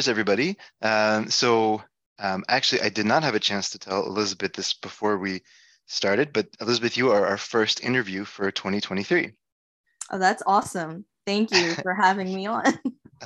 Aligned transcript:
Year's, 0.00 0.08
everybody. 0.08 0.56
Um, 0.80 1.28
so, 1.28 1.82
um, 2.18 2.42
actually, 2.48 2.80
I 2.80 2.88
did 2.88 3.04
not 3.04 3.22
have 3.22 3.34
a 3.34 3.38
chance 3.38 3.68
to 3.70 3.78
tell 3.78 4.06
Elizabeth 4.06 4.54
this 4.54 4.72
before 4.72 5.18
we 5.18 5.42
started, 5.88 6.32
but 6.32 6.48
Elizabeth, 6.58 6.96
you 6.96 7.10
are 7.10 7.26
our 7.26 7.36
first 7.36 7.84
interview 7.84 8.24
for 8.24 8.50
2023. 8.50 9.32
Oh, 10.10 10.18
that's 10.18 10.42
awesome. 10.46 11.04
Thank 11.26 11.50
you 11.50 11.74
for 11.82 11.92
having 11.92 12.34
me 12.34 12.46
on. 12.46 12.64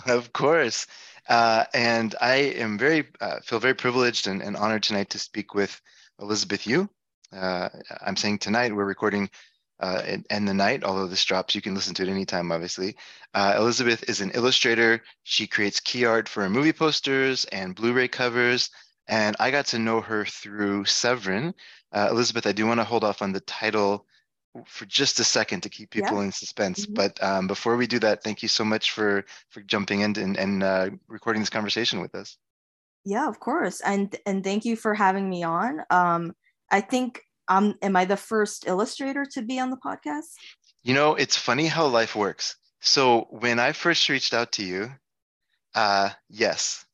of 0.08 0.32
course. 0.32 0.88
Uh, 1.28 1.62
and 1.72 2.16
I 2.20 2.34
am 2.58 2.76
very, 2.76 3.06
uh, 3.20 3.38
feel 3.44 3.60
very 3.60 3.74
privileged 3.74 4.26
and, 4.26 4.42
and, 4.42 4.56
honored 4.56 4.82
tonight 4.82 5.10
to 5.10 5.20
speak 5.20 5.54
with 5.54 5.80
Elizabeth 6.20 6.66
Yu. 6.66 6.90
Uh, 7.32 7.68
I'm 8.04 8.16
saying 8.16 8.38
tonight, 8.38 8.74
we're 8.74 8.84
recording 8.84 9.30
uh, 9.80 10.02
and, 10.06 10.26
and, 10.30 10.46
the 10.46 10.54
night, 10.54 10.84
although 10.84 11.06
this 11.06 11.24
drops, 11.24 11.54
you 11.54 11.60
can 11.60 11.74
listen 11.74 11.94
to 11.94 12.02
it 12.02 12.08
anytime, 12.08 12.52
obviously. 12.52 12.96
Uh, 13.34 13.54
Elizabeth 13.56 14.08
is 14.08 14.20
an 14.20 14.30
illustrator. 14.30 15.02
She 15.24 15.46
creates 15.46 15.80
key 15.80 16.04
art 16.04 16.28
for 16.28 16.48
movie 16.48 16.72
posters 16.72 17.44
and 17.46 17.74
Blu-ray 17.74 18.08
covers. 18.08 18.70
And 19.08 19.36
I 19.40 19.50
got 19.50 19.66
to 19.66 19.78
know 19.78 20.00
her 20.00 20.24
through 20.24 20.84
Severin. 20.84 21.54
Uh, 21.92 22.08
Elizabeth, 22.10 22.46
I 22.46 22.52
do 22.52 22.66
want 22.66 22.80
to 22.80 22.84
hold 22.84 23.04
off 23.04 23.20
on 23.20 23.32
the 23.32 23.40
title 23.40 24.06
for 24.66 24.86
just 24.86 25.18
a 25.20 25.24
second 25.24 25.62
to 25.62 25.68
keep 25.68 25.90
people 25.90 26.18
yeah. 26.18 26.24
in 26.24 26.32
suspense. 26.32 26.84
Mm-hmm. 26.84 26.94
But 26.94 27.22
um, 27.22 27.46
before 27.46 27.76
we 27.76 27.86
do 27.86 27.98
that, 28.00 28.22
thank 28.22 28.42
you 28.42 28.48
so 28.48 28.64
much 28.64 28.92
for 28.92 29.24
for 29.50 29.60
jumping 29.62 30.00
in 30.00 30.16
and, 30.18 30.36
and 30.36 30.62
uh, 30.62 30.90
recording 31.08 31.42
this 31.42 31.50
conversation 31.50 32.00
with 32.00 32.14
us. 32.14 32.36
Yeah, 33.04 33.28
of 33.28 33.40
course, 33.40 33.80
and 33.80 34.14
and 34.26 34.44
thank 34.44 34.64
you 34.64 34.76
for 34.76 34.94
having 34.94 35.28
me 35.28 35.42
on. 35.42 35.82
Um, 35.90 36.34
I 36.70 36.80
think 36.80 37.22
um, 37.48 37.74
am 37.82 37.96
I 37.96 38.04
the 38.04 38.16
first 38.16 38.66
illustrator 38.66 39.24
to 39.32 39.42
be 39.42 39.58
on 39.58 39.70
the 39.70 39.76
podcast? 39.76 40.34
You 40.82 40.94
know, 40.94 41.14
it's 41.14 41.36
funny 41.36 41.66
how 41.66 41.86
life 41.86 42.14
works. 42.14 42.56
So 42.80 43.26
when 43.30 43.58
I 43.58 43.72
first 43.72 44.08
reached 44.08 44.34
out 44.34 44.52
to 44.52 44.64
you, 44.64 44.90
uh, 45.74 46.10
yes, 46.28 46.84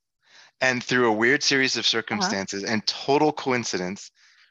and 0.60 0.82
through 0.82 1.08
a 1.08 1.12
weird 1.12 1.42
series 1.42 1.76
of 1.76 1.80
uh-huh. 1.80 1.88
circumstances 1.88 2.64
uh-huh. 2.64 2.72
and 2.72 2.86
total 2.86 3.32
coincidence, 3.32 4.10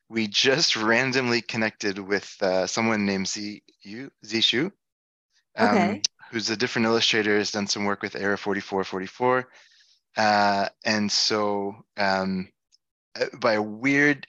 we 0.10 0.28
just 0.28 0.76
randomly 0.76 1.42
connected 1.42 2.00
with 2.00 2.36
uh, 2.42 2.68
someone 2.68 3.06
named 3.06 3.28
Z 3.28 3.62
Yu 3.84 4.12
Zishu, 4.26 4.72
um, 5.56 5.70
okay. 5.70 6.02
who's 6.32 6.50
a 6.50 6.58
different 6.58 6.88
illustrator, 6.88 7.38
has 7.38 7.52
done 7.52 7.68
some 7.68 7.86
work 7.86 8.02
with 8.02 8.16
Era 8.16 8.38
4444. 8.38 9.48
Uh, 10.18 10.68
and 10.84 11.12
so 11.12 11.76
um, 11.96 12.50
uh, 13.20 13.26
by 13.40 13.54
a 13.54 13.62
weird 13.62 14.26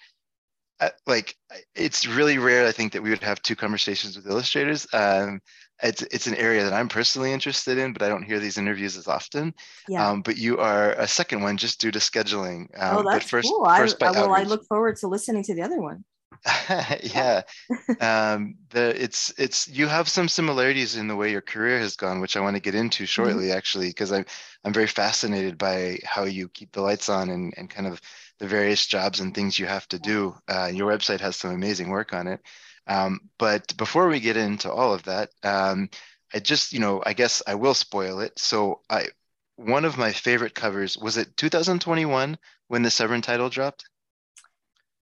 like 1.06 1.34
it's 1.75 2.06
really 2.06 2.39
rare 2.39 2.67
i 2.67 2.73
think 2.73 2.92
that 2.92 3.03
we 3.03 3.11
would 3.11 3.23
have 3.23 3.42
two 3.42 3.56
conversations 3.56 4.17
with 4.17 4.27
illustrators. 4.27 4.86
Um, 4.92 5.41
it's 5.83 6.03
it's 6.03 6.27
an 6.27 6.34
area 6.34 6.62
that 6.64 6.73
i'm 6.73 6.89
personally 6.89 7.33
interested 7.33 7.78
in 7.78 7.92
but 7.92 8.03
i 8.03 8.09
don't 8.09 8.23
hear 8.23 8.39
these 8.39 8.59
interviews 8.59 8.97
as 8.97 9.08
often. 9.08 9.55
Yeah. 9.89 10.08
Um, 10.08 10.23
but 10.23 10.36
you 10.36 10.58
are 10.58 10.92
a 10.92 11.08
second 11.08 11.42
one 11.42 11.56
just 11.56 11.81
due 11.81 11.91
to 11.91 11.98
scheduling. 11.98 12.67
Um, 12.78 12.98
oh 12.98 13.11
that's 13.11 13.28
first, 13.28 13.48
cool. 13.48 13.64
First 13.64 14.03
I, 14.03 14.11
well 14.11 14.34
i 14.34 14.42
look 14.42 14.67
forward 14.67 14.97
to 14.97 15.08
listening 15.08 15.42
to 15.45 15.55
the 15.55 15.62
other 15.62 15.81
one. 15.81 16.05
Yeah. 17.03 17.42
Um 18.01 18.56
the 18.70 19.03
it's 19.03 19.33
it's 19.39 19.69
you 19.69 19.86
have 19.86 20.08
some 20.08 20.28
similarities 20.28 20.97
in 20.97 21.08
the 21.08 21.17
way 21.17 21.31
your 21.31 21.41
career 21.41 21.78
has 21.78 21.97
gone 21.97 22.20
which 22.20 22.36
i 22.36 22.41
want 22.41 22.56
to 22.56 22.62
get 22.62 22.75
into 22.75 23.03
mm-hmm. 23.03 23.08
shortly 23.08 23.47
mm-hmm. 23.47 23.56
actually 23.56 23.89
because 23.89 24.12
i'm 24.12 24.25
i'm 24.64 24.73
very 24.73 24.86
fascinated 24.86 25.58
by 25.58 25.98
how 26.05 26.25
you 26.25 26.48
keep 26.48 26.73
the 26.73 26.81
lights 26.81 27.08
on 27.08 27.31
and 27.31 27.53
and 27.56 27.69
kind 27.69 27.86
of 27.86 28.01
the 28.41 28.48
various 28.48 28.86
jobs 28.86 29.20
and 29.20 29.34
things 29.34 29.58
you 29.58 29.66
have 29.66 29.86
to 29.88 29.98
do. 29.98 30.34
Uh, 30.48 30.70
your 30.72 30.91
website 30.91 31.20
has 31.20 31.36
some 31.36 31.52
amazing 31.52 31.91
work 31.91 32.12
on 32.12 32.27
it. 32.27 32.40
Um, 32.86 33.20
but 33.39 33.77
before 33.77 34.08
we 34.08 34.18
get 34.18 34.36
into 34.36 34.73
all 34.73 34.92
of 34.95 35.05
that, 35.05 35.30
um, 35.45 35.90
I 36.34 36.40
just, 36.40 36.73
you 36.73 36.80
know, 36.80 37.02
I 37.05 37.12
guess 37.12 37.42
I 37.46 37.55
will 37.55 37.74
spoil 37.74 38.20
it. 38.20 38.39
So 38.39 38.80
I, 38.89 39.08
one 39.56 39.84
of 39.84 39.98
my 39.98 40.11
favorite 40.12 40.55
covers 40.55 40.96
was 40.96 41.17
it 41.18 41.36
2021 41.36 42.39
when 42.68 42.83
the 42.83 42.90
Severin 42.90 43.20
title 43.20 43.51
dropped. 43.51 43.84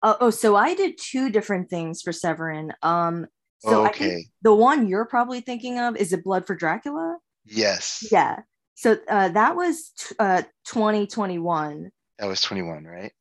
Uh, 0.03 0.15
oh, 0.21 0.29
so 0.29 0.55
I 0.55 0.75
did 0.75 0.99
two 0.99 1.31
different 1.31 1.69
things 1.69 2.01
for 2.03 2.11
Severin. 2.11 2.73
Um, 2.83 3.25
so 3.59 3.87
okay. 3.87 4.05
I 4.05 4.09
think 4.09 4.27
the 4.43 4.53
one 4.53 4.87
you're 4.87 5.05
probably 5.05 5.41
thinking 5.41 5.79
of 5.79 5.97
is 5.97 6.13
it 6.13 6.23
Blood 6.23 6.45
for 6.45 6.55
Dracula? 6.55 7.17
Yes. 7.43 8.07
Yeah. 8.11 8.41
So 8.75 8.97
uh, 9.07 9.29
that 9.29 9.55
was 9.55 9.91
t- 9.97 10.15
uh, 10.19 10.43
2021. 10.67 11.91
That 12.19 12.27
was 12.27 12.41
21, 12.41 12.85
right? 12.85 13.11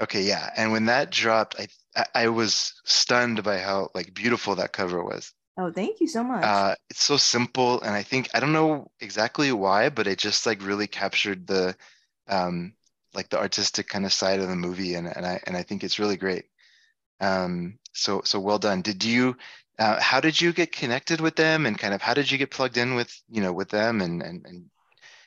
Okay, 0.00 0.22
yeah. 0.22 0.50
And 0.56 0.72
when 0.72 0.86
that 0.86 1.10
dropped, 1.10 1.56
I 1.58 1.68
I 2.14 2.28
was 2.28 2.74
stunned 2.84 3.42
by 3.42 3.58
how 3.58 3.90
like 3.94 4.14
beautiful 4.14 4.56
that 4.56 4.72
cover 4.72 5.02
was. 5.04 5.32
Oh, 5.58 5.70
thank 5.70 6.00
you 6.00 6.08
so 6.08 6.24
much. 6.24 6.44
Uh, 6.44 6.74
it's 6.88 7.04
so 7.04 7.16
simple, 7.16 7.80
and 7.82 7.94
I 7.94 8.02
think 8.02 8.28
I 8.34 8.40
don't 8.40 8.52
know 8.52 8.90
exactly 9.00 9.52
why, 9.52 9.90
but 9.90 10.06
it 10.06 10.18
just 10.18 10.46
like 10.46 10.64
really 10.64 10.86
captured 10.86 11.46
the 11.46 11.76
um 12.28 12.72
like 13.14 13.28
the 13.28 13.38
artistic 13.38 13.88
kind 13.88 14.06
of 14.06 14.12
side 14.12 14.40
of 14.40 14.48
the 14.48 14.56
movie, 14.56 14.94
and 14.94 15.06
and 15.06 15.26
I 15.26 15.40
and 15.46 15.56
I 15.56 15.62
think 15.62 15.84
it's 15.84 15.98
really 15.98 16.16
great. 16.16 16.46
Um, 17.20 17.78
so 17.92 18.22
so 18.24 18.40
well 18.40 18.58
done. 18.58 18.82
Did 18.82 19.04
you? 19.04 19.36
Uh, 19.78 20.00
how 20.00 20.20
did 20.20 20.40
you 20.40 20.52
get 20.52 20.72
connected 20.72 21.20
with 21.20 21.36
them, 21.36 21.66
and 21.66 21.78
kind 21.78 21.94
of 21.94 22.02
how 22.02 22.14
did 22.14 22.30
you 22.30 22.38
get 22.38 22.50
plugged 22.50 22.76
in 22.76 22.94
with 22.94 23.14
you 23.30 23.42
know 23.42 23.52
with 23.52 23.68
them, 23.68 24.00
and 24.00 24.22
and 24.22 24.46
and 24.46 24.70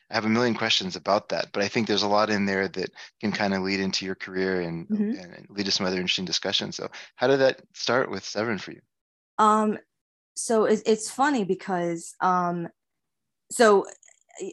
I 0.09 0.13
have 0.13 0.25
a 0.25 0.29
million 0.29 0.53
questions 0.53 0.95
about 0.95 1.29
that, 1.29 1.49
but 1.51 1.63
I 1.63 1.67
think 1.67 1.87
there's 1.87 2.03
a 2.03 2.07
lot 2.07 2.29
in 2.29 2.45
there 2.45 2.67
that 2.67 2.91
can 3.19 3.31
kind 3.31 3.53
of 3.53 3.63
lead 3.63 3.79
into 3.79 4.05
your 4.05 4.15
career 4.15 4.61
and, 4.61 4.87
mm-hmm. 4.87 5.19
and 5.19 5.47
lead 5.49 5.65
to 5.65 5.71
some 5.71 5.85
other 5.85 5.97
interesting 5.97 6.25
discussions. 6.25 6.75
So, 6.75 6.89
how 7.15 7.27
did 7.27 7.39
that 7.39 7.61
start 7.73 8.11
with 8.11 8.23
Severin 8.23 8.59
for 8.59 8.71
you? 8.71 8.81
Um, 9.37 9.79
so 10.35 10.65
it's, 10.65 10.83
it's 10.85 11.09
funny 11.09 11.43
because 11.43 12.13
um, 12.21 12.67
so 13.51 13.85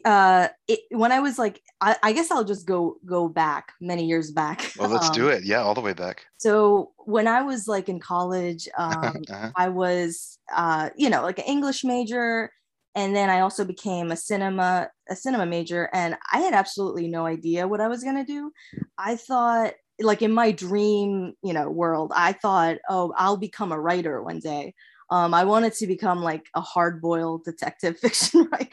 uh, 0.05 0.47
it, 0.67 0.79
when 0.91 1.11
I 1.11 1.19
was 1.19 1.37
like, 1.37 1.61
I, 1.81 1.97
I, 2.01 2.13
guess 2.13 2.31
I'll 2.31 2.45
just 2.45 2.65
go 2.65 2.97
go 3.05 3.27
back 3.27 3.73
many 3.81 4.05
years 4.05 4.31
back. 4.31 4.71
Well, 4.79 4.89
let's 4.89 5.09
um, 5.09 5.13
do 5.13 5.27
it. 5.27 5.43
Yeah, 5.43 5.61
all 5.61 5.73
the 5.73 5.81
way 5.81 5.93
back. 5.93 6.25
So 6.37 6.91
when 6.97 7.27
I 7.27 7.41
was 7.41 7.67
like 7.67 7.89
in 7.89 7.99
college, 7.99 8.67
um, 8.77 9.23
uh-huh. 9.29 9.51
I 9.55 9.69
was 9.69 10.37
uh, 10.53 10.89
you 10.95 11.09
know 11.09 11.21
like 11.21 11.39
an 11.39 11.45
English 11.45 11.83
major 11.83 12.51
and 12.95 13.15
then 13.15 13.29
I 13.29 13.39
also 13.39 13.65
became 13.65 14.11
a 14.11 14.15
cinema 14.15 14.89
a 15.09 15.15
cinema 15.15 15.45
major 15.45 15.89
and 15.93 16.15
I 16.31 16.39
had 16.39 16.53
absolutely 16.53 17.07
no 17.07 17.25
idea 17.25 17.67
what 17.67 17.81
I 17.81 17.87
was 17.87 18.03
going 18.03 18.17
to 18.17 18.23
do. 18.23 18.51
I 18.97 19.15
thought 19.15 19.73
like 19.99 20.21
in 20.21 20.31
my 20.31 20.51
dream, 20.51 21.33
you 21.43 21.53
know, 21.53 21.69
world, 21.69 22.11
I 22.15 22.33
thought, 22.33 22.77
"Oh, 22.89 23.13
I'll 23.17 23.37
become 23.37 23.71
a 23.71 23.79
writer 23.79 24.21
one 24.23 24.39
day." 24.39 24.73
Um, 25.09 25.33
I 25.33 25.43
wanted 25.43 25.73
to 25.73 25.87
become 25.87 26.23
like 26.23 26.47
a 26.55 26.61
hard-boiled 26.61 27.43
detective 27.43 27.99
fiction 28.01 28.47
writer. 28.51 28.69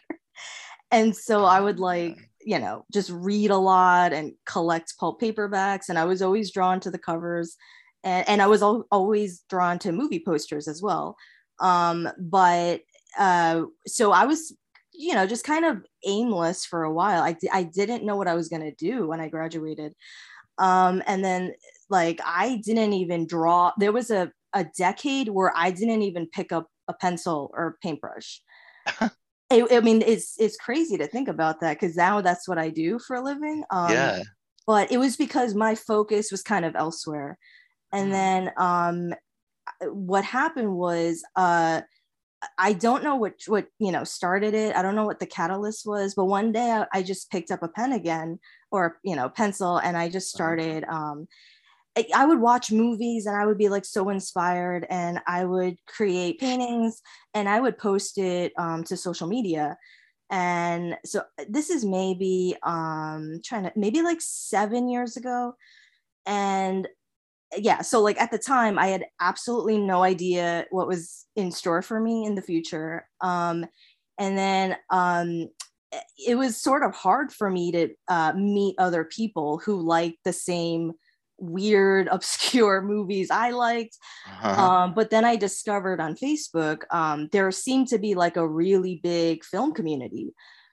And 0.91 1.15
so 1.17 1.45
I 1.45 1.61
would 1.61 1.79
like, 1.79 2.17
you 2.41 2.59
know, 2.59 2.85
just 2.93 3.11
read 3.11 3.51
a 3.51 3.57
lot 3.57 4.13
and 4.13 4.33
collect 4.47 4.97
pulp 4.99 5.21
paperbacks 5.21 5.89
and 5.89 5.99
I 5.99 6.05
was 6.05 6.23
always 6.23 6.51
drawn 6.51 6.81
to 6.81 6.91
the 6.91 6.99
covers 6.99 7.57
and, 8.03 8.29
and 8.29 8.43
I 8.43 8.47
was 8.47 8.63
al- 8.63 8.87
always 8.91 9.45
drawn 9.51 9.79
to 9.81 9.93
movie 9.93 10.23
posters 10.25 10.67
as 10.67 10.83
well. 10.83 11.17
Um, 11.61 12.09
but 12.19 12.81
uh, 13.19 13.65
so 13.87 14.13
I 14.13 14.27
was, 14.27 14.55
you 14.93 15.15
know, 15.15 15.27
just 15.27 15.45
kind 15.45 15.65
of 15.65 15.85
aimless 16.07 16.65
for 16.65 16.85
a 16.85 16.93
while. 16.93 17.23
I, 17.23 17.37
I 17.53 17.63
didn't 17.63 18.05
know 18.05 18.17
what 18.17 18.29
I 18.29 18.35
was 18.35 18.49
going 18.49 18.63
to 18.63 18.73
do 18.73 19.09
when 19.09 19.21
I 19.21 19.29
graduated. 19.29 19.95
Um, 20.59 21.03
and 21.07 21.25
then, 21.25 21.53
like, 21.89 22.21
I 22.25 22.61
didn't 22.65 22.93
even 22.93 23.27
draw. 23.27 23.73
There 23.79 23.93
was 23.93 24.11
a, 24.11 24.31
a 24.53 24.67
decade 24.77 25.29
where 25.29 25.53
I 25.57 25.71
didn't 25.71 26.03
even 26.03 26.27
pick 26.27 26.53
up 26.53 26.69
a 26.89 26.93
pencil 26.93 27.51
or 27.55 27.79
paintbrush. 27.83 28.43
it, 29.51 29.73
I 29.73 29.81
mean, 29.81 30.03
it's 30.07 30.37
it's 30.39 30.57
crazy 30.57 30.97
to 30.99 31.07
think 31.07 31.29
about 31.29 31.61
that 31.61 31.79
because 31.79 31.97
now 31.97 32.21
that's 32.21 32.49
what 32.49 32.59
I 32.59 32.71
do 32.71 32.99
for 32.99 33.17
a 33.17 33.23
living. 33.23 33.65
Um, 33.71 33.91
yeah. 33.91 34.23
But 34.67 34.93
it 34.93 34.99
was 34.99 35.17
because 35.17 35.55
my 35.55 35.75
focus 35.75 36.31
was 36.31 36.43
kind 36.43 36.65
of 36.65 36.77
elsewhere, 36.77 37.39
and 37.93 38.09
mm. 38.09 38.13
then 38.13 38.53
um, 38.57 39.15
what 39.89 40.25
happened 40.25 40.73
was 40.75 41.23
uh, 41.37 41.81
I 42.57 42.73
don't 42.73 43.05
know 43.05 43.17
what 43.17 43.35
what 43.47 43.67
you 43.79 43.93
know 43.93 44.05
started 44.05 44.55
it. 44.55 44.75
I 44.75 44.83
don't 44.83 44.95
know 44.95 45.05
what 45.05 45.21
the 45.21 45.27
catalyst 45.27 45.87
was, 45.87 46.15
but 46.15 46.25
one 46.25 46.53
day 46.53 46.71
I, 46.71 46.87
I 46.93 47.03
just 47.03 47.31
picked 47.31 47.51
up 47.51 47.63
a 47.63 47.69
pen 47.69 47.93
again 47.93 48.39
or 48.71 48.99
you 49.03 49.17
know 49.17 49.29
pencil, 49.29 49.79
and 49.79 49.97
I 49.97 50.09
just 50.09 50.31
started. 50.31 50.85
Um, 50.85 51.29
I, 51.97 52.07
I 52.15 52.25
would 52.25 52.41
watch 52.41 52.71
movies 52.71 53.27
and 53.27 53.37
I 53.37 53.45
would 53.45 53.59
be 53.59 53.69
like 53.69 53.85
so 53.85 54.09
inspired, 54.09 54.87
and 54.89 55.21
I 55.27 55.45
would 55.45 55.77
create 55.87 56.41
paintings 56.41 57.03
and 57.35 57.49
I 57.49 57.61
would 57.61 57.79
post 57.79 58.17
it 58.17 58.53
um, 58.59 58.85
to 58.85 58.97
social 58.97 59.27
media. 59.27 59.77
And 60.31 60.97
so 61.05 61.25
this 61.49 61.71
is 61.71 61.85
maybe 61.85 62.57
um, 62.63 63.41
trying 63.45 63.65
to 63.65 63.73
maybe 63.77 64.03
like 64.03 64.21
seven 64.21 64.89
years 64.89 65.17
ago, 65.17 65.55
and 66.25 66.89
yeah 67.57 67.81
so 67.81 68.01
like 68.01 68.21
at 68.21 68.31
the 68.31 68.39
time 68.39 68.79
i 68.79 68.87
had 68.89 69.05
absolutely 69.21 69.79
no 69.79 70.03
idea 70.03 70.67
what 70.71 70.87
was 70.87 71.27
in 71.37 71.51
store 71.51 71.83
for 71.83 72.01
me 72.01 72.25
in 72.25 72.35
the 72.35 72.43
future 72.43 73.07
um 73.21 73.65
and 74.19 74.39
then 74.39 74.77
um 74.91 75.49
it 76.17 76.37
was 76.37 76.57
sort 76.57 76.85
of 76.85 76.95
hard 76.95 77.33
for 77.33 77.51
me 77.51 77.73
to 77.73 77.89
uh, 78.07 78.33
meet 78.35 78.77
other 78.79 79.03
people 79.03 79.59
who 79.59 79.81
liked 79.81 80.19
the 80.25 80.33
same 80.33 80.93
weird 81.39 82.07
obscure 82.13 82.83
movies 82.83 83.31
i 83.31 83.51
liked 83.51 83.99
uh-huh. 84.27 84.63
um, 84.63 84.95
but 84.95 85.11
then 85.11 85.25
i 85.25 85.35
discovered 85.35 86.01
on 86.01 86.15
facebook 86.15 86.83
um, 86.91 87.29
there 87.33 87.51
seemed 87.51 87.89
to 87.89 87.99
be 87.99 88.15
like 88.15 88.37
a 88.37 88.49
really 88.49 89.01
big 89.03 89.45
film 89.45 89.73
community 89.73 90.33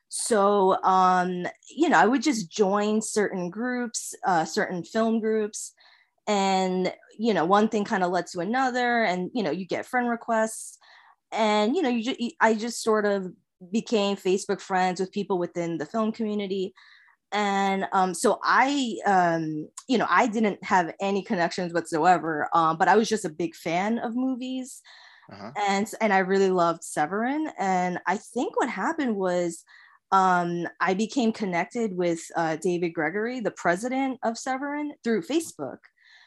So, 0.10 0.82
um, 0.84 1.48
you 1.70 1.90
know, 1.90 1.98
I 1.98 2.06
would 2.06 2.22
just 2.24 2.50
join 2.50 3.02
certain 3.02 3.50
groups, 3.50 4.16
uh, 4.26 4.46
certain 4.46 4.84
film 4.84 5.20
groups, 5.20 5.74
and 6.28 6.94
you 7.18 7.34
know, 7.34 7.46
one 7.46 7.68
thing 7.70 7.84
kind 7.84 8.04
of 8.04 8.12
led 8.12 8.28
to 8.28 8.40
another, 8.40 9.04
and 9.04 9.32
you 9.34 9.44
know, 9.44 9.52
you 9.52 9.66
get 9.66 9.86
friend 9.86 10.10
requests, 10.10 10.78
and 11.32 11.76
you 11.76 11.82
know, 11.82 11.90
you 11.90 12.04
just, 12.04 12.20
I 12.40 12.54
just 12.54 12.84
sort 12.84 13.06
of 13.06 13.32
became 13.72 14.16
Facebook 14.16 14.62
friends 14.62 15.00
with 15.00 15.12
people 15.12 15.40
within 15.40 15.78
the 15.78 15.86
film 15.86 16.12
community. 16.12 16.74
And 17.32 17.88
um, 17.92 18.14
so 18.14 18.40
I, 18.44 18.98
um, 19.06 19.68
you 19.88 19.98
know, 19.98 20.08
I 20.10 20.28
didn't 20.28 20.64
have 20.64 20.94
any 21.02 21.24
connections 21.24 21.74
whatsoever, 21.74 22.48
um, 22.54 22.78
but 22.78 22.88
I 22.88 22.96
was 22.96 23.10
just 23.10 23.26
a 23.26 23.30
big 23.30 23.56
fan 23.56 24.00
of 24.00 24.16
movies. 24.16 24.82
Uh-huh. 25.32 25.52
And, 25.68 25.92
and 26.00 26.14
I 26.14 26.20
really 26.20 26.50
loved 26.50 26.84
Severin. 26.84 27.50
And 27.60 28.00
I 28.08 28.18
think 28.18 28.56
what 28.56 28.70
happened 28.70 29.18
was 29.18 29.66
um, 30.12 30.68
I 30.80 30.94
became 30.94 31.34
connected 31.34 31.98
with 31.98 32.22
uh, 32.38 32.56
David 32.56 32.94
Gregory, 32.94 33.42
the 33.42 33.52
president 33.52 34.20
of 34.24 34.38
Severin, 34.38 34.94
through 35.04 35.24
Facebook. 35.24 35.80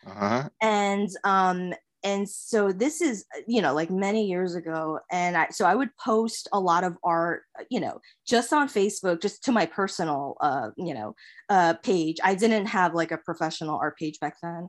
Uh-huh. 0.06 0.48
And 0.60 1.08
um, 1.24 1.74
and 2.02 2.28
so 2.28 2.72
this 2.72 3.00
is 3.00 3.24
you 3.46 3.60
know 3.60 3.74
like 3.74 3.90
many 3.90 4.26
years 4.26 4.54
ago 4.54 4.98
and 5.10 5.36
i 5.36 5.46
so 5.50 5.64
i 5.66 5.74
would 5.74 5.94
post 5.96 6.48
a 6.52 6.60
lot 6.60 6.84
of 6.84 6.96
art 7.04 7.42
you 7.70 7.80
know 7.80 8.00
just 8.26 8.52
on 8.52 8.68
facebook 8.68 9.20
just 9.20 9.44
to 9.44 9.52
my 9.52 9.66
personal 9.66 10.36
uh 10.40 10.70
you 10.76 10.94
know 10.94 11.14
uh 11.48 11.74
page. 11.82 12.16
I 12.22 12.34
didn't 12.34 12.66
have 12.66 12.94
like 12.94 13.12
a 13.12 13.18
professional 13.18 13.78
art 13.78 13.98
page 13.98 14.18
back 14.20 14.36
then. 14.42 14.68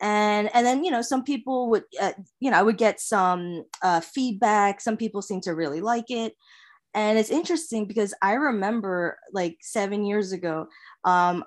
And 0.00 0.50
and 0.54 0.66
then 0.66 0.84
you 0.84 0.90
know 0.90 1.02
some 1.02 1.24
people 1.24 1.70
would 1.70 1.84
uh, 2.00 2.12
you 2.40 2.50
know 2.50 2.58
i 2.58 2.62
would 2.62 2.78
get 2.78 3.00
some 3.00 3.64
uh, 3.82 4.00
feedback. 4.00 4.80
Some 4.80 4.96
people 4.96 5.22
seem 5.22 5.40
to 5.42 5.54
really 5.54 5.80
like 5.80 6.10
it. 6.10 6.34
And 6.94 7.18
it's 7.18 7.30
interesting 7.30 7.86
because 7.86 8.14
i 8.22 8.34
remember 8.34 9.18
like 9.32 9.58
seven 9.60 10.04
years 10.04 10.32
ago 10.32 10.66
um, 11.04 11.44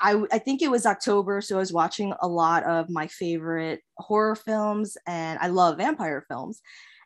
I, 0.00 0.22
I 0.32 0.38
think 0.38 0.62
it 0.62 0.70
was 0.70 0.86
October, 0.86 1.40
so 1.40 1.56
I 1.56 1.58
was 1.58 1.72
watching 1.72 2.12
a 2.20 2.28
lot 2.28 2.64
of 2.64 2.90
my 2.90 3.06
favorite 3.06 3.82
horror 3.96 4.36
films, 4.36 4.96
and 5.06 5.38
I 5.40 5.48
love 5.48 5.78
vampire 5.78 6.24
films. 6.28 6.60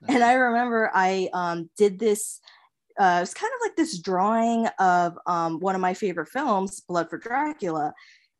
And. 0.08 0.24
I 0.24 0.32
remember 0.34 0.90
I 0.94 1.28
um, 1.32 1.70
did 1.76 1.98
this. 1.98 2.40
Uh, 2.98 3.16
it 3.18 3.20
was 3.20 3.34
kind 3.34 3.52
of 3.54 3.68
like 3.68 3.76
this 3.76 3.98
drawing 3.98 4.66
of 4.78 5.18
um, 5.26 5.60
one 5.60 5.74
of 5.74 5.80
my 5.80 5.94
favorite 5.94 6.28
films, 6.28 6.80
Blood 6.80 7.08
for 7.08 7.18
Dracula. 7.18 7.92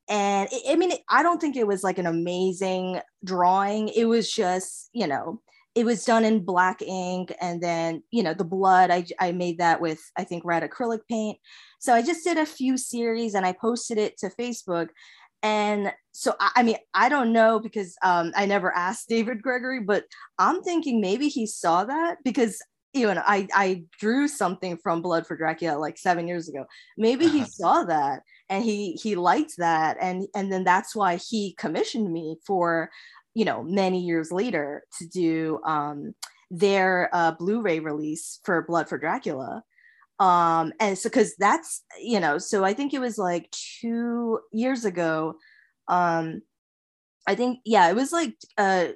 And 0.08 0.48
it, 0.50 0.62
I 0.72 0.76
mean, 0.76 0.92
I 1.08 1.22
don't 1.22 1.40
think 1.40 1.56
it 1.56 1.66
was 1.66 1.84
like 1.84 1.98
an 1.98 2.06
amazing 2.06 3.00
drawing. 3.24 3.88
It 3.88 4.06
was 4.06 4.30
just, 4.30 4.90
you 4.92 5.06
know, 5.06 5.40
it 5.74 5.84
was 5.84 6.04
done 6.04 6.24
in 6.24 6.44
black 6.44 6.82
ink 6.82 7.32
and 7.40 7.62
then 7.62 8.02
you 8.10 8.22
know 8.22 8.34
the 8.34 8.44
blood 8.44 8.90
I, 8.90 9.04
I 9.20 9.32
made 9.32 9.58
that 9.58 9.80
with 9.80 10.00
i 10.16 10.24
think 10.24 10.44
red 10.44 10.62
acrylic 10.62 11.00
paint. 11.08 11.38
So 11.78 11.94
i 11.94 12.02
just 12.02 12.24
did 12.24 12.38
a 12.38 12.46
few 12.46 12.76
series 12.76 13.34
and 13.34 13.46
i 13.46 13.52
posted 13.52 13.98
it 13.98 14.18
to 14.18 14.30
facebook. 14.30 14.88
And 15.42 15.92
so 16.12 16.34
I, 16.38 16.50
I 16.56 16.62
mean 16.62 16.76
i 16.92 17.08
don't 17.08 17.32
know 17.32 17.60
because 17.60 17.96
um, 18.02 18.32
i 18.36 18.46
never 18.46 18.72
asked 18.76 19.08
david 19.08 19.42
gregory 19.42 19.80
but 19.80 20.04
i'm 20.38 20.62
thinking 20.62 21.00
maybe 21.00 21.28
he 21.28 21.46
saw 21.46 21.84
that 21.84 22.18
because 22.24 22.60
you 22.92 23.12
know 23.14 23.22
i 23.24 23.46
i 23.54 23.82
drew 23.98 24.26
something 24.26 24.76
from 24.76 25.00
blood 25.00 25.26
for 25.26 25.36
dracula 25.36 25.78
like 25.78 25.96
seven 25.96 26.26
years 26.26 26.48
ago. 26.48 26.64
Maybe 26.98 27.28
he 27.28 27.44
saw 27.44 27.84
that 27.84 28.22
and 28.48 28.64
he 28.64 28.98
he 29.00 29.14
liked 29.14 29.54
that. 29.58 29.96
And 30.00 30.26
and 30.34 30.52
then 30.52 30.64
that's 30.64 30.94
why 30.94 31.16
he 31.16 31.54
commissioned 31.56 32.12
me 32.12 32.36
for 32.44 32.90
you 33.34 33.44
know, 33.44 33.62
many 33.62 34.00
years 34.00 34.32
later 34.32 34.84
to 34.98 35.06
do 35.06 35.60
um, 35.64 36.14
their 36.50 37.08
uh, 37.12 37.32
Blu-ray 37.32 37.80
release 37.80 38.40
for 38.44 38.62
Blood 38.62 38.88
for 38.88 38.98
Dracula. 38.98 39.62
Um, 40.18 40.72
and 40.80 40.98
so, 40.98 41.08
because 41.08 41.34
that's, 41.36 41.82
you 41.98 42.20
know, 42.20 42.38
so 42.38 42.64
I 42.64 42.74
think 42.74 42.92
it 42.92 43.00
was 43.00 43.16
like 43.16 43.50
two 43.80 44.40
years 44.52 44.84
ago. 44.84 45.34
Um, 45.88 46.42
I 47.26 47.34
think, 47.34 47.60
yeah, 47.64 47.88
it 47.88 47.94
was 47.94 48.12
like 48.12 48.34
uh, 48.58 48.88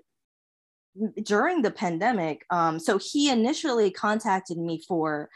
during 1.22 1.62
the 1.62 1.70
pandemic. 1.70 2.44
Um, 2.50 2.78
so 2.78 2.98
he 2.98 3.30
initially 3.30 3.90
contacted 3.90 4.58
me 4.58 4.82
for 4.86 5.28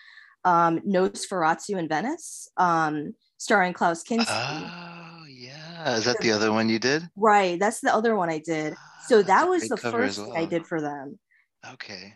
um, 0.44 0.80
Nosferatu 0.80 1.78
in 1.78 1.88
Venice, 1.88 2.48
um, 2.56 3.14
starring 3.38 3.72
Klaus 3.72 4.02
Kinski. 4.02 4.26
Oh, 4.28 4.87
Is 5.86 6.04
that 6.04 6.18
the 6.20 6.32
other 6.32 6.52
one 6.52 6.68
you 6.68 6.78
did? 6.78 7.08
Right. 7.16 7.58
That's 7.58 7.80
the 7.80 7.94
other 7.94 8.16
one 8.16 8.30
I 8.30 8.38
did 8.38 8.74
so 9.08 9.22
that 9.22 9.48
was 9.48 9.68
the 9.68 9.76
first 9.76 10.18
well. 10.18 10.36
I 10.36 10.44
did 10.44 10.66
for 10.66 10.80
them. 10.80 11.18
Okay. 11.72 12.14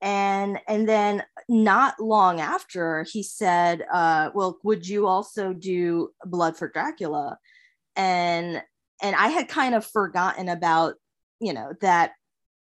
And 0.00 0.58
and 0.66 0.88
then 0.88 1.22
not 1.48 2.00
long 2.00 2.40
after 2.40 3.06
he 3.10 3.22
said, 3.22 3.84
uh, 3.92 4.30
well, 4.34 4.58
would 4.64 4.86
you 4.86 5.06
also 5.06 5.52
do 5.52 6.10
Blood 6.24 6.56
for 6.56 6.68
Dracula? 6.68 7.38
And 7.94 8.60
and 9.00 9.16
I 9.16 9.28
had 9.28 9.48
kind 9.48 9.74
of 9.74 9.86
forgotten 9.86 10.48
about, 10.48 10.94
you 11.40 11.52
know, 11.52 11.72
that 11.80 12.12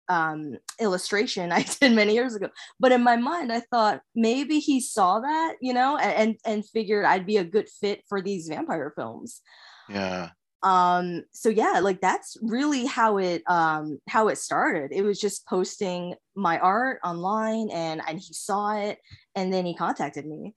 um 0.09 0.57
illustration 0.79 1.51
I 1.53 1.63
did 1.63 1.93
many 1.93 2.13
years 2.13 2.35
ago. 2.35 2.49
But 2.79 2.91
in 2.91 3.01
my 3.01 3.15
mind, 3.15 3.51
I 3.51 3.61
thought 3.61 4.01
maybe 4.13 4.59
he 4.59 4.79
saw 4.79 5.19
that, 5.19 5.55
you 5.61 5.73
know, 5.73 5.97
and 5.97 6.37
and 6.45 6.67
figured 6.69 7.05
I'd 7.05 7.25
be 7.25 7.37
a 7.37 7.43
good 7.43 7.69
fit 7.69 8.03
for 8.07 8.21
these 8.21 8.47
vampire 8.47 8.93
films. 8.95 9.41
Yeah. 9.89 10.29
Um 10.61 11.25
so 11.33 11.49
yeah 11.49 11.81
like 11.81 11.99
that's 11.99 12.37
really 12.41 12.85
how 12.85 13.17
it 13.17 13.43
um 13.47 13.99
how 14.07 14.29
it 14.29 14.37
started. 14.37 14.91
It 14.91 15.03
was 15.03 15.19
just 15.19 15.45
posting 15.45 16.15
my 16.35 16.57
art 16.59 16.99
online 17.03 17.69
and 17.71 18.01
and 18.07 18.19
he 18.19 18.33
saw 18.33 18.77
it 18.77 18.99
and 19.35 19.51
then 19.51 19.65
he 19.65 19.75
contacted 19.75 20.25
me. 20.25 20.55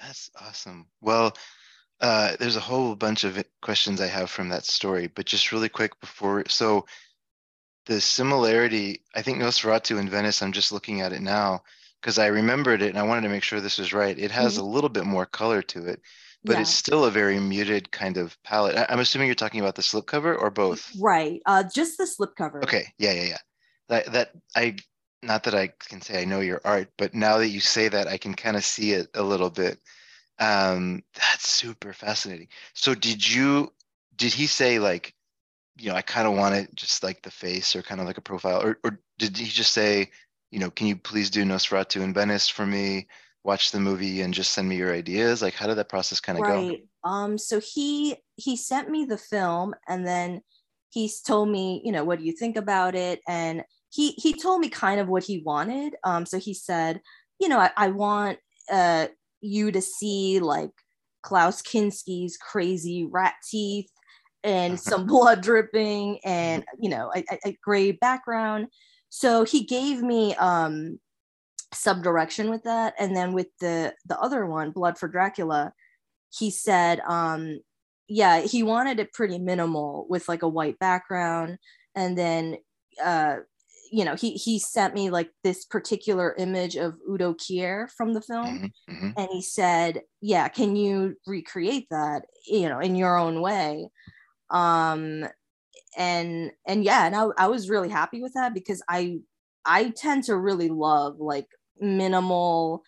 That's 0.00 0.30
awesome. 0.40 0.86
Well 1.00 1.34
uh 2.00 2.36
there's 2.38 2.56
a 2.56 2.60
whole 2.60 2.94
bunch 2.96 3.24
of 3.24 3.42
questions 3.60 4.00
i 4.00 4.06
have 4.06 4.30
from 4.30 4.48
that 4.48 4.64
story 4.64 5.06
but 5.06 5.26
just 5.26 5.52
really 5.52 5.68
quick 5.68 5.98
before 6.00 6.42
so 6.48 6.86
the 7.86 8.00
similarity 8.00 9.02
i 9.14 9.20
think 9.20 9.38
nosferatu 9.38 9.98
in 9.98 10.08
venice 10.08 10.42
i'm 10.42 10.52
just 10.52 10.72
looking 10.72 11.02
at 11.02 11.12
it 11.12 11.20
now 11.20 11.60
because 12.00 12.18
i 12.18 12.26
remembered 12.26 12.82
it 12.82 12.88
and 12.88 12.98
i 12.98 13.02
wanted 13.02 13.22
to 13.22 13.28
make 13.28 13.42
sure 13.42 13.60
this 13.60 13.78
was 13.78 13.92
right. 13.92 14.18
It 14.18 14.30
has 14.30 14.54
mm-hmm. 14.54 14.62
a 14.62 14.68
little 14.68 14.90
bit 14.90 15.04
more 15.04 15.26
color 15.26 15.62
to 15.62 15.86
it 15.86 16.00
but 16.44 16.54
yeah. 16.54 16.60
it's 16.62 16.70
still 16.70 17.04
a 17.04 17.10
very 17.10 17.38
muted 17.38 17.90
kind 17.90 18.16
of 18.16 18.36
palette. 18.42 18.76
I- 18.76 18.92
am 18.92 19.00
assuming 19.00 19.28
you're 19.28 19.34
talking 19.34 19.60
about 19.60 19.74
the 19.74 19.82
slipcover 19.82 20.38
or 20.38 20.50
both. 20.50 20.90
Right. 20.98 21.42
Uh, 21.46 21.64
just 21.74 21.98
the 21.98 22.04
slipcover. 22.04 22.62
Okay. 22.62 22.86
Yeah, 22.98 23.12
yeah, 23.12 23.24
yeah. 23.24 23.38
That 23.88 24.12
that 24.12 24.30
I 24.56 24.76
not 25.22 25.44
that 25.44 25.54
I 25.54 25.68
can 25.88 26.00
say 26.00 26.20
I 26.20 26.24
know 26.24 26.40
your 26.40 26.60
art, 26.64 26.88
but 26.96 27.14
now 27.14 27.38
that 27.38 27.48
you 27.48 27.60
say 27.60 27.88
that, 27.88 28.06
I 28.06 28.16
can 28.16 28.34
kind 28.34 28.56
of 28.56 28.64
see 28.64 28.92
it 28.92 29.08
a 29.14 29.22
little 29.22 29.50
bit. 29.50 29.78
Um, 30.38 31.02
that's 31.14 31.48
super 31.48 31.92
fascinating. 31.92 32.48
So 32.74 32.94
did 32.94 33.28
you? 33.28 33.72
Did 34.16 34.32
he 34.32 34.46
say 34.46 34.78
like, 34.78 35.14
you 35.76 35.90
know, 35.90 35.96
I 35.96 36.02
kind 36.02 36.26
of 36.26 36.34
want 36.34 36.54
it 36.54 36.74
just 36.74 37.02
like 37.02 37.22
the 37.22 37.30
face 37.30 37.74
or 37.74 37.82
kind 37.82 38.00
of 38.00 38.06
like 38.06 38.18
a 38.18 38.22
profile, 38.22 38.62
or 38.62 38.78
or 38.84 39.00
did 39.18 39.36
he 39.36 39.46
just 39.46 39.72
say, 39.72 40.10
you 40.50 40.58
know, 40.58 40.70
can 40.70 40.86
you 40.86 40.96
please 40.96 41.30
do 41.30 41.44
Nosferatu 41.44 42.00
in 42.02 42.14
Venice 42.14 42.48
for 42.48 42.64
me? 42.64 43.08
Watch 43.44 43.72
the 43.72 43.80
movie 43.80 44.20
and 44.20 44.34
just 44.34 44.52
send 44.52 44.68
me 44.68 44.76
your 44.76 44.92
ideas? 44.92 45.42
Like, 45.42 45.54
how 45.54 45.66
did 45.66 45.78
that 45.78 45.88
process 45.88 46.20
kind 46.20 46.38
of 46.38 46.44
right. 46.44 46.82
go? 47.04 47.08
Um, 47.08 47.38
so 47.38 47.60
he 47.60 48.16
he 48.36 48.56
sent 48.56 48.90
me 48.90 49.04
the 49.04 49.18
film, 49.18 49.74
and 49.88 50.06
then 50.06 50.42
he's 50.90 51.20
told 51.20 51.48
me, 51.48 51.80
you 51.84 51.92
know, 51.92 52.04
what 52.04 52.18
do 52.18 52.24
you 52.24 52.32
think 52.32 52.56
about 52.56 52.94
it? 52.94 53.20
And 53.28 53.64
he 53.90 54.12
he 54.12 54.32
told 54.32 54.60
me 54.60 54.68
kind 54.68 55.00
of 55.00 55.08
what 55.08 55.24
he 55.24 55.42
wanted. 55.44 55.96
Um, 56.04 56.26
so 56.26 56.38
he 56.38 56.54
said, 56.54 57.00
you 57.38 57.48
know, 57.48 57.58
I, 57.58 57.70
I 57.76 57.88
want 57.88 58.38
uh 58.70 59.06
you 59.40 59.72
to 59.72 59.80
see 59.80 60.38
like 60.40 60.70
Klaus 61.22 61.62
Kinski's 61.62 62.36
crazy 62.36 63.06
rat 63.10 63.34
teeth 63.48 63.90
and 64.44 64.78
some 64.78 65.06
blood 65.08 65.40
dripping 65.40 66.18
and 66.24 66.64
you 66.78 66.90
know 66.90 67.10
a, 67.14 67.24
a, 67.44 67.56
gray 67.62 67.92
background. 67.92 68.68
So 69.08 69.44
he 69.44 69.64
gave 69.64 70.02
me 70.02 70.34
um 70.36 70.98
some 71.72 72.02
direction 72.02 72.50
with 72.50 72.64
that. 72.64 72.94
And 72.98 73.16
then 73.16 73.32
with 73.32 73.48
the 73.60 73.94
the 74.06 74.18
other 74.18 74.46
one 74.46 74.70
blood 74.70 74.98
for 74.98 75.08
dracula 75.08 75.72
he 76.32 76.50
said 76.50 77.00
um 77.08 77.60
yeah 78.08 78.40
he 78.40 78.62
wanted 78.62 79.00
it 79.00 79.12
pretty 79.12 79.38
minimal 79.38 80.06
with 80.08 80.28
like 80.28 80.42
a 80.42 80.48
white 80.48 80.78
background. 80.78 81.58
And 81.94 82.16
then 82.16 82.56
uh 83.02 83.36
you 83.92 84.04
know 84.04 84.14
he 84.14 84.32
he 84.32 84.58
sent 84.58 84.94
me 84.94 85.10
like 85.10 85.30
this 85.42 85.64
particular 85.64 86.34
image 86.38 86.76
of 86.76 86.96
udo 87.08 87.34
kier 87.34 87.90
from 87.90 88.14
the 88.14 88.20
film. 88.20 88.72
Mm-hmm, 88.88 88.94
mm-hmm. 88.94 89.10
and 89.16 89.28
he 89.32 89.42
said 89.42 90.02
yeah 90.20 90.48
can 90.48 90.76
you 90.76 91.16
recreate 91.26 91.88
that 91.90 92.22
you 92.46 92.68
know 92.68 92.80
in 92.80 92.96
your 92.96 93.16
own 93.16 93.40
way? 93.40 93.88
Um 94.50 95.24
and 95.96 96.52
and 96.66 96.84
yeah 96.84 97.06
and 97.06 97.14
I, 97.16 97.26
I 97.36 97.46
was 97.48 97.70
really 97.70 97.88
happy 97.88 98.22
with 98.22 98.34
that 98.34 98.54
because 98.54 98.80
i 98.88 99.18
i 99.64 99.90
tend 99.90 100.24
to 100.24 100.36
really 100.36 100.68
love 100.68 101.18
like 101.18 101.48
minimal 101.80 102.82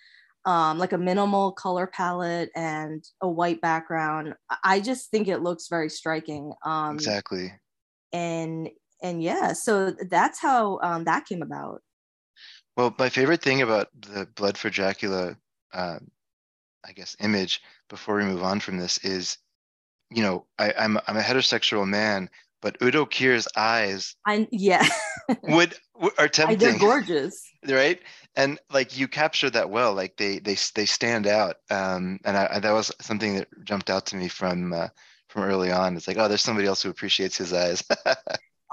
um, 0.45 0.79
like 0.79 0.93
a 0.93 0.99
minimal 0.99 1.53
color 1.53 1.87
palette 1.87 2.51
and 2.57 3.05
a 3.21 3.29
white 3.29 3.61
background. 3.61 4.35
I 4.65 4.81
just 4.81 5.11
think 5.11 5.29
it 5.29 5.39
looks 5.39 5.69
very 5.69 5.89
striking. 5.89 6.53
Um, 6.65 6.97
exactly. 6.97 7.53
And 8.13 8.69
and 9.03 9.23
yeah, 9.23 9.53
so 9.53 9.93
that's 10.11 10.41
how 10.41 10.81
um, 10.83 11.05
that 11.05 11.27
came 11.27 11.43
about. 11.43 11.81
Well, 12.77 12.95
my 12.99 13.09
favorite 13.09 13.43
thing 13.43 13.63
about 13.63 13.89
the 14.01 14.27
Blood 14.35 14.59
for 14.59 14.71
Dracula 14.71 15.37
uh, 15.73 15.99
I 16.85 16.93
guess, 16.93 17.17
image 17.21 17.61
before 17.89 18.17
we 18.17 18.25
move 18.25 18.43
on 18.43 18.61
from 18.61 18.79
this 18.79 18.99
is, 18.99 19.39
you 20.11 20.23
know, 20.23 20.47
I, 20.59 20.73
I'm 20.79 20.99
I'm 21.07 21.17
a 21.17 21.23
heterosexual 21.23 21.87
man, 21.89 22.29
but 22.63 22.77
Udo 22.81 23.05
Kier's 23.05 23.47
eyes, 23.57 24.15
yeah, 24.51 24.87
would, 25.43 25.75
would 25.97 26.13
are 26.19 26.29
tempting. 26.29 26.59
they're 26.59 26.79
gorgeous, 26.79 27.43
right? 27.69 28.01
And 28.35 28.59
like 28.73 28.97
you 28.97 29.09
capture 29.09 29.51
that 29.51 29.69
well, 29.69 29.93
like 29.93 30.17
they 30.17 30.39
they 30.39 30.57
they 30.75 30.87
stand 30.87 31.27
out. 31.27 31.57
Um, 31.71 32.19
and 32.25 32.37
I, 32.37 32.49
I 32.53 32.59
that 32.61 32.73
was 32.73 32.91
something 33.01 33.35
that 33.35 33.49
jumped 33.65 33.91
out 33.91 34.07
to 34.07 34.17
me 34.17 34.29
from 34.29 34.73
uh, 34.73 34.89
from 35.29 35.43
early 35.43 35.71
on. 35.71 35.97
It's 35.97 36.09
like, 36.09 36.17
oh, 36.19 36.29
there's 36.29 36.43
somebody 36.43 36.67
else 36.67 36.83
who 36.83 36.91
appreciates 36.91 37.37
his 37.37 37.53
eyes. 37.53 37.83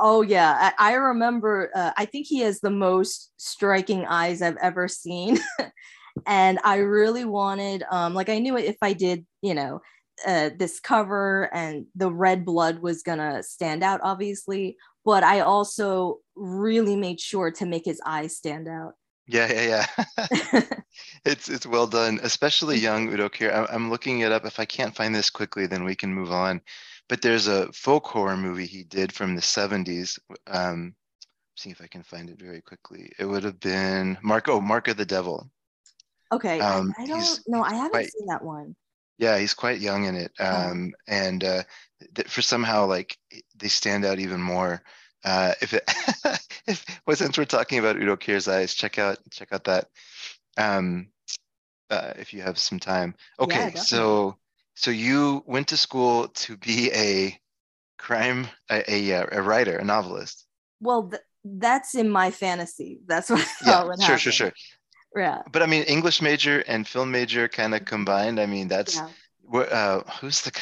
Oh 0.02 0.22
yeah, 0.22 0.72
I, 0.78 0.92
I 0.92 0.94
remember. 0.94 1.70
Uh, 1.76 1.92
I 1.98 2.06
think 2.06 2.26
he 2.26 2.40
has 2.40 2.62
the 2.62 2.70
most 2.70 3.34
striking 3.36 4.06
eyes 4.06 4.42
I've 4.42 4.56
ever 4.62 4.88
seen, 4.88 5.38
and 6.26 6.58
I 6.64 6.78
really 6.78 7.26
wanted, 7.26 7.84
um, 7.92 8.14
like 8.14 8.30
I 8.30 8.40
knew 8.40 8.58
if 8.58 8.78
I 8.82 8.94
did, 8.94 9.26
you 9.42 9.54
know, 9.54 9.82
uh, 10.26 10.50
this 10.58 10.80
cover 10.80 11.54
and 11.54 11.86
the 11.96 12.12
red 12.12 12.46
blood 12.46 12.80
was 12.80 13.04
gonna 13.04 13.44
stand 13.44 13.84
out, 13.84 14.00
obviously. 14.04 14.78
But 15.06 15.24
I 15.24 15.42
also 15.42 16.20
really 16.36 16.96
made 16.96 17.20
sure 17.20 17.52
to 17.52 17.66
make 17.66 17.86
his 17.86 18.02
eyes 18.06 18.36
stand 18.36 18.68
out. 18.68 18.94
Yeah, 19.28 19.52
yeah, 19.52 19.86
yeah. 19.98 20.62
it's 21.26 21.50
it's 21.50 21.66
well 21.66 21.88
done, 21.88 22.20
especially 22.24 22.78
young 22.78 23.12
Udo 23.12 23.30
Kier. 23.30 23.54
I'm, 23.54 23.68
I'm 23.70 23.90
looking 23.90 24.20
it 24.20 24.32
up. 24.32 24.46
If 24.46 24.60
I 24.60 24.66
can't 24.66 24.96
find 24.96 25.14
this 25.14 25.30
quickly, 25.30 25.68
then 25.68 25.84
we 25.84 25.96
can 25.96 26.14
move 26.14 26.32
on 26.32 26.62
but 27.10 27.24
there's 27.24 27.48
a 27.48 27.70
folk 27.74 28.06
horror 28.06 28.38
movie 28.38 28.68
he 28.68 28.84
did 28.84 29.12
from 29.12 29.36
the 29.36 29.42
70s. 29.42 30.18
Um, 30.48 30.96
see 31.58 31.72
if 31.72 31.82
I 31.82 31.88
can 31.88 32.04
find 32.04 32.30
it 32.30 32.40
very 32.40 32.62
quickly. 32.62 33.12
It 33.20 33.26
would 33.26 33.44
have 33.44 33.60
been 33.60 34.18
Marco, 34.22 34.62
Mark 34.62 34.88
of 34.88 34.96
the 34.96 35.06
Devil. 35.06 35.50
Okay, 36.32 36.60
um, 36.60 36.94
I, 36.98 37.04
I 37.04 37.08
don't 37.08 37.40
know. 37.48 37.64
I 37.64 37.74
haven't 37.74 37.92
quite, 37.92 38.12
seen 38.12 38.28
that 38.28 38.44
one. 38.44 38.76
Yeah, 39.20 39.38
he's 39.38 39.54
quite 39.54 39.82
young 39.82 40.06
in 40.06 40.16
it, 40.16 40.32
um, 40.40 40.94
oh. 40.96 41.14
and 41.14 41.44
uh, 41.44 41.64
th- 42.16 42.30
for 42.30 42.42
somehow 42.42 42.86
like 42.88 43.18
they 43.58 43.68
stand 43.68 44.06
out 44.06 44.18
even 44.18 44.42
more. 44.42 44.82
Uh, 45.24 45.54
if 45.62 45.74
it, 45.74 45.84
if 46.68 46.86
well, 47.06 47.18
since 47.18 47.38
we're 47.38 47.46
talking 47.46 47.80
about 47.80 47.98
Udo 47.98 48.16
Kier's 48.16 48.48
eyes, 48.48 48.74
check 48.74 48.98
out 48.98 49.18
check 49.30 49.50
out 49.52 49.66
that. 49.66 49.90
Um, 50.58 51.10
uh, 51.90 52.14
if 52.18 52.34
you 52.34 52.42
have 52.42 52.58
some 52.58 52.80
time. 52.80 53.14
Okay, 53.40 53.72
yeah, 53.74 53.82
so 53.82 54.38
so 54.76 54.92
you 54.92 55.44
went 55.46 55.68
to 55.68 55.78
school 55.78 56.30
to 56.30 56.56
be 56.56 56.90
a 56.94 57.38
crime, 57.98 58.48
a, 58.72 58.90
a, 58.90 59.12
a 59.12 59.42
writer, 59.42 59.78
a 59.78 59.84
novelist. 59.84 60.46
Well, 60.80 61.10
th- 61.10 61.22
that's 61.44 61.96
in 61.96 62.10
my 62.10 62.32
fantasy. 62.32 63.00
That's 63.06 63.30
what. 63.30 63.46
Yeah, 63.66 63.82
sure, 63.82 63.96
happen. 64.00 64.18
sure, 64.18 64.32
sure. 64.32 64.54
Yeah. 65.16 65.42
But 65.52 65.64
I 65.64 65.66
mean, 65.66 65.84
English 65.84 66.22
major 66.22 66.60
and 66.68 66.88
film 66.88 67.12
major 67.12 67.48
kind 67.48 67.74
of 67.74 67.86
combined. 67.86 68.40
I 68.40 68.46
mean, 68.46 68.68
that's 68.68 68.96
yeah. 68.96 69.60
uh, 69.60 70.02
who's 70.20 70.42
the 70.42 70.52
guy? 70.52 70.62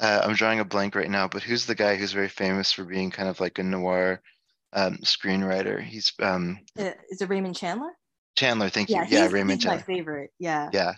Uh, 0.00 0.22
I'm 0.24 0.34
drawing 0.34 0.60
a 0.60 0.64
blank 0.64 0.94
right 0.94 1.10
now, 1.10 1.28
but 1.28 1.42
who's 1.42 1.66
the 1.66 1.74
guy 1.74 1.96
who's 1.96 2.12
very 2.12 2.28
famous 2.28 2.72
for 2.72 2.84
being 2.84 3.10
kind 3.10 3.28
of 3.28 3.40
like 3.40 3.58
a 3.58 3.62
noir 3.62 4.22
um, 4.72 4.96
screenwriter? 4.98 5.82
He's 5.82 6.12
um, 6.20 6.58
uh, 6.78 6.92
is 7.10 7.20
it 7.20 7.28
Raymond 7.28 7.56
Chandler? 7.56 7.90
Chandler, 8.34 8.70
thank 8.70 8.88
you. 8.88 8.96
Yeah, 8.96 9.06
yeah 9.08 9.28
Raymond 9.30 9.60
he's 9.60 9.64
Chandler. 9.64 9.78
my 9.78 9.82
favorite. 9.82 10.30
Yeah. 10.38 10.70
Yeah. 10.72 10.94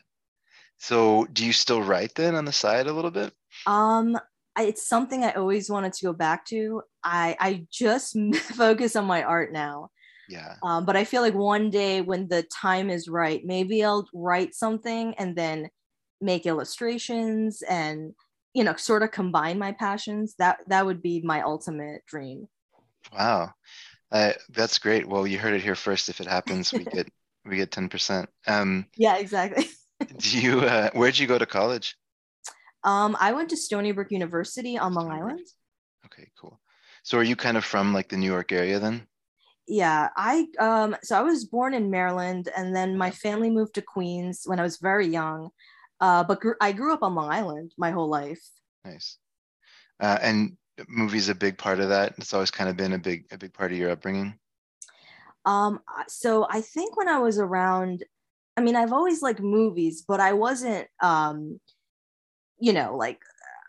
So 0.78 1.26
do 1.32 1.44
you 1.44 1.52
still 1.52 1.82
write 1.82 2.14
then 2.14 2.34
on 2.34 2.44
the 2.44 2.52
side 2.52 2.86
a 2.86 2.92
little 2.92 3.10
bit? 3.10 3.32
Um, 3.66 4.18
I, 4.56 4.64
it's 4.64 4.86
something 4.86 5.24
I 5.24 5.32
always 5.32 5.68
wanted 5.68 5.92
to 5.94 6.06
go 6.06 6.12
back 6.12 6.46
to. 6.46 6.82
I 7.02 7.36
I 7.40 7.66
just 7.70 8.16
focus 8.36 8.96
on 8.96 9.06
my 9.06 9.22
art 9.22 9.52
now. 9.52 9.90
Yeah. 10.28 10.56
Um, 10.62 10.84
but 10.84 10.96
I 10.96 11.04
feel 11.04 11.22
like 11.22 11.34
one 11.34 11.70
day 11.70 12.00
when 12.00 12.28
the 12.28 12.42
time 12.44 12.90
is 12.90 13.08
right, 13.08 13.42
maybe 13.44 13.84
I'll 13.84 14.08
write 14.14 14.54
something 14.54 15.14
and 15.14 15.36
then 15.36 15.68
make 16.20 16.46
illustrations 16.46 17.62
and 17.62 18.14
you 18.54 18.64
know 18.64 18.74
sort 18.76 19.02
of 19.02 19.10
combine 19.10 19.58
my 19.58 19.72
passions. 19.72 20.34
That 20.38 20.58
that 20.68 20.86
would 20.86 21.02
be 21.02 21.20
my 21.22 21.42
ultimate 21.42 22.04
dream. 22.06 22.48
Wow. 23.12 23.52
Uh, 24.10 24.32
that's 24.50 24.78
great. 24.78 25.08
Well, 25.08 25.26
you 25.26 25.38
heard 25.38 25.54
it 25.54 25.62
here 25.62 25.74
first. 25.74 26.08
If 26.08 26.20
it 26.20 26.26
happens, 26.26 26.72
we 26.72 26.84
get 26.84 27.08
we 27.44 27.56
get 27.56 27.70
ten 27.70 27.88
percent. 27.88 28.28
Um, 28.46 28.86
yeah, 28.96 29.16
exactly. 29.16 29.68
Do 30.18 30.40
you? 30.40 30.60
Uh, 30.60 30.90
where'd 30.92 31.18
you 31.18 31.26
go 31.26 31.38
to 31.38 31.46
college? 31.46 31.96
Um, 32.84 33.16
I 33.18 33.32
went 33.32 33.48
to 33.50 33.56
Stony 33.56 33.92
Brook 33.92 34.10
University 34.10 34.78
on 34.78 34.94
Long 34.94 35.10
Island. 35.10 35.46
Okay, 36.06 36.28
cool. 36.38 36.60
So 37.02 37.18
are 37.18 37.22
you 37.22 37.34
kind 37.36 37.56
of 37.56 37.64
from 37.64 37.92
like 37.92 38.08
the 38.08 38.16
New 38.16 38.30
York 38.30 38.52
area 38.52 38.78
then? 38.78 39.06
Yeah, 39.66 40.10
I 40.16 40.46
um 40.58 40.96
so 41.02 41.18
I 41.18 41.22
was 41.22 41.44
born 41.44 41.74
in 41.74 41.90
Maryland 41.90 42.48
and 42.56 42.74
then 42.76 42.98
my 42.98 43.10
family 43.10 43.50
moved 43.50 43.74
to 43.74 43.82
Queens 43.82 44.42
when 44.44 44.60
I 44.60 44.62
was 44.62 44.78
very 44.78 45.06
young. 45.06 45.50
Uh, 46.00 46.24
but 46.24 46.40
gr- 46.40 46.60
I 46.60 46.72
grew 46.72 46.92
up 46.92 47.02
on 47.02 47.14
Long 47.14 47.30
Island 47.30 47.72
my 47.78 47.90
whole 47.90 48.08
life. 48.08 48.42
Nice. 48.84 49.18
Uh, 50.00 50.18
and 50.20 50.56
movies 50.88 51.28
a 51.28 51.34
big 51.34 51.56
part 51.56 51.80
of 51.80 51.88
that. 51.88 52.14
It's 52.18 52.34
always 52.34 52.50
kind 52.50 52.68
of 52.68 52.76
been 52.76 52.92
a 52.92 52.98
big 52.98 53.26
a 53.32 53.38
big 53.38 53.54
part 53.54 53.72
of 53.72 53.78
your 53.78 53.90
upbringing. 53.90 54.38
Um, 55.46 55.80
so 56.08 56.46
I 56.50 56.60
think 56.60 56.96
when 56.96 57.08
I 57.08 57.18
was 57.18 57.38
around 57.38 58.04
I 58.56 58.60
mean, 58.60 58.76
I've 58.76 58.92
always 58.92 59.22
liked 59.22 59.40
movies, 59.40 60.04
but 60.06 60.20
I 60.20 60.32
wasn't, 60.32 60.86
um, 61.02 61.60
you 62.58 62.72
know, 62.72 62.96
like 62.96 63.20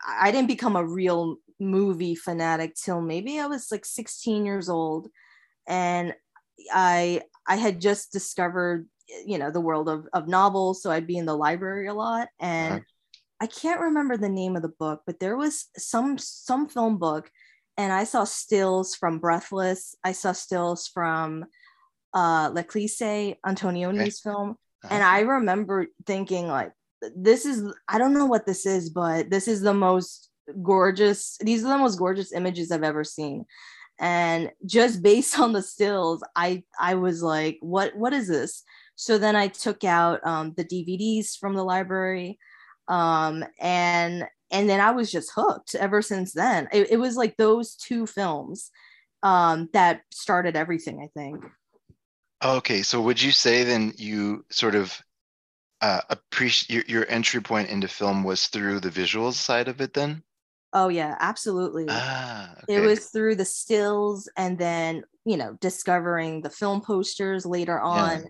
I 0.06 0.30
didn't 0.30 0.48
become 0.48 0.76
a 0.76 0.86
real 0.86 1.36
movie 1.58 2.14
fanatic 2.14 2.74
till 2.76 3.00
maybe 3.00 3.40
I 3.40 3.46
was 3.46 3.72
like 3.72 3.84
16 3.84 4.46
years 4.46 4.68
old, 4.68 5.08
and 5.66 6.14
I 6.72 7.22
I 7.46 7.56
had 7.56 7.80
just 7.80 8.12
discovered, 8.12 8.88
you 9.24 9.38
know, 9.38 9.50
the 9.50 9.60
world 9.60 9.88
of 9.88 10.06
of 10.12 10.28
novels, 10.28 10.82
so 10.82 10.90
I'd 10.90 11.06
be 11.06 11.16
in 11.16 11.26
the 11.26 11.36
library 11.36 11.86
a 11.88 11.94
lot, 11.94 12.28
and 12.40 12.74
uh-huh. 12.74 12.82
I 13.40 13.46
can't 13.46 13.80
remember 13.80 14.16
the 14.16 14.28
name 14.28 14.56
of 14.56 14.62
the 14.62 14.68
book, 14.68 15.02
but 15.06 15.20
there 15.20 15.36
was 15.36 15.66
some 15.76 16.18
some 16.18 16.68
film 16.68 16.98
book, 16.98 17.30
and 17.76 17.92
I 17.92 18.04
saw 18.04 18.24
stills 18.24 18.94
from 18.94 19.18
Breathless. 19.18 19.94
I 20.04 20.12
saw 20.12 20.32
stills 20.32 20.88
from 20.88 21.44
uh 22.14 22.50
L'Eclisse, 22.52 23.36
Antonioni's 23.44 24.20
okay. 24.24 24.32
film 24.32 24.56
and 24.90 25.02
I 25.02 25.20
remember 25.20 25.86
thinking 26.06 26.48
like 26.48 26.72
this 27.14 27.44
is 27.44 27.72
I 27.88 27.98
don't 27.98 28.14
know 28.14 28.26
what 28.26 28.46
this 28.46 28.66
is, 28.66 28.90
but 28.90 29.30
this 29.30 29.48
is 29.48 29.60
the 29.60 29.74
most 29.74 30.30
gorgeous. 30.62 31.36
These 31.40 31.64
are 31.64 31.68
the 31.68 31.78
most 31.78 31.98
gorgeous 31.98 32.32
images 32.32 32.70
I've 32.70 32.82
ever 32.82 33.04
seen. 33.04 33.44
And 33.98 34.50
just 34.64 35.02
based 35.02 35.38
on 35.40 35.52
the 35.52 35.62
stills, 35.62 36.22
I 36.34 36.64
I 36.80 36.94
was 36.94 37.22
like, 37.22 37.58
what 37.60 37.96
what 37.96 38.12
is 38.12 38.28
this? 38.28 38.62
So 38.96 39.18
then 39.18 39.36
I 39.36 39.48
took 39.48 39.84
out 39.84 40.26
um, 40.26 40.54
the 40.56 40.64
DVDs 40.64 41.36
from 41.38 41.54
the 41.54 41.64
library, 41.64 42.38
um, 42.88 43.44
and 43.60 44.26
and 44.50 44.68
then 44.68 44.80
I 44.80 44.92
was 44.92 45.10
just 45.10 45.32
hooked 45.34 45.74
ever 45.74 46.00
since 46.02 46.32
then. 46.32 46.68
It, 46.72 46.92
it 46.92 46.96
was 46.96 47.16
like 47.16 47.36
those 47.36 47.74
two 47.74 48.06
films 48.06 48.70
um, 49.22 49.68
that 49.72 50.02
started 50.12 50.56
everything. 50.56 51.00
I 51.02 51.08
think. 51.18 51.44
Okay, 52.44 52.82
so 52.82 53.00
would 53.00 53.20
you 53.20 53.32
say 53.32 53.64
then 53.64 53.92
you 53.96 54.44
sort 54.50 54.74
of 54.74 55.02
uh, 55.80 56.00
appreciate 56.10 56.88
your, 56.88 57.00
your 57.00 57.10
entry 57.10 57.40
point 57.40 57.70
into 57.70 57.88
film 57.88 58.24
was 58.24 58.48
through 58.48 58.80
the 58.80 58.90
visuals 58.90 59.34
side 59.34 59.68
of 59.68 59.80
it 59.80 59.94
then? 59.94 60.22
Oh 60.76 60.88
yeah, 60.88 61.16
absolutely. 61.20 61.86
Ah, 61.88 62.52
okay. 62.52 62.74
It 62.74 62.80
was 62.80 63.06
through 63.06 63.36
the 63.36 63.46
stills 63.46 64.28
and 64.36 64.58
then, 64.58 65.04
you 65.24 65.38
know, 65.38 65.56
discovering 65.58 66.42
the 66.42 66.50
film 66.50 66.82
posters 66.82 67.46
later 67.46 67.80
on. 67.80 68.20
Yeah. 68.20 68.28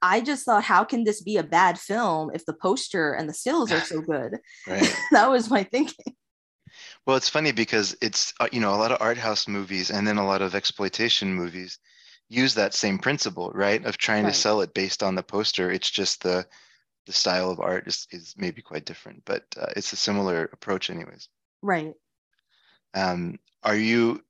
I 0.00 0.20
just 0.20 0.44
thought, 0.44 0.62
how 0.62 0.84
can 0.84 1.02
this 1.02 1.20
be 1.20 1.36
a 1.36 1.42
bad 1.42 1.80
film 1.80 2.30
if 2.32 2.46
the 2.46 2.52
poster 2.52 3.12
and 3.14 3.28
the 3.28 3.34
stills 3.34 3.72
are 3.72 3.80
so 3.80 4.00
good? 4.02 4.38
right. 4.68 4.96
that 5.10 5.28
was 5.30 5.50
my 5.50 5.64
thinking. 5.64 6.14
Well, 7.06 7.16
it's 7.16 7.28
funny 7.28 7.50
because 7.50 7.96
it's 8.00 8.32
uh, 8.38 8.46
you 8.52 8.60
know 8.60 8.72
a 8.72 8.78
lot 8.78 8.92
of 8.92 8.98
art 9.00 9.18
house 9.18 9.48
movies 9.48 9.90
and 9.90 10.06
then 10.06 10.16
a 10.16 10.26
lot 10.26 10.42
of 10.42 10.54
exploitation 10.54 11.34
movies 11.34 11.80
use 12.28 12.54
that 12.54 12.72
same 12.72 13.00
principle, 13.00 13.50
right? 13.52 13.84
Of 13.84 13.98
trying 13.98 14.22
right. 14.26 14.32
to 14.32 14.38
sell 14.38 14.60
it 14.60 14.74
based 14.74 15.02
on 15.02 15.16
the 15.16 15.24
poster. 15.24 15.72
It's 15.72 15.90
just 15.90 16.22
the 16.22 16.46
the 17.06 17.12
style 17.12 17.50
of 17.50 17.58
art 17.58 17.88
is, 17.88 18.06
is 18.12 18.34
maybe 18.38 18.62
quite 18.62 18.84
different, 18.84 19.24
but 19.24 19.42
uh, 19.60 19.66
it's 19.74 19.92
a 19.92 19.96
similar 19.96 20.48
approach, 20.52 20.88
anyways. 20.88 21.28
Right. 21.62 21.94
Um, 22.94 23.38
are 23.62 23.76
you 23.76 24.22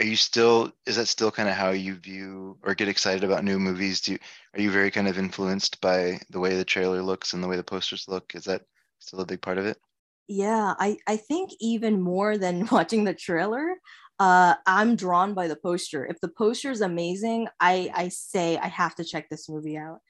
are 0.00 0.04
you 0.06 0.16
still 0.16 0.72
is 0.86 0.96
that 0.96 1.06
still 1.06 1.30
kind 1.30 1.48
of 1.48 1.54
how 1.54 1.70
you 1.70 1.94
view 1.94 2.58
or 2.62 2.74
get 2.74 2.88
excited 2.88 3.24
about 3.24 3.44
new 3.44 3.58
movies? 3.58 4.00
Do 4.00 4.12
you 4.12 4.18
are 4.54 4.60
you 4.60 4.70
very 4.70 4.90
kind 4.90 5.08
of 5.08 5.18
influenced 5.18 5.80
by 5.80 6.20
the 6.30 6.40
way 6.40 6.56
the 6.56 6.64
trailer 6.64 7.02
looks 7.02 7.32
and 7.32 7.42
the 7.42 7.48
way 7.48 7.56
the 7.56 7.64
posters 7.64 8.06
look? 8.08 8.34
Is 8.34 8.44
that 8.44 8.62
still 8.98 9.20
a 9.20 9.26
big 9.26 9.42
part 9.42 9.58
of 9.58 9.66
it? 9.66 9.78
Yeah, 10.26 10.74
I 10.78 10.98
I 11.06 11.16
think 11.16 11.50
even 11.60 12.00
more 12.00 12.38
than 12.38 12.66
watching 12.72 13.04
the 13.04 13.14
trailer, 13.14 13.76
uh, 14.20 14.54
I'm 14.66 14.96
drawn 14.96 15.32
by 15.32 15.48
the 15.48 15.56
poster. 15.56 16.06
If 16.06 16.20
the 16.20 16.28
poster 16.28 16.70
is 16.70 16.82
amazing, 16.82 17.48
I, 17.58 17.90
I 17.94 18.08
say 18.08 18.58
I 18.58 18.68
have 18.68 18.94
to 18.96 19.04
check 19.04 19.30
this 19.30 19.48
movie 19.48 19.78
out. 19.78 20.00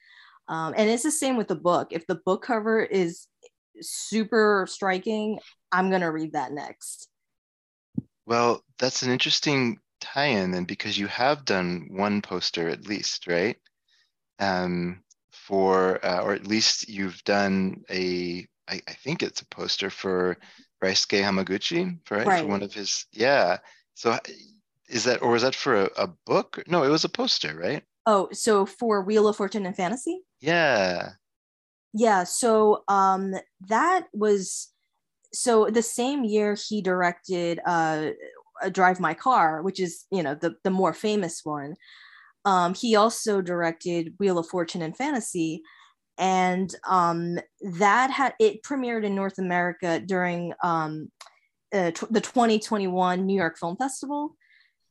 Um, 0.49 0.73
and 0.75 0.89
it's 0.89 1.03
the 1.03 1.11
same 1.11 1.37
with 1.37 1.47
the 1.47 1.55
book. 1.55 1.87
If 1.91 2.05
the 2.07 2.19
book 2.25 2.43
cover 2.43 2.83
is 2.83 3.27
super 3.79 4.65
striking, 4.69 5.39
I'm 5.71 5.89
going 5.89 6.01
to 6.01 6.11
read 6.11 6.33
that 6.33 6.51
next. 6.51 7.07
Well, 8.25 8.63
that's 8.79 9.01
an 9.01 9.11
interesting 9.11 9.79
tie 9.99 10.25
in 10.25 10.51
then 10.51 10.65
because 10.65 10.97
you 10.97 11.07
have 11.07 11.45
done 11.45 11.87
one 11.91 12.21
poster 12.21 12.69
at 12.69 12.87
least, 12.87 13.27
right? 13.27 13.57
Um, 14.39 15.03
for, 15.31 16.03
uh, 16.05 16.21
or 16.21 16.33
at 16.33 16.47
least 16.47 16.89
you've 16.89 17.23
done 17.23 17.83
a, 17.89 18.45
I, 18.67 18.81
I 18.87 18.93
think 18.93 19.23
it's 19.23 19.41
a 19.41 19.47
poster 19.47 19.89
for 19.89 20.37
Ryusuke 20.83 21.23
Hamaguchi, 21.23 21.97
right? 22.09 22.25
right? 22.25 22.41
For 22.41 22.47
one 22.47 22.63
of 22.63 22.73
his, 22.73 23.05
yeah. 23.11 23.57
So 23.93 24.17
is 24.89 25.03
that, 25.05 25.21
or 25.21 25.31
was 25.31 25.43
that 25.43 25.55
for 25.55 25.83
a, 25.83 25.89
a 25.97 26.07
book? 26.25 26.63
No, 26.67 26.83
it 26.83 26.89
was 26.89 27.05
a 27.05 27.09
poster, 27.09 27.55
right? 27.55 27.83
Oh, 28.05 28.29
so 28.31 28.65
for 28.65 29.03
Wheel 29.03 29.27
of 29.27 29.37
Fortune 29.37 29.65
and 29.65 29.75
Fantasy? 29.75 30.21
Yeah. 30.39 31.11
Yeah. 31.93 32.23
So 32.23 32.83
um, 32.87 33.35
that 33.67 34.07
was 34.13 34.69
so 35.33 35.69
the 35.69 35.81
same 35.81 36.23
year 36.23 36.55
he 36.55 36.81
directed 36.81 37.59
uh, 37.65 38.11
Drive 38.71 38.99
My 38.99 39.13
Car, 39.13 39.61
which 39.61 39.79
is 39.79 40.05
you 40.11 40.23
know 40.23 40.35
the 40.35 40.55
the 40.63 40.69
more 40.69 40.93
famous 40.93 41.41
one. 41.43 41.75
Um, 42.43 42.73
he 42.73 42.95
also 42.95 43.41
directed 43.41 44.15
Wheel 44.19 44.39
of 44.39 44.47
Fortune 44.47 44.81
and 44.81 44.95
Fantasy, 44.95 45.61
and 46.17 46.73
um, 46.87 47.39
that 47.61 48.09
had 48.11 48.33
it 48.39 48.63
premiered 48.63 49.03
in 49.03 49.15
North 49.15 49.37
America 49.37 49.99
during 49.99 50.53
um, 50.63 51.11
uh, 51.73 51.91
t- 51.91 52.07
the 52.09 52.21
2021 52.21 53.25
New 53.25 53.37
York 53.37 53.57
Film 53.57 53.77
Festival, 53.77 54.35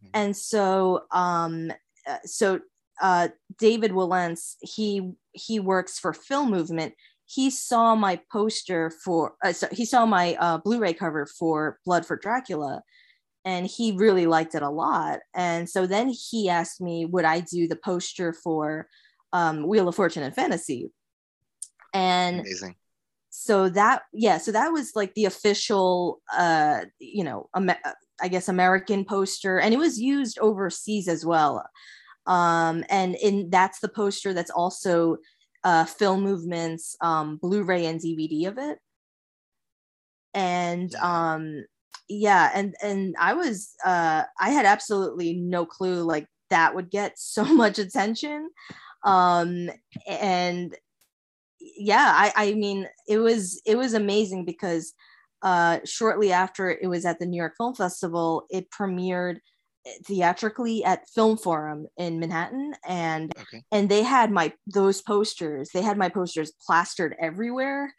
mm-hmm. 0.03 0.11
and 0.15 0.37
so 0.37 1.05
um, 1.13 1.73
uh, 2.07 2.19
so 2.25 2.61
uh, 3.01 3.29
David 3.59 3.93
Wilentz, 3.93 4.57
he 4.61 5.13
he 5.33 5.61
works 5.61 5.99
for 5.99 6.13
Film 6.13 6.51
Movement. 6.51 6.95
He 7.27 7.51
saw 7.51 7.95
my 7.95 8.21
poster 8.33 8.91
for, 9.05 9.35
uh, 9.45 9.53
so 9.53 9.69
he 9.71 9.85
saw 9.85 10.05
my 10.07 10.35
uh, 10.35 10.59
Blu-ray 10.59 10.95
cover 10.95 11.27
for 11.27 11.79
Blood 11.85 12.05
for 12.05 12.17
Dracula, 12.17 12.83
and 13.45 13.67
he 13.67 13.93
really 13.93 14.27
liked 14.27 14.55
it 14.55 14.63
a 14.63 14.69
lot. 14.69 15.21
And 15.35 15.69
so 15.69 15.87
then 15.87 16.09
he 16.09 16.49
asked 16.49 16.81
me, 16.81 17.05
would 17.05 17.25
I 17.25 17.41
do 17.41 17.69
the 17.69 17.77
poster 17.77 18.33
for 18.33 18.89
um, 19.33 19.67
Wheel 19.67 19.89
of 19.89 19.95
Fortune 19.95 20.25
and 20.25 20.35
Fantasy? 20.35 20.91
And 21.95 22.41
amazing. 22.41 22.77
So 23.33 23.69
that 23.71 24.03
yeah, 24.13 24.39
so 24.39 24.51
that 24.51 24.73
was 24.73 24.93
like 24.97 25.15
the 25.15 25.27
official, 25.27 26.21
uh, 26.37 26.81
you 26.99 27.23
know, 27.23 27.49
I 28.21 28.29
guess 28.29 28.49
American 28.49 29.05
poster, 29.05 29.61
and 29.61 29.73
it 29.73 29.79
was 29.79 30.01
used 30.01 30.39
overseas 30.41 31.07
as 31.07 31.25
well 31.25 31.65
um, 32.31 32.85
and 32.89 33.17
in 33.17 33.51
that's 33.51 33.81
the 33.81 33.89
poster 33.89 34.33
that's 34.33 34.53
also 34.53 35.17
uh, 35.65 35.85
film 35.85 36.23
movements 36.23 36.97
um, 37.01 37.37
blu-ray 37.37 37.85
and 37.87 38.01
dvd 38.01 38.47
of 38.47 38.57
it. 38.57 38.79
And 40.33 40.95
um, 40.95 41.65
yeah 42.09 42.51
and 42.55 42.75
and 42.83 43.15
i 43.19 43.33
was 43.35 43.75
uh, 43.85 44.23
i 44.41 44.51
had 44.51 44.67
absolutely 44.67 45.35
no 45.35 45.65
clue 45.67 46.03
like 46.03 46.27
that 46.51 46.75
would 46.75 46.91
get 46.91 47.13
so 47.19 47.45
much 47.45 47.79
attention. 47.79 48.51
Um, 49.05 49.71
and 50.07 50.77
yeah 51.61 52.13
I, 52.15 52.33
I 52.37 52.55
mean 52.55 52.87
it 53.09 53.19
was 53.19 53.61
it 53.67 53.77
was 53.77 53.95
amazing 53.95 54.45
because 54.45 54.93
uh, 55.43 55.79
shortly 55.85 56.33
after 56.33 56.71
it 56.71 56.87
was 56.87 57.05
at 57.07 57.19
the 57.19 57.27
new 57.27 57.39
york 57.39 57.55
film 57.57 57.75
festival 57.75 58.45
it 58.51 58.71
premiered 58.71 59.39
theatrically 60.05 60.85
at 60.85 61.09
Film 61.09 61.37
Forum 61.37 61.87
in 61.97 62.21
Manhattan, 62.21 62.75
and 62.87 63.33
okay. 63.39 63.63
and 63.73 63.89
they 63.89 64.03
had 64.03 64.31
my 64.31 64.53
those 64.67 65.01
posters. 65.01 65.71
They 65.73 65.83
had 65.83 65.97
my 65.97 66.09
posters 66.09 66.53
plastered 66.67 67.17
everywhere, 67.21 67.95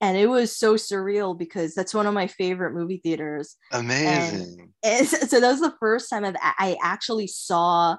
and 0.00 0.16
it 0.16 0.26
was 0.26 0.54
so 0.54 0.74
surreal 0.74 1.36
because 1.36 1.74
that's 1.74 1.94
one 1.94 2.06
of 2.06 2.14
my 2.14 2.26
favorite 2.26 2.74
movie 2.74 3.00
theaters. 3.02 3.56
Amazing. 3.72 4.72
And, 4.82 5.00
and 5.00 5.08
so 5.30 5.40
that 5.40 5.50
was 5.50 5.60
the 5.60 5.74
first 5.80 6.10
time 6.10 6.24
I've, 6.24 6.36
I 6.40 6.76
actually 6.82 7.28
saw, 7.28 7.96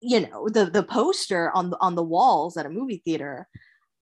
you 0.00 0.20
know, 0.20 0.48
the 0.48 0.66
the 0.66 0.82
poster 0.82 1.50
on 1.54 1.70
the 1.70 1.78
on 1.80 1.94
the 1.94 2.02
walls 2.02 2.56
at 2.56 2.66
a 2.66 2.70
movie 2.70 3.02
theater. 3.04 3.48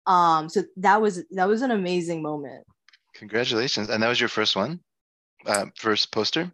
Um, 0.06 0.48
so 0.48 0.64
that 0.78 1.00
was 1.00 1.22
that 1.30 1.48
was 1.48 1.62
an 1.62 1.70
amazing 1.70 2.22
moment. 2.22 2.66
Congratulations! 3.14 3.88
And 3.88 4.02
that 4.02 4.08
was 4.08 4.20
your 4.20 4.28
first 4.28 4.56
one, 4.56 4.80
uh, 5.46 5.66
first 5.76 6.12
poster. 6.12 6.52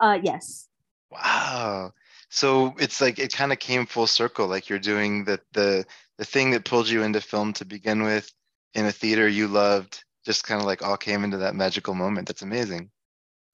Uh, 0.00 0.18
yes. 0.22 0.68
Wow. 1.14 1.92
So 2.28 2.74
it's 2.78 3.00
like 3.00 3.18
it 3.18 3.32
kind 3.32 3.52
of 3.52 3.58
came 3.60 3.86
full 3.86 4.06
circle. 4.08 4.48
Like 4.48 4.68
you're 4.68 4.78
doing 4.78 5.24
the 5.24 5.40
the 5.52 5.86
the 6.18 6.24
thing 6.24 6.50
that 6.50 6.64
pulled 6.64 6.88
you 6.88 7.02
into 7.02 7.20
film 7.20 7.52
to 7.54 7.64
begin 7.64 8.02
with 8.02 8.32
in 8.74 8.86
a 8.86 8.92
theater 8.92 9.28
you 9.28 9.46
loved, 9.46 10.04
just 10.26 10.44
kind 10.44 10.60
of 10.60 10.66
like 10.66 10.82
all 10.82 10.96
came 10.96 11.22
into 11.24 11.38
that 11.38 11.54
magical 11.54 11.94
moment. 11.94 12.26
That's 12.26 12.42
amazing. 12.42 12.90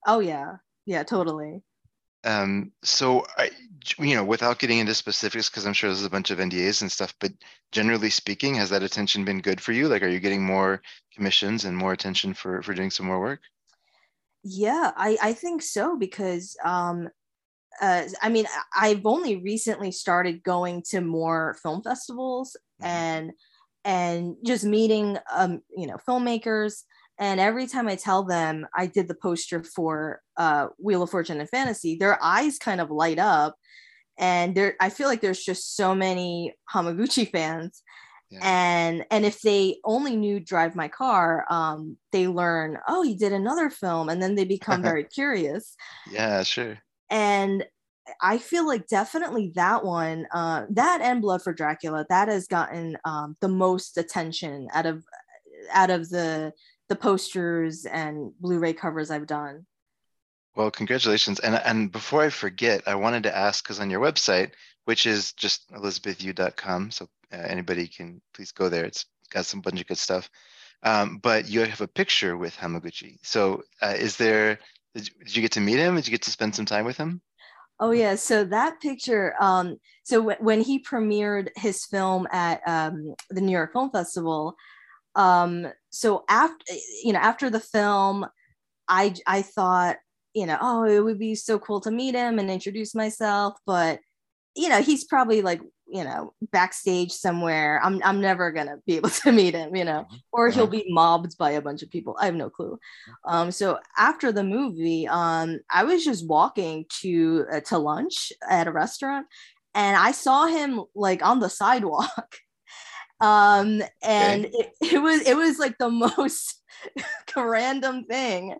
Oh 0.07 0.21
yeah, 0.21 0.57
yeah, 0.87 1.03
totally. 1.03 1.63
Um, 2.25 2.73
so 2.83 3.27
I, 3.37 3.51
you 3.99 4.15
know, 4.15 4.25
without 4.25 4.59
getting 4.59 4.79
into 4.79 4.95
specifics, 4.95 5.49
because 5.49 5.67
I'm 5.67 5.73
sure 5.73 5.89
there's 5.89 6.05
a 6.05 6.11
bunch 6.11 6.31
of 6.31 6.39
NDAs 6.39 6.83
and 6.83 6.93
stuff, 6.93 7.15
but 7.19 7.33
generally 7.73 8.11
speaking, 8.11 8.55
has 8.57 8.71
that 8.71 8.83
attention 8.83 9.25
been 9.25 9.41
good 9.41 9.61
for 9.61 9.73
you? 9.73 9.89
Like, 9.89 10.03
are 10.03 10.09
you 10.09 10.21
getting 10.21 10.43
more 10.43 10.83
commissions 11.15 11.65
and 11.65 11.77
more 11.77 11.93
attention 11.93 12.35
for 12.35 12.63
for 12.63 12.75
doing 12.75 12.91
some 12.91 13.07
more 13.07 13.21
work? 13.21 13.41
Yeah, 14.43 14.93
I 14.97 15.19
I 15.23 15.33
think 15.35 15.63
so 15.63 15.97
because 15.99 16.57
um 16.65 17.11
uh, 17.81 18.05
I 18.23 18.29
mean, 18.29 18.47
I've 18.77 19.07
only 19.07 19.37
recently 19.37 19.91
started 19.91 20.43
going 20.43 20.83
to 20.91 21.01
more 21.01 21.57
film 21.63 21.83
festivals 21.83 22.57
mm-hmm. 22.83 22.91
and 22.91 23.33
and 23.85 24.37
just 24.45 24.65
meeting 24.65 25.17
um, 25.33 25.63
you 25.77 25.87
know 25.87 25.97
filmmakers. 26.07 26.83
And 27.19 27.39
every 27.39 27.67
time 27.67 27.87
I 27.87 27.97
tell 27.97 28.23
them 28.23 28.67
I 28.75 28.87
did 28.87 29.07
the 29.07 29.15
poster 29.15 29.63
for 29.63 30.23
uh, 30.39 30.69
Wheel 30.79 31.03
of 31.03 31.11
Fortune 31.11 31.41
and 31.41 31.49
Fantasy, 31.49 31.97
their 31.97 32.23
eyes 32.23 32.59
kind 32.59 32.81
of 32.81 32.91
light 32.91 33.19
up, 33.19 33.57
and 34.19 34.55
there 34.55 34.77
I 34.81 34.91
feel 34.91 35.09
like 35.09 35.21
there's 35.21 35.43
just 35.43 35.77
so 35.77 35.95
many 35.95 36.55
Hamaguchi 36.73 37.31
fans. 37.31 37.83
Yeah. 38.33 38.39
and 38.45 39.05
and 39.11 39.25
if 39.25 39.41
they 39.41 39.81
only 39.83 40.15
knew 40.15 40.39
drive 40.39 40.77
my 40.77 40.87
car 40.87 41.45
um 41.51 41.97
they 42.13 42.29
learn 42.29 42.79
oh 42.87 43.03
he 43.03 43.17
did 43.17 43.33
another 43.33 43.71
film 43.71 44.09
and 44.09 44.23
then 44.23 44.37
they 44.37 44.45
become 44.45 44.83
very 44.91 45.03
curious 45.03 45.75
yeah 46.09 46.45
sure 46.45 46.79
and 47.11 47.65
I 48.21 48.39
feel 48.39 48.67
like 48.67 48.87
definitely 48.87 49.53
that 49.55 49.85
one, 49.85 50.27
uh, 50.33 50.67
that 50.71 51.01
and 51.03 51.21
Blood 51.21 51.43
for 51.43 51.53
Dracula, 51.53 52.07
that 52.09 52.29
has 52.29 52.47
gotten 52.47 52.97
um, 53.05 53.37
the 53.41 53.49
most 53.49 53.99
attention 53.99 54.69
out 54.73 54.87
of 54.87 55.05
out 55.73 55.91
of 55.91 56.09
the 56.09 56.53
the 56.89 56.97
posters 56.97 57.85
and 57.87 58.33
Blu-ray 58.41 58.73
covers 58.73 59.11
I've 59.11 59.27
done. 59.27 59.67
Well, 60.57 60.71
congratulations! 60.71 61.41
And 61.41 61.55
and 61.57 61.93
before 61.93 62.23
I 62.23 62.31
forget, 62.31 62.83
I 62.87 62.95
wanted 62.95 63.25
to 63.25 63.37
ask 63.37 63.63
because 63.63 63.81
on 63.81 63.91
your 63.91 64.01
website, 64.01 64.53
which 64.85 65.07
is 65.07 65.33
just 65.35 65.71
elizabethu.com, 65.71 66.91
so 66.91 67.09
uh, 67.33 67.37
anybody 67.37 67.87
can 67.87 68.21
please 68.35 68.53
go 68.53 68.69
there. 68.69 68.85
It's 68.85 69.07
got 69.31 69.47
some 69.47 69.61
bunch 69.61 69.81
of 69.81 69.87
good 69.87 69.99
stuff. 69.99 70.29
Um, 70.83 71.19
but 71.19 71.49
you 71.49 71.61
have 71.61 71.83
a 71.83 71.87
picture 71.87 72.37
with 72.37 72.57
Hamaguchi. 72.57 73.19
So 73.23 73.63
uh, 73.83 73.95
is 73.97 74.17
there? 74.17 74.59
Did 74.95 75.09
you, 75.09 75.25
did 75.25 75.37
you 75.37 75.43
get 75.43 75.53
to 75.53 75.61
meet 75.61 75.79
him? 75.79 75.95
Did 75.95 76.07
you 76.07 76.11
get 76.11 76.23
to 76.23 76.31
spend 76.31 76.55
some 76.55 76.67
time 76.67 76.85
with 76.85 76.97
him? 76.97 77.21
Oh 77.79 77.93
yeah, 77.93 78.15
so 78.17 78.45
that 78.45 78.81
picture. 78.81 79.35
Um, 79.41 79.77
so 80.05 80.19
w- 80.19 80.37
when 80.41 80.61
he 80.61 80.83
premiered 80.83 81.49
his 81.57 81.87
film 81.87 82.29
at 82.31 82.61
um, 82.67 83.15
the 83.31 83.41
New 83.41 83.53
York 83.53 83.73
Film 83.73 83.91
Festival, 83.91 84.55
um, 85.15 85.67
so 85.89 86.25
after 86.29 86.75
you 87.03 87.13
know 87.13 87.21
after 87.21 87.49
the 87.49 87.61
film, 87.61 88.27
I 88.89 89.15
I 89.27 89.43
thought 89.43 89.97
you 90.35 90.45
know 90.45 90.59
oh 90.61 90.85
it 90.85 91.01
would 91.01 91.19
be 91.19 91.35
so 91.35 91.59
cool 91.59 91.81
to 91.81 91.91
meet 91.91 92.15
him 92.15 92.39
and 92.39 92.51
introduce 92.51 92.95
myself, 92.95 93.55
but 93.65 94.01
you 94.55 94.69
know 94.69 94.83
he's 94.83 95.05
probably 95.05 95.41
like 95.41 95.63
you 95.93 96.05
know 96.05 96.33
backstage 96.53 97.13
somewhere 97.13 97.81
i'm 97.83 98.01
i'm 98.05 98.21
never 98.21 98.51
gonna 98.51 98.77
be 98.87 98.97
able 98.97 99.11
to 99.11 99.33
meet 99.33 99.55
him 99.55 99.75
you 99.75 99.85
know 99.85 100.05
mm-hmm. 100.05 100.17
or 100.33 100.51
he'll 100.51 100.67
be 100.67 100.87
mobbed 100.89 101.37
by 101.39 101.51
a 101.53 101.63
bunch 101.63 101.83
of 101.83 101.91
people 101.91 102.17
i 102.21 102.27
have 102.27 102.35
no 102.35 102.49
clue 102.49 102.79
um 103.25 103.51
so 103.51 103.79
after 103.97 104.33
the 104.33 104.45
movie 104.45 105.07
um 105.09 105.59
i 105.71 105.85
was 105.85 106.05
just 106.05 106.27
walking 106.27 106.85
to 106.89 107.45
uh, 107.53 107.61
to 107.61 107.79
lunch 107.79 108.33
at 108.49 108.69
a 108.69 108.73
restaurant 108.73 109.27
and 109.75 109.97
i 109.97 110.13
saw 110.13 110.47
him 110.47 110.83
like 110.95 111.25
on 111.25 111.41
the 111.41 111.51
sidewalk 111.51 112.37
um 113.21 113.83
and 114.03 114.47
okay. 114.47 114.71
it, 114.81 114.93
it 114.95 114.99
was 114.99 115.21
it 115.23 115.37
was 115.37 115.59
like 115.59 115.77
the 115.79 115.91
most 116.17 116.63
random 117.37 118.05
thing 118.05 118.57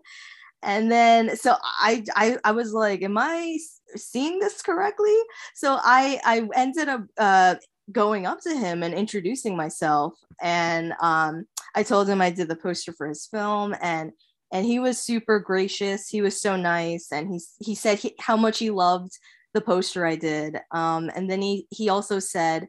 and 0.63 0.91
then 0.91 1.35
so 1.35 1.55
I, 1.63 2.03
I 2.15 2.37
i 2.43 2.51
was 2.51 2.73
like 2.73 3.01
am 3.01 3.17
i 3.17 3.57
seeing 3.95 4.39
this 4.39 4.61
correctly. 4.61 5.15
So 5.55 5.77
i 5.81 6.19
i 6.23 6.47
ended 6.55 6.89
up 6.89 7.03
uh 7.17 7.55
going 7.91 8.25
up 8.25 8.39
to 8.41 8.55
him 8.55 8.83
and 8.83 8.93
introducing 8.93 9.55
myself. 9.55 10.13
And 10.41 10.93
um 11.01 11.45
i 11.75 11.83
told 11.83 12.09
him 12.09 12.21
i 12.21 12.29
did 12.29 12.47
the 12.47 12.55
poster 12.55 12.93
for 12.93 13.07
his 13.07 13.27
film 13.27 13.75
and 13.81 14.11
and 14.53 14.65
he 14.65 14.79
was 14.79 15.01
super 15.01 15.39
gracious. 15.39 16.09
He 16.09 16.21
was 16.21 16.41
so 16.41 16.57
nice. 16.57 17.13
And 17.13 17.31
he 17.31 17.39
he 17.59 17.75
said 17.75 17.99
he, 17.99 18.15
how 18.19 18.35
much 18.35 18.59
he 18.59 18.69
loved 18.69 19.17
the 19.53 19.61
poster 19.61 20.05
i 20.05 20.15
did. 20.15 20.57
Um 20.71 21.09
and 21.15 21.29
then 21.29 21.41
he 21.41 21.67
he 21.69 21.89
also 21.89 22.19
said 22.19 22.67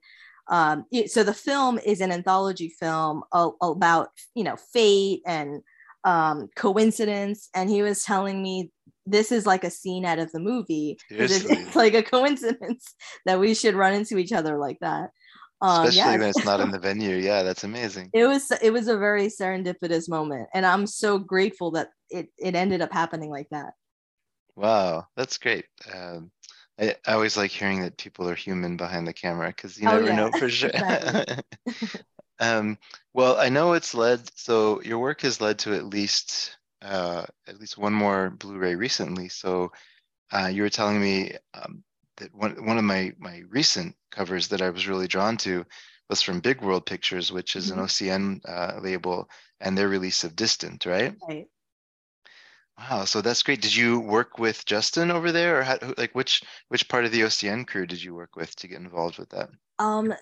um 0.48 0.84
so 1.06 1.22
the 1.22 1.34
film 1.34 1.78
is 1.78 2.00
an 2.00 2.12
anthology 2.12 2.68
film 2.68 3.22
about 3.32 4.08
you 4.34 4.44
know 4.44 4.56
fate 4.56 5.22
and 5.26 5.62
um, 6.04 6.48
coincidence. 6.56 7.48
And 7.54 7.70
he 7.70 7.82
was 7.82 8.04
telling 8.04 8.42
me 8.42 8.70
this 9.06 9.32
is 9.32 9.46
like 9.46 9.64
a 9.64 9.70
scene 9.70 10.04
out 10.04 10.18
of 10.18 10.30
the 10.32 10.40
movie. 10.40 10.98
It's, 11.10 11.44
it's, 11.44 11.76
like 11.76 11.94
a 11.94 12.02
coincidence 12.02 12.94
that 13.26 13.40
we 13.40 13.54
should 13.54 13.74
run 13.74 13.94
into 13.94 14.18
each 14.18 14.32
other 14.32 14.58
like 14.58 14.78
that. 14.80 15.10
Um, 15.60 15.86
Especially 15.86 15.96
yes. 15.96 16.18
when 16.18 16.28
it's 16.28 16.44
not 16.44 16.60
in 16.60 16.70
the 16.70 16.78
venue. 16.80 17.16
Yeah, 17.16 17.42
that's 17.42 17.64
amazing. 17.64 18.10
It 18.12 18.26
was 18.26 18.50
it 18.60 18.72
was 18.72 18.88
a 18.88 18.98
very 18.98 19.28
serendipitous 19.28 20.08
moment, 20.08 20.48
and 20.52 20.66
I'm 20.66 20.86
so 20.88 21.18
grateful 21.18 21.72
that 21.72 21.90
it 22.10 22.28
it 22.36 22.56
ended 22.56 22.82
up 22.82 22.92
happening 22.92 23.30
like 23.30 23.48
that. 23.50 23.74
Wow, 24.56 25.06
that's 25.16 25.38
great. 25.38 25.66
Um, 25.94 26.32
I, 26.80 26.96
I 27.06 27.12
always 27.12 27.36
like 27.36 27.52
hearing 27.52 27.82
that 27.82 27.96
people 27.96 28.28
are 28.28 28.34
human 28.34 28.76
behind 28.76 29.06
the 29.06 29.12
camera 29.12 29.48
because 29.48 29.78
you 29.78 29.88
oh, 29.88 29.92
never 29.92 30.06
yeah. 30.06 30.16
know 30.16 30.30
for 30.32 30.48
sure. 30.48 30.70
um, 32.40 32.76
well, 33.14 33.36
I 33.36 33.48
know 33.48 33.74
it's 33.74 33.94
led. 33.94 34.20
So 34.36 34.82
your 34.82 34.98
work 34.98 35.20
has 35.20 35.40
led 35.40 35.60
to 35.60 35.74
at 35.74 35.86
least 35.86 36.56
uh, 36.82 37.24
at 37.46 37.60
least 37.60 37.78
one 37.78 37.92
more 37.92 38.30
Blu-ray 38.30 38.74
recently. 38.74 39.28
So 39.28 39.72
uh, 40.32 40.46
you 40.46 40.62
were 40.62 40.70
telling 40.70 41.00
me 41.00 41.32
um, 41.54 41.84
that 42.16 42.34
one 42.34 42.64
one 42.64 42.78
of 42.78 42.84
my 42.84 43.12
my 43.18 43.42
recent 43.48 43.94
covers 44.10 44.48
that 44.48 44.62
I 44.62 44.70
was 44.70 44.88
really 44.88 45.08
drawn 45.08 45.36
to 45.38 45.64
was 46.08 46.22
from 46.22 46.40
Big 46.40 46.60
World 46.60 46.84
Pictures, 46.86 47.32
which 47.32 47.56
is 47.56 47.70
mm-hmm. 47.70 47.80
an 47.80 47.86
OCN 47.86 48.40
uh, 48.48 48.80
label, 48.80 49.28
and 49.60 49.76
their 49.76 49.88
release 49.88 50.24
of 50.24 50.36
Distant, 50.36 50.84
right? 50.86 51.14
Right. 51.28 51.46
Wow, 52.78 53.04
so 53.04 53.20
that's 53.20 53.42
great. 53.42 53.60
Did 53.60 53.74
you 53.76 54.00
work 54.00 54.38
with 54.38 54.64
Justin 54.64 55.10
over 55.10 55.30
there, 55.30 55.60
or 55.60 55.62
how, 55.62 55.78
like 55.98 56.14
which 56.14 56.42
which 56.68 56.88
part 56.88 57.04
of 57.04 57.12
the 57.12 57.20
OCN 57.20 57.66
crew 57.66 57.86
did 57.86 58.02
you 58.02 58.14
work 58.14 58.34
with 58.34 58.54
to 58.56 58.68
get 58.68 58.78
involved 58.78 59.18
with 59.18 59.28
that? 59.30 59.50
Um, 59.78 60.14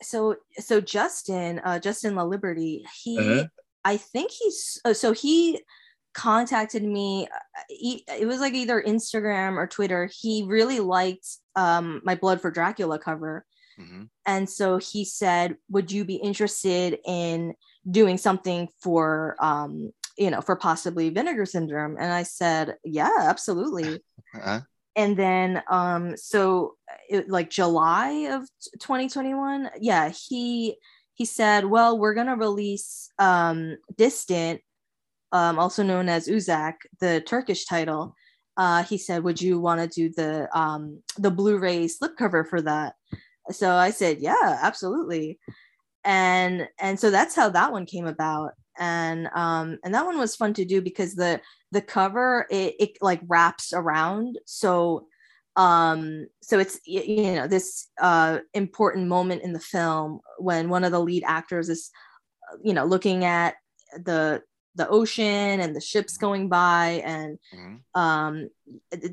so 0.00 0.36
so 0.58 0.80
Justin, 0.80 1.60
uh, 1.64 1.78
Justin 1.78 2.14
LaLiberty, 2.14 2.82
he, 3.02 3.18
uh-huh. 3.18 3.44
I 3.84 3.96
think 3.96 4.30
he's 4.30 4.80
uh, 4.84 4.94
so 4.94 5.12
he 5.12 5.60
contacted 6.18 6.82
me 6.82 7.28
uh, 7.32 7.62
it 7.70 8.26
was 8.26 8.40
like 8.40 8.52
either 8.52 8.82
instagram 8.82 9.56
or 9.56 9.68
twitter 9.68 10.10
he 10.12 10.42
really 10.48 10.80
liked 10.80 11.28
um, 11.54 12.00
my 12.04 12.16
blood 12.16 12.40
for 12.40 12.50
dracula 12.50 12.98
cover 12.98 13.46
mm-hmm. 13.80 14.02
and 14.26 14.50
so 14.50 14.78
he 14.78 15.04
said 15.04 15.56
would 15.70 15.92
you 15.92 16.04
be 16.04 16.16
interested 16.16 16.98
in 17.06 17.54
doing 17.88 18.18
something 18.18 18.66
for 18.80 19.36
um, 19.38 19.92
you 20.16 20.28
know 20.28 20.40
for 20.40 20.56
possibly 20.56 21.08
vinegar 21.08 21.46
syndrome 21.46 21.96
and 21.96 22.12
i 22.12 22.24
said 22.24 22.74
yeah 22.84 23.14
absolutely 23.20 24.02
uh-huh. 24.34 24.60
and 24.96 25.16
then 25.16 25.62
um 25.70 26.16
so 26.16 26.74
it, 27.08 27.30
like 27.30 27.48
july 27.48 28.28
of 28.32 28.42
2021 28.80 29.70
yeah 29.80 30.08
he 30.08 30.76
he 31.14 31.24
said 31.24 31.64
well 31.64 31.96
we're 31.96 32.14
going 32.14 32.26
to 32.26 32.34
release 32.34 33.08
um 33.20 33.76
distant 33.96 34.60
um, 35.32 35.58
also 35.58 35.82
known 35.82 36.08
as 36.08 36.28
Uzak, 36.28 36.74
the 37.00 37.20
Turkish 37.20 37.66
title, 37.66 38.14
uh, 38.56 38.82
he 38.82 38.98
said, 38.98 39.22
"Would 39.24 39.40
you 39.40 39.60
want 39.60 39.80
to 39.80 39.86
do 39.88 40.12
the 40.14 40.48
um, 40.58 41.02
the 41.16 41.30
Blu-ray 41.30 41.86
slipcover 41.86 42.46
for 42.46 42.60
that?" 42.62 42.94
So 43.50 43.72
I 43.72 43.90
said, 43.90 44.18
"Yeah, 44.20 44.58
absolutely." 44.62 45.38
And 46.04 46.68
and 46.80 46.98
so 46.98 47.10
that's 47.10 47.34
how 47.34 47.50
that 47.50 47.72
one 47.72 47.86
came 47.86 48.06
about, 48.06 48.52
and 48.78 49.28
um, 49.34 49.78
and 49.84 49.94
that 49.94 50.06
one 50.06 50.18
was 50.18 50.36
fun 50.36 50.54
to 50.54 50.64
do 50.64 50.80
because 50.80 51.14
the 51.14 51.40
the 51.72 51.82
cover 51.82 52.46
it, 52.50 52.74
it 52.80 52.90
like 53.00 53.20
wraps 53.26 53.72
around 53.72 54.38
so 54.46 55.06
um 55.56 56.26
so 56.40 56.58
it's 56.58 56.78
you 56.86 57.34
know 57.34 57.46
this 57.46 57.88
uh 58.00 58.38
important 58.54 59.08
moment 59.08 59.42
in 59.42 59.52
the 59.52 59.60
film 59.60 60.20
when 60.38 60.68
one 60.68 60.84
of 60.84 60.92
the 60.92 61.00
lead 61.00 61.22
actors 61.26 61.68
is 61.68 61.90
you 62.62 62.72
know 62.72 62.84
looking 62.84 63.24
at 63.24 63.56
the 64.04 64.40
the 64.78 64.88
ocean 64.88 65.60
and 65.60 65.76
the 65.76 65.80
ships 65.80 66.16
going 66.16 66.48
by 66.48 67.02
and 67.04 67.38
mm-hmm. 67.54 68.00
um 68.00 68.48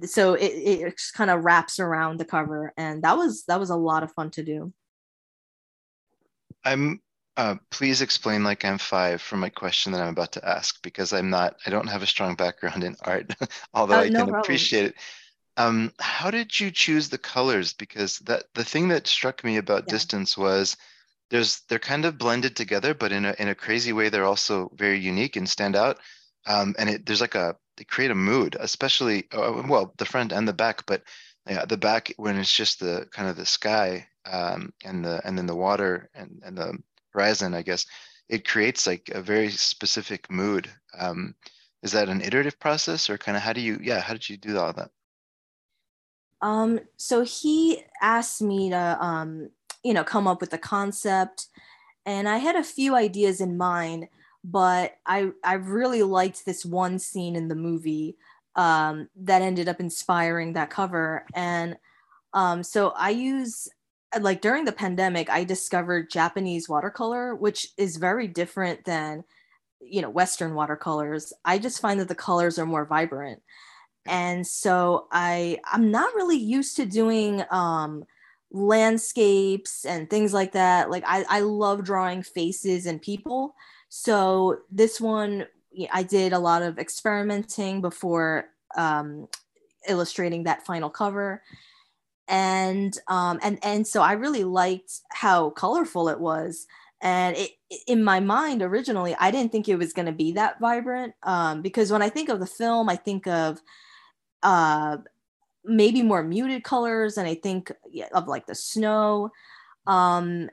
so 0.05 0.35
it, 0.35 0.45
it 0.45 1.01
kind 1.13 1.29
of 1.29 1.43
wraps 1.43 1.79
around 1.79 2.19
the 2.19 2.25
cover 2.25 2.71
and 2.77 3.01
that 3.01 3.17
was 3.17 3.43
that 3.45 3.59
was 3.59 3.71
a 3.71 3.75
lot 3.75 4.03
of 4.03 4.11
fun 4.13 4.29
to 4.29 4.43
do 4.43 4.71
i'm 6.63 7.01
uh, 7.37 7.55
please 7.69 8.01
explain 8.01 8.45
like 8.45 8.63
i'm 8.63 8.77
five 8.77 9.21
for 9.21 9.35
my 9.35 9.49
question 9.49 9.91
that 9.91 10.01
i'm 10.01 10.13
about 10.13 10.31
to 10.31 10.47
ask 10.47 10.81
because 10.83 11.11
i'm 11.11 11.29
not 11.29 11.57
i 11.65 11.69
don't 11.69 11.89
have 11.89 12.03
a 12.03 12.07
strong 12.07 12.35
background 12.35 12.83
in 12.83 12.95
art 13.01 13.35
although 13.73 13.95
uh, 13.95 14.01
i 14.01 14.09
can 14.09 14.33
appreciate 14.33 14.85
it 14.85 14.95
um, 15.57 15.93
how 15.99 16.31
did 16.31 16.59
you 16.59 16.69
choose 16.69 17.07
the 17.07 17.17
colors 17.17 17.71
because 17.73 18.19
that 18.19 18.43
the 18.55 18.63
thing 18.63 18.89
that 18.89 19.07
struck 19.07 19.43
me 19.43 19.57
about 19.57 19.85
yeah. 19.87 19.93
distance 19.93 20.37
was 20.37 20.75
there's 21.35 21.59
they're 21.67 21.79
kind 21.79 22.05
of 22.05 22.17
blended 22.17 22.55
together, 22.55 22.93
but 22.93 23.11
in 23.11 23.25
a 23.25 23.35
in 23.37 23.49
a 23.49 23.55
crazy 23.55 23.91
way, 23.91 24.07
they're 24.07 24.23
also 24.23 24.71
very 24.75 24.97
unique 24.97 25.35
and 25.35 25.49
stand 25.49 25.75
out. 25.75 25.99
Um, 26.47 26.75
and 26.79 26.89
it, 26.89 27.05
there's 27.05 27.19
like 27.19 27.35
a 27.35 27.57
they 27.75 27.83
create 27.83 28.11
a 28.11 28.15
mood, 28.15 28.55
especially 28.57 29.27
uh, 29.33 29.61
well 29.67 29.93
the 29.97 30.05
front 30.05 30.31
and 30.31 30.47
the 30.47 30.53
back, 30.53 30.85
but 30.85 31.03
yeah, 31.45 31.65
the 31.65 31.77
back 31.77 32.13
when 32.15 32.37
it's 32.37 32.55
just 32.55 32.79
the 32.79 33.07
kind 33.11 33.27
of 33.27 33.35
the 33.35 33.45
sky 33.45 34.07
um, 34.25 34.71
and 34.85 35.03
the 35.03 35.21
and 35.27 35.37
then 35.37 35.45
the 35.45 35.55
water 35.55 36.09
and 36.13 36.41
and 36.45 36.57
the 36.57 36.77
horizon, 37.11 37.53
I 37.53 37.63
guess 37.63 37.85
it 38.29 38.47
creates 38.47 38.87
like 38.87 39.11
a 39.13 39.21
very 39.21 39.49
specific 39.49 40.31
mood. 40.31 40.69
Um, 40.97 41.35
is 41.83 41.91
that 41.91 42.07
an 42.07 42.21
iterative 42.21 42.57
process, 42.59 43.09
or 43.09 43.17
kind 43.17 43.35
of 43.35 43.43
how 43.43 43.51
do 43.51 43.59
you 43.59 43.77
yeah 43.83 43.99
how 43.99 44.13
did 44.13 44.29
you 44.29 44.37
do 44.37 44.57
all 44.57 44.71
that? 44.71 44.91
Um, 46.41 46.79
so 46.95 47.23
he 47.23 47.83
asked 48.01 48.41
me 48.41 48.69
to 48.69 48.97
um, 49.03 49.49
you 49.85 49.93
know 49.93 50.03
come 50.03 50.27
up 50.27 50.41
with 50.41 50.49
the 50.49 50.57
concept. 50.57 51.47
And 52.07 52.27
i 52.27 52.37
had 52.37 52.55
a 52.55 52.63
few 52.63 52.95
ideas 52.95 53.39
in 53.39 53.57
mind 53.57 54.09
but 54.43 54.97
i 55.05 55.31
i 55.43 55.53
really 55.53 56.03
liked 56.03 56.45
this 56.45 56.65
one 56.65 56.99
scene 56.99 57.35
in 57.35 57.47
the 57.47 57.55
movie 57.55 58.17
um, 58.55 59.09
that 59.17 59.41
ended 59.41 59.67
up 59.67 59.81
inspiring 59.81 60.53
that 60.53 60.69
cover. 60.69 61.25
And 61.33 61.77
um, 62.33 62.63
so 62.63 62.89
i 62.89 63.11
use 63.11 63.67
like 64.21 64.41
during 64.41 64.65
the 64.65 64.71
pandemic 64.71 65.29
i 65.29 65.43
discovered 65.43 66.09
japanese 66.09 66.69
watercolor 66.69 67.35
which 67.35 67.67
is 67.77 67.97
very 67.97 68.27
different 68.27 68.85
than 68.85 69.23
you 69.81 70.01
know 70.01 70.09
western 70.09 70.55
watercolors. 70.55 71.33
I 71.43 71.59
just 71.59 71.81
find 71.81 71.99
that 71.99 72.07
the 72.07 72.15
colors 72.15 72.57
are 72.57 72.65
more 72.65 72.85
vibrant. 72.85 73.41
And 74.05 74.45
so 74.45 75.07
i 75.11 75.59
i'm 75.71 75.91
not 75.91 76.15
really 76.15 76.37
used 76.37 76.75
to 76.77 76.85
doing 76.85 77.43
um 77.51 78.05
landscapes 78.55 79.85
and 79.85 80.09
things 80.09 80.33
like 80.33 80.53
that. 80.53 80.89
Like 80.89 81.03
I, 81.05 81.25
I 81.29 81.39
love 81.41 81.83
drawing 81.83 82.23
faces 82.23 82.85
and 82.85 83.01
people. 83.01 83.55
So 83.89 84.59
this 84.71 84.99
one, 84.99 85.45
I 85.91 86.03
did 86.03 86.33
a 86.33 86.39
lot 86.39 86.61
of 86.61 86.79
experimenting 86.79 87.81
before 87.81 88.45
um, 88.77 89.27
illustrating 89.87 90.43
that 90.43 90.65
final 90.65 90.89
cover. 90.89 91.43
And 92.27 92.97
um, 93.07 93.39
and 93.43 93.59
and 93.63 93.85
so 93.85 94.01
I 94.01 94.13
really 94.13 94.43
liked 94.43 94.93
how 95.11 95.51
colorful 95.51 96.09
it 96.09 96.19
was. 96.19 96.65
And 97.01 97.37
it, 97.37 97.51
in 97.85 98.03
my 98.03 98.19
mind 98.19 98.63
originally, 98.63 99.15
I 99.19 99.29
didn't 99.29 99.51
think 99.51 99.69
it 99.69 99.75
was 99.75 99.93
going 99.93 100.07
to 100.07 100.11
be 100.11 100.31
that 100.31 100.59
vibrant 100.59 101.13
um, 101.21 101.61
because 101.61 101.91
when 101.91 102.01
I 102.01 102.09
think 102.09 102.29
of 102.29 102.39
the 102.39 102.47
film, 102.47 102.89
I 102.89 102.95
think 102.95 103.27
of 103.27 103.61
uh, 104.41 104.97
maybe 105.67 106.01
more 106.01 106.23
muted 106.23 106.63
colors 106.63 107.17
and 107.17 107.27
i 107.27 107.35
think 107.35 107.71
of 108.13 108.27
like 108.27 108.45
the 108.45 108.55
snow. 108.55 109.31
Um 109.87 110.49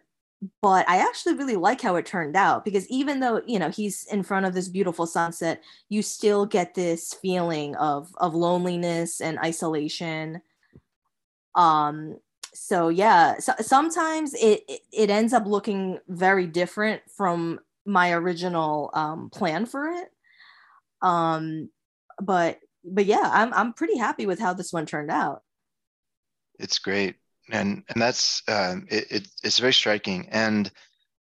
but 0.60 0.88
i 0.88 0.96
actually 0.98 1.34
really 1.34 1.54
like 1.54 1.80
how 1.80 1.94
it 1.94 2.04
turned 2.04 2.36
out 2.36 2.64
because 2.64 2.88
even 2.88 3.20
though 3.20 3.40
you 3.46 3.58
know 3.58 3.70
he's 3.70 4.04
in 4.10 4.22
front 4.24 4.44
of 4.44 4.54
this 4.54 4.68
beautiful 4.68 5.06
sunset 5.06 5.62
you 5.88 6.02
still 6.02 6.46
get 6.46 6.74
this 6.74 7.14
feeling 7.14 7.76
of 7.76 8.12
of 8.16 8.34
loneliness 8.34 9.20
and 9.20 9.38
isolation. 9.38 10.42
Um 11.54 12.16
so 12.54 12.88
yeah 12.88 13.38
so, 13.38 13.52
sometimes 13.60 14.34
it, 14.34 14.62
it 14.68 14.80
it 14.92 15.10
ends 15.10 15.32
up 15.32 15.46
looking 15.46 15.98
very 16.08 16.46
different 16.46 17.02
from 17.16 17.60
my 17.86 18.12
original 18.12 18.90
um 18.94 19.30
plan 19.30 19.64
for 19.64 19.88
it. 19.90 20.08
Um 21.02 21.70
but 22.20 22.58
but 22.84 23.06
yeah, 23.06 23.28
I'm 23.32 23.52
I'm 23.54 23.72
pretty 23.72 23.96
happy 23.96 24.26
with 24.26 24.38
how 24.38 24.54
this 24.54 24.72
one 24.72 24.86
turned 24.86 25.10
out. 25.10 25.42
It's 26.58 26.78
great, 26.78 27.16
and 27.50 27.82
and 27.88 28.02
that's 28.02 28.42
um, 28.48 28.86
it, 28.90 29.06
it, 29.10 29.28
It's 29.42 29.58
very 29.58 29.72
striking, 29.72 30.28
and 30.30 30.70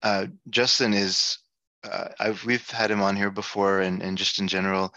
uh, 0.04 0.28
Justin 0.50 0.94
is. 0.94 1.39
Uh, 1.84 2.10
I've 2.20 2.44
we've 2.46 2.68
had 2.70 2.89
him 2.89 3.02
on 3.02 3.15
here 3.15 3.32
before, 3.32 3.82
and 3.82 4.02
and 4.02 4.18
just 4.18 4.39
in 4.39 4.48
general, 4.48 4.94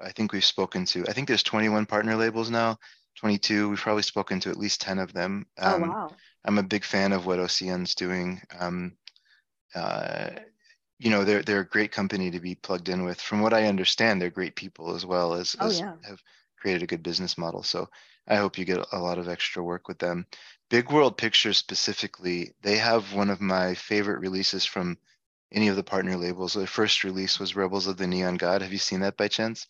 I 0.00 0.10
think 0.10 0.32
we've 0.32 0.44
spoken 0.44 0.84
to. 0.86 1.04
I 1.08 1.12
think 1.12 1.28
there's 1.28 1.44
21 1.44 1.86
partner 1.86 2.16
labels 2.16 2.50
now. 2.50 2.78
22. 3.18 3.68
We've 3.68 3.78
probably 3.78 4.02
spoken 4.02 4.40
to 4.40 4.50
at 4.50 4.56
least 4.56 4.80
10 4.80 4.98
of 4.98 5.12
them. 5.12 5.46
Oh, 5.58 5.74
um, 5.74 5.84
oh 5.84 5.88
wow! 5.88 6.10
I'm 6.44 6.58
a 6.58 6.62
big 6.62 6.84
fan 6.84 7.12
of 7.12 7.26
what 7.26 7.38
OCN's 7.38 7.94
doing. 7.94 8.40
Um, 8.58 8.96
uh, 9.74 10.30
you 11.02 11.10
know 11.10 11.24
they're 11.24 11.42
they're 11.42 11.60
a 11.60 11.68
great 11.68 11.90
company 11.90 12.30
to 12.30 12.38
be 12.38 12.54
plugged 12.54 12.88
in 12.88 13.04
with. 13.04 13.20
From 13.20 13.40
what 13.40 13.52
I 13.52 13.66
understand, 13.66 14.22
they're 14.22 14.30
great 14.30 14.54
people 14.54 14.94
as 14.94 15.04
well 15.04 15.34
as, 15.34 15.56
oh, 15.58 15.66
as 15.66 15.80
yeah. 15.80 15.94
have 16.04 16.22
created 16.56 16.84
a 16.84 16.86
good 16.86 17.02
business 17.02 17.36
model. 17.36 17.64
So 17.64 17.88
I 18.28 18.36
hope 18.36 18.56
you 18.56 18.64
get 18.64 18.86
a 18.92 18.98
lot 18.98 19.18
of 19.18 19.28
extra 19.28 19.64
work 19.64 19.88
with 19.88 19.98
them. 19.98 20.26
Big 20.70 20.92
World 20.92 21.18
Pictures 21.18 21.58
specifically, 21.58 22.52
they 22.62 22.76
have 22.76 23.12
one 23.14 23.30
of 23.30 23.40
my 23.40 23.74
favorite 23.74 24.20
releases 24.20 24.64
from 24.64 24.96
any 25.50 25.66
of 25.66 25.74
the 25.74 25.82
partner 25.82 26.16
labels. 26.16 26.54
Their 26.54 26.68
first 26.68 27.02
release 27.02 27.40
was 27.40 27.56
Rebels 27.56 27.88
of 27.88 27.96
the 27.96 28.06
Neon 28.06 28.36
God. 28.36 28.62
Have 28.62 28.72
you 28.72 28.78
seen 28.78 29.00
that 29.00 29.16
by 29.16 29.26
chance? 29.26 29.66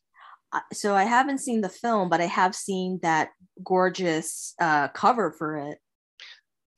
Uh, 0.53 0.61
so 0.75 0.95
I 0.95 1.05
haven't 1.05 1.39
seen 1.39 1.63
the 1.63 1.71
film, 1.71 2.11
but 2.11 2.21
I 2.21 2.27
have 2.27 2.55
seen 2.55 3.01
that 3.03 3.31
gorgeous 3.65 4.55
uh, 4.61 4.89
cover 4.89 5.33
for 5.33 5.57
it. 5.57 5.79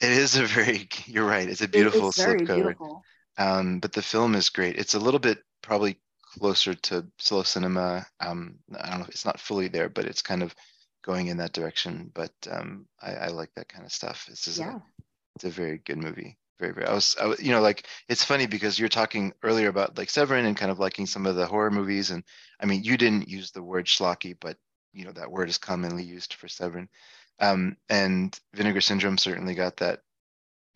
It 0.01 0.13
is 0.13 0.37
a 0.37 0.45
very. 0.45 0.89
You're 1.07 1.27
right. 1.27 1.49
It's 1.49 1.61
a 1.61 1.69
beautiful 1.69 2.11
it's 2.11 2.23
slipcover. 2.23 2.55
beautiful. 2.55 3.03
Um, 3.39 3.81
but 3.81 3.93
the 3.93 4.03
film 4.03 4.35
is 4.35 4.49
great. 4.51 4.77
It's 4.77 4.95
a 4.95 4.99
little 4.99 5.21
bit 5.21 5.39
probably 5.63 5.99
closer 6.39 6.75
to 6.75 7.07
slow 7.19 7.43
cinema. 7.43 8.07
Um, 8.21 8.59
I 8.79 8.91
don't 8.91 9.01
know. 9.01 9.07
It's 9.09 9.25
not 9.25 9.41
fully 9.41 9.69
there, 9.69 9.89
but 9.89 10.05
it's 10.05 10.23
kind 10.23 10.43
of 10.43 10.55
going 11.05 11.29
in 11.29 11.37
that 11.39 11.53
direction. 11.53 12.11
But 12.15 12.33
um, 12.51 12.87
I, 13.03 13.13
I 13.13 13.27
like 13.29 13.51
that 13.57 13.69
kind 13.69 13.85
of 13.85 13.93
stuff. 13.93 14.27
This 14.29 14.47
is 14.47 14.59
Yeah. 14.59 14.77
a, 14.77 14.83
it's 15.37 15.45
a 15.45 15.51
very 15.51 15.79
good 15.79 15.99
movie. 15.99 16.39
Very, 16.61 16.73
very. 16.73 16.87
I 16.87 16.95
was, 16.95 17.17
I 17.21 17.27
was, 17.27 17.43
you 17.43 17.51
know, 17.51 17.61
like 17.61 17.87
it's 18.09 18.23
funny 18.23 18.47
because 18.47 18.79
you're 18.79 18.89
talking 18.89 19.33
earlier 19.43 19.69
about 19.69 19.99
like 19.99 20.09
Severin 20.09 20.47
and 20.47 20.57
kind 20.57 20.71
of 20.71 20.79
liking 20.79 21.07
some 21.07 21.27
of 21.27 21.35
the 21.35 21.47
horror 21.47 21.71
movies, 21.71 22.11
and 22.13 22.23
I 22.61 22.67
mean, 22.67 22.85
you 22.85 22.97
didn't 22.97 23.29
use 23.29 23.51
the 23.51 23.63
word 23.63 23.87
schlocky, 23.87 24.37
but 24.41 24.57
you 24.93 25.05
know 25.05 25.11
that 25.13 25.33
word 25.33 25.49
is 25.49 25.59
commonly 25.59 26.05
used 26.05 26.35
for 26.35 26.47
Severin. 26.47 26.89
Um, 27.41 27.77
and 27.89 28.39
Vinegar 28.55 28.81
Syndrome 28.81 29.19
certainly 29.19 29.55
got 29.57 29.79
that 29.79 30.01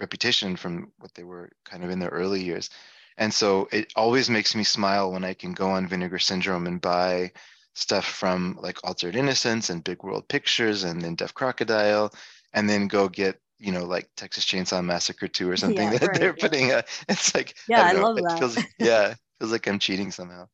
reputation 0.00 0.56
from 0.56 0.92
what 0.98 1.14
they 1.14 1.24
were 1.24 1.50
kind 1.64 1.84
of 1.84 1.90
in 1.90 1.98
their 1.98 2.10
early 2.10 2.42
years. 2.42 2.70
And 3.16 3.32
so 3.34 3.68
it 3.72 3.92
always 3.96 4.30
makes 4.30 4.54
me 4.54 4.64
smile 4.64 5.10
when 5.12 5.24
I 5.24 5.34
can 5.34 5.52
go 5.52 5.70
on 5.70 5.88
Vinegar 5.88 6.18
Syndrome 6.18 6.66
and 6.66 6.80
buy 6.80 7.32
stuff 7.74 8.04
from 8.06 8.58
like 8.60 8.78
Altered 8.84 9.16
Innocence 9.16 9.70
and 9.70 9.84
Big 9.84 10.02
World 10.02 10.28
Pictures 10.28 10.84
and 10.84 11.00
then 11.02 11.14
Deaf 11.14 11.34
Crocodile, 11.34 12.12
and 12.52 12.68
then 12.68 12.88
go 12.88 13.08
get 13.08 13.40
you 13.58 13.72
know 13.72 13.84
like 13.84 14.08
Texas 14.16 14.44
Chainsaw 14.44 14.84
Massacre 14.84 15.28
2 15.28 15.50
or 15.50 15.56
something 15.56 15.90
Yeah, 15.90 15.90
that 16.00 16.12
right, 16.12 16.14
they're 16.14 16.34
yeah. 16.36 16.48
putting. 16.48 16.70
A, 16.72 16.84
it's 17.08 17.34
like 17.34 17.56
Yeah, 17.66 17.82
I 17.82 17.92
know, 17.92 18.06
love 18.06 18.16
it 18.16 18.30
that. 18.30 18.38
Feels, 18.38 18.66
yeah, 18.78 19.14
feels 19.38 19.52
like 19.52 19.66
I'm 19.66 19.78
cheating 19.78 20.10
somehow. 20.12 20.48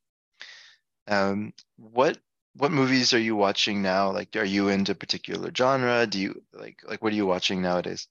Um, 1.07 1.53
what 1.77 2.19
what 2.57 2.71
movies 2.71 3.13
are 3.13 3.19
you 3.19 3.35
watching 3.37 3.83
now? 3.83 4.13
Like, 4.13 4.37
are 4.37 4.45
you 4.45 4.69
into 4.69 4.95
particular 4.95 5.51
genre? 5.57 6.07
Do 6.07 6.21
you 6.21 6.45
like 6.53 6.81
like 6.85 7.03
what 7.03 7.13
are 7.13 7.17
you 7.17 7.27
watching 7.27 7.63
nowadays? 7.63 8.09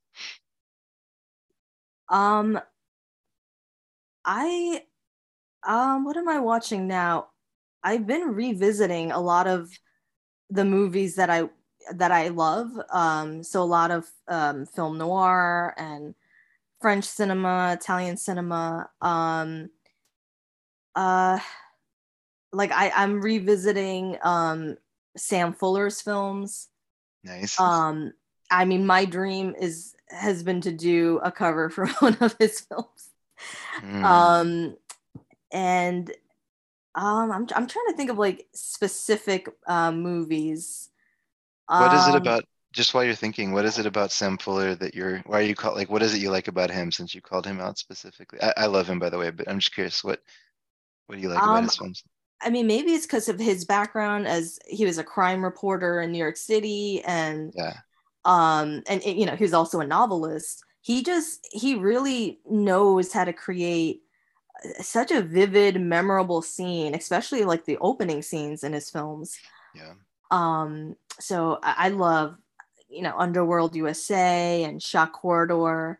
Um, 2.13 2.59
I 4.23 4.83
um, 5.65 6.05
what 6.05 6.15
am 6.15 6.29
I 6.29 6.39
watching 6.39 6.87
now? 6.87 7.27
I've 7.83 8.05
been 8.07 8.29
revisiting 8.29 9.11
a 9.11 9.19
lot 9.19 9.47
of 9.47 9.69
the 10.49 10.63
movies 10.63 11.15
that 11.15 11.29
I 11.29 11.49
that 11.95 12.11
I 12.11 12.29
love. 12.29 12.69
Um, 12.91 13.43
so 13.43 13.61
a 13.61 13.65
lot 13.65 13.91
of 13.91 14.07
um, 14.27 14.65
film 14.65 14.97
noir 14.97 15.73
and 15.77 16.13
French 16.81 17.05
cinema, 17.05 17.75
Italian 17.79 18.15
cinema. 18.15 18.89
Um, 19.01 19.69
uh, 20.95 21.39
like 22.51 22.71
I, 22.71 22.91
I'm 22.95 23.21
revisiting 23.21 24.17
um, 24.21 24.77
Sam 25.17 25.53
Fuller's 25.53 25.99
films. 26.01 26.69
Nice. 27.23 27.59
Um, 27.59 28.13
I 28.51 28.65
mean, 28.65 28.85
my 28.85 29.05
dream 29.05 29.55
is 29.59 29.95
has 30.13 30.43
been 30.43 30.61
to 30.61 30.71
do 30.71 31.19
a 31.23 31.31
cover 31.31 31.69
for 31.69 31.87
one 31.99 32.17
of 32.21 32.35
his 32.39 32.61
films. 32.61 33.09
Mm. 33.81 34.03
Um, 34.03 34.77
and 35.51 36.11
um, 36.95 37.31
I'm 37.31 37.47
I'm 37.55 37.67
trying 37.67 37.87
to 37.89 37.93
think 37.97 38.11
of 38.11 38.17
like 38.19 38.47
specific 38.53 39.49
uh, 39.67 39.91
movies. 39.91 40.89
what 41.75 41.93
is 41.93 42.07
it 42.07 42.15
Um, 42.15 42.15
about? 42.15 42.45
Just 42.71 42.93
while 42.93 43.03
you're 43.03 43.13
thinking, 43.15 43.51
what 43.51 43.65
is 43.65 43.77
it 43.77 43.85
about 43.85 44.11
Sam 44.11 44.37
Fuller 44.37 44.73
that 44.75 44.95
you're? 44.95 45.19
Why 45.27 45.39
are 45.39 45.43
you 45.43 45.55
called? 45.55 45.75
like? 45.75 45.89
What 45.89 46.01
is 46.01 46.13
it 46.15 46.21
you 46.21 46.31
like 46.31 46.47
about 46.47 46.71
him? 46.71 46.91
Since 46.91 47.13
you 47.13 47.21
called 47.21 47.45
him 47.45 47.59
out 47.59 47.77
specifically, 47.77 48.41
I, 48.41 48.53
I 48.57 48.65
love 48.67 48.87
him 48.89 48.99
by 48.99 49.09
the 49.09 49.17
way, 49.19 49.29
but 49.31 49.47
I'm 49.49 49.59
just 49.59 49.73
curious 49.73 50.03
what 50.03 50.21
what 51.07 51.15
do 51.17 51.21
you 51.21 51.29
like 51.29 51.45
about 51.47 51.63
Um, 51.63 51.63
his 51.63 51.75
films? 51.77 52.03
I 52.41 52.49
mean, 52.49 52.67
maybe 52.67 52.93
it's 52.93 53.05
because 53.05 53.29
of 53.29 53.39
his 53.39 53.65
background 53.65 54.27
as 54.27 54.59
he 54.67 54.85
was 54.85 54.97
a 54.97 55.03
crime 55.03 55.43
reporter 55.43 56.01
in 56.01 56.11
New 56.11 56.17
York 56.19 56.37
City, 56.37 57.03
and 57.05 57.53
Yeah, 57.53 57.73
um, 58.25 58.83
and 58.87 59.03
you 59.03 59.25
know, 59.25 59.35
he 59.35 59.43
was 59.43 59.53
also 59.53 59.79
a 59.79 59.87
novelist. 59.87 60.63
He 60.81 61.03
just 61.03 61.47
he 61.51 61.75
really 61.75 62.39
knows 62.49 63.11
how 63.11 63.25
to 63.25 63.33
create 63.33 64.01
such 64.81 65.11
a 65.11 65.21
vivid, 65.21 65.79
memorable 65.81 66.41
scene, 66.41 66.95
especially 66.95 67.43
like 67.43 67.65
the 67.65 67.77
opening 67.79 68.21
scenes 68.21 68.63
in 68.63 68.73
his 68.73 68.89
films. 68.89 69.37
yeah, 69.75 69.93
Um, 70.31 70.95
so 71.19 71.59
I, 71.61 71.75
I 71.77 71.89
love, 71.89 72.37
you 72.89 73.01
know, 73.01 73.13
Underworld 73.17 73.75
USA 73.75 74.63
and 74.63 74.81
Shock 74.81 75.13
Corridor, 75.13 75.99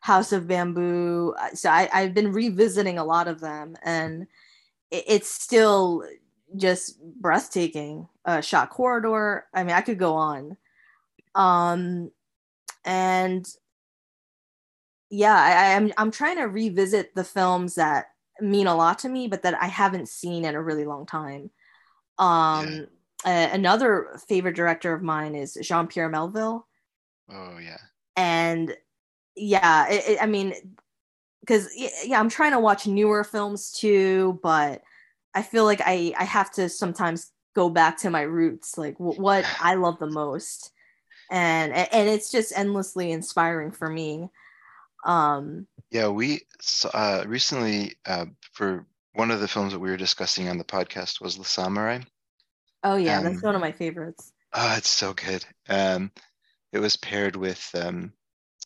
House 0.00 0.32
of 0.32 0.46
Bamboo. 0.46 1.34
Uh, 1.38 1.54
So 1.54 1.70
I, 1.70 1.88
I've 1.92 2.14
been 2.14 2.32
revisiting 2.32 2.98
a 2.98 3.04
lot 3.04 3.26
of 3.26 3.40
them, 3.40 3.76
and 3.82 4.26
it, 4.90 5.04
it's 5.08 5.30
still 5.30 6.04
just 6.56 7.00
breathtaking. 7.20 8.08
Uh, 8.24 8.40
Shock 8.40 8.70
Corridor. 8.70 9.46
I 9.52 9.64
mean, 9.64 9.74
I 9.74 9.80
could 9.80 9.98
go 9.98 10.14
on. 10.14 10.56
Um, 11.34 12.10
and 12.84 13.46
yeah, 15.10 15.34
I, 15.36 15.74
I'm 15.76 15.92
I'm 15.96 16.10
trying 16.10 16.36
to 16.38 16.44
revisit 16.44 17.14
the 17.14 17.24
films 17.24 17.74
that 17.76 18.06
mean 18.40 18.66
a 18.66 18.74
lot 18.74 18.98
to 19.00 19.08
me, 19.08 19.28
but 19.28 19.42
that 19.42 19.60
I 19.60 19.66
haven't 19.66 20.08
seen 20.08 20.44
in 20.44 20.54
a 20.54 20.62
really 20.62 20.84
long 20.84 21.06
time. 21.06 21.50
Um, 22.18 22.88
uh, 23.26 23.50
another 23.52 24.18
favorite 24.28 24.56
director 24.56 24.94
of 24.94 25.02
mine 25.02 25.36
is 25.36 25.58
Jean 25.62 25.88
Pierre 25.88 26.10
Melville, 26.10 26.66
oh 27.28 27.58
yeah, 27.58 27.78
and 28.16 28.76
yeah, 29.36 29.88
it, 29.90 30.04
it- 30.10 30.22
I 30.22 30.26
mean, 30.26 30.54
because 31.40 31.70
yeah, 32.04 32.20
I'm 32.20 32.30
trying 32.30 32.52
to 32.52 32.60
watch 32.60 32.86
newer 32.88 33.24
films 33.24 33.72
too, 33.72 34.40
but 34.42 34.82
I 35.34 35.42
feel 35.42 35.64
like 35.66 35.82
I 35.84 36.14
I 36.18 36.24
have 36.24 36.52
to 36.54 36.70
sometimes 36.70 37.32
go 37.56 37.70
back 37.70 37.98
to 38.00 38.10
my 38.10 38.22
roots, 38.22 38.78
like 38.78 38.98
w- 38.98 39.20
what 39.20 39.46
I 39.60 39.76
love 39.76 40.00
the 40.00 40.08
most, 40.10 40.72
and 41.30 41.72
and 41.72 42.08
it's 42.08 42.30
just 42.30 42.56
endlessly 42.56 43.12
inspiring 43.12 43.70
for 43.72 43.88
me. 43.88 44.28
Um, 45.04 45.66
yeah. 45.90 46.08
We 46.08 46.40
uh, 46.92 47.24
recently 47.26 47.94
uh, 48.06 48.26
for 48.52 48.86
one 49.14 49.30
of 49.30 49.40
the 49.40 49.48
films 49.48 49.72
that 49.72 49.78
we 49.78 49.90
were 49.90 49.96
discussing 49.96 50.48
on 50.48 50.58
the 50.58 50.64
podcast 50.64 51.20
was 51.20 51.36
The 51.36 51.44
Samurai. 51.44 52.00
oh 52.82 52.96
yeah, 52.96 53.20
that's 53.22 53.36
Um, 53.36 53.40
one 53.42 53.54
of 53.54 53.60
my 53.60 53.72
favorites. 53.72 54.32
Oh, 54.54 54.74
it's 54.76 54.88
so 54.88 55.12
good. 55.14 55.44
Um, 55.68 56.10
it 56.72 56.78
was 56.78 56.96
paired 56.96 57.36
with 57.36 57.68
um, 57.74 58.12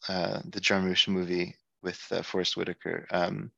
uh, 0.08 0.40
the 0.50 0.60
Jarmusch 0.60 1.08
movie 1.08 1.54
with 1.82 2.00
uh, 2.10 2.22
Forrest 2.22 2.56
Whitaker. 2.56 3.06
Um, 3.10 3.50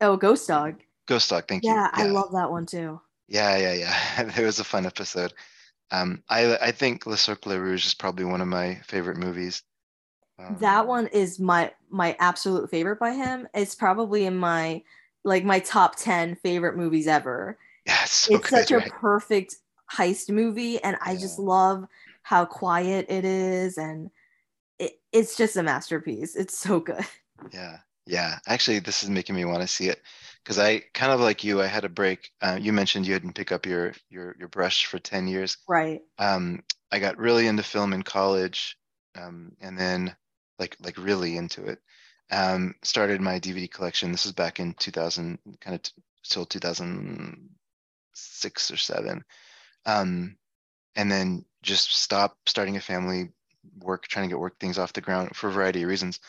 Oh, 0.00 0.16
Ghost 0.16 0.46
Dog. 0.48 0.80
Ghost 1.06 1.30
Dog, 1.30 1.44
thank 1.48 1.64
you. 1.64 1.70
Yeah. 1.70 1.88
I 1.92 2.04
love 2.06 2.32
that 2.32 2.50
one 2.50 2.66
too. 2.66 3.00
Yeah, 3.28 3.56
yeah, 3.56 3.72
yeah. 3.72 4.30
it 4.38 4.44
was 4.44 4.58
a 4.60 4.64
fun 4.64 4.84
episode. 4.86 5.32
Um, 5.90 6.22
I 6.28 6.56
I 6.58 6.72
think 6.72 7.06
Le 7.06 7.16
Cercle 7.16 7.58
Rouge 7.58 7.86
is 7.86 7.94
probably 7.94 8.24
one 8.24 8.40
of 8.40 8.48
my 8.48 8.76
favorite 8.86 9.16
movies. 9.16 9.62
Um, 10.38 10.56
That 10.58 10.86
one 10.86 11.08
is 11.08 11.38
my 11.40 11.72
my 11.90 12.16
absolute 12.20 12.70
favorite 12.70 12.98
by 13.00 13.12
him. 13.12 13.48
It's 13.54 13.74
probably 13.74 14.26
in 14.26 14.36
my 14.36 14.82
like 15.24 15.44
my 15.44 15.58
top 15.58 15.96
10 15.96 16.36
favorite 16.36 16.76
movies 16.76 17.06
ever. 17.06 17.58
Yeah, 17.86 18.02
it's 18.02 18.12
so 18.12 18.38
it's 18.38 18.48
good, 18.48 18.68
such 18.68 18.72
a 18.72 18.80
perfect 18.80 19.56
heist 19.92 20.30
movie 20.30 20.82
and 20.82 20.96
I 21.00 21.16
just 21.16 21.38
love 21.38 21.86
how 22.22 22.44
quiet 22.44 23.06
it 23.08 23.24
is 23.24 23.78
and 23.78 24.10
it, 24.78 25.00
it's 25.12 25.36
just 25.36 25.56
a 25.56 25.62
masterpiece. 25.62 26.36
It's 26.36 26.58
so 26.58 26.80
good. 26.80 27.04
Yeah, 27.52 27.78
yeah. 28.06 28.38
Actually, 28.46 28.80
this 28.80 29.02
is 29.02 29.10
making 29.10 29.34
me 29.36 29.44
want 29.44 29.62
to 29.62 29.68
see 29.68 29.88
it 29.88 30.02
because 30.46 30.60
I 30.60 30.84
kind 30.94 31.10
of 31.10 31.18
like 31.18 31.42
you. 31.42 31.60
I 31.60 31.66
had 31.66 31.84
a 31.84 31.88
break. 31.88 32.30
Uh, 32.40 32.56
you 32.60 32.72
mentioned 32.72 33.04
you 33.04 33.14
hadn't 33.14 33.34
pick 33.34 33.50
up 33.50 33.66
your 33.66 33.94
your 34.08 34.36
your 34.38 34.46
brush 34.46 34.86
for 34.86 35.00
ten 35.00 35.26
years. 35.26 35.56
Right. 35.68 36.02
um, 36.18 36.62
I 36.92 37.00
got 37.00 37.18
really 37.18 37.48
into 37.48 37.64
film 37.64 37.92
in 37.92 38.04
college, 38.04 38.78
um, 39.18 39.56
and 39.60 39.76
then 39.76 40.14
like 40.60 40.76
like 40.80 40.96
really 40.98 41.36
into 41.36 41.64
it. 41.66 41.80
Um, 42.30 42.76
started 42.82 43.20
my 43.20 43.40
DVD 43.40 43.68
collection. 43.68 44.12
This 44.12 44.26
is 44.26 44.32
back 44.32 44.60
in 44.60 44.74
2000, 44.74 45.38
kind 45.60 45.74
of 45.76 45.82
t- 45.82 45.92
till 46.24 46.46
2006 46.46 48.70
or 48.70 48.76
seven, 48.76 49.24
um, 49.84 50.36
and 50.94 51.10
then 51.10 51.44
just 51.62 51.92
stopped 51.92 52.48
starting 52.48 52.76
a 52.76 52.80
family, 52.80 53.30
work, 53.80 54.06
trying 54.06 54.28
to 54.28 54.32
get 54.32 54.38
work 54.38 54.60
things 54.60 54.78
off 54.78 54.92
the 54.92 55.00
ground 55.00 55.34
for 55.34 55.48
a 55.48 55.52
variety 55.52 55.82
of 55.82 55.88
reasons. 55.88 56.20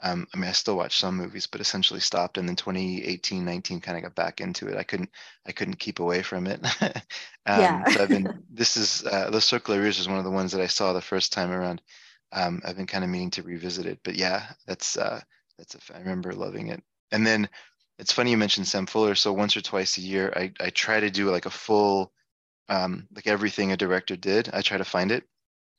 Um, 0.00 0.26
I 0.32 0.36
mean, 0.38 0.48
I 0.48 0.52
still 0.52 0.76
watch 0.76 0.98
some 0.98 1.16
movies, 1.16 1.46
but 1.46 1.60
essentially 1.60 2.00
stopped. 2.00 2.38
And 2.38 2.48
then 2.48 2.56
2018, 2.56 3.44
19 3.44 3.80
kind 3.80 3.96
of 3.96 4.04
got 4.04 4.14
back 4.14 4.40
into 4.40 4.68
it. 4.68 4.76
I 4.76 4.84
couldn't, 4.84 5.10
I 5.46 5.52
couldn't 5.52 5.78
keep 5.80 5.98
away 6.00 6.22
from 6.22 6.46
it. 6.46 6.64
um, 7.46 7.84
Yeah. 7.84 7.84
so 7.86 8.02
I've 8.02 8.08
been, 8.10 8.32
this 8.50 8.76
is, 8.76 9.04
uh, 9.04 9.28
Le 9.32 9.40
Cercle 9.40 9.76
Rouge 9.78 9.98
is 9.98 10.08
one 10.08 10.18
of 10.18 10.24
the 10.24 10.30
ones 10.30 10.52
that 10.52 10.60
I 10.60 10.66
saw 10.68 10.92
the 10.92 11.00
first 11.00 11.32
time 11.32 11.50
around. 11.50 11.82
Um, 12.32 12.60
I've 12.64 12.76
been 12.76 12.86
kind 12.86 13.04
of 13.04 13.10
meaning 13.10 13.30
to 13.32 13.42
revisit 13.42 13.86
it, 13.86 14.00
but 14.04 14.14
yeah, 14.14 14.52
that's, 14.66 14.96
uh, 14.96 15.20
that's, 15.56 15.74
a, 15.74 15.96
I 15.96 15.98
remember 16.00 16.32
loving 16.32 16.68
it. 16.68 16.82
And 17.10 17.26
then 17.26 17.48
it's 17.98 18.12
funny 18.12 18.30
you 18.30 18.36
mentioned 18.36 18.68
Sam 18.68 18.86
Fuller. 18.86 19.14
So 19.16 19.32
once 19.32 19.56
or 19.56 19.62
twice 19.62 19.96
a 19.98 20.02
year, 20.02 20.32
I, 20.36 20.52
I 20.60 20.70
try 20.70 21.00
to 21.00 21.10
do 21.10 21.30
like 21.30 21.46
a 21.46 21.50
full, 21.50 22.12
um, 22.68 23.08
like 23.14 23.26
everything 23.26 23.72
a 23.72 23.76
director 23.76 24.16
did. 24.16 24.50
I 24.52 24.62
try 24.62 24.78
to 24.78 24.84
find 24.84 25.10
it 25.12 25.24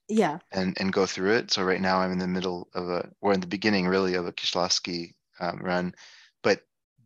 Yeah. 0.10 0.39
and 0.52 0.76
and 0.80 0.91
go 0.91 1.06
through 1.06 1.36
it. 1.36 1.52
So 1.52 1.63
right 1.63 1.82
now 1.82 2.00
I'm 2.00 2.12
in 2.12 2.19
the 2.19 2.28
middle 2.28 2.67
of 2.74 2.89
a, 2.89 3.10
or 3.22 3.34
in 3.34 3.39
the 3.39 3.48
beginning 3.48 3.88
really 3.88 4.15
of 4.15 4.28
a 4.28 4.34
Kieślowski 4.34 5.13
um, 5.39 5.60
run, 5.60 5.93
but 6.43 6.62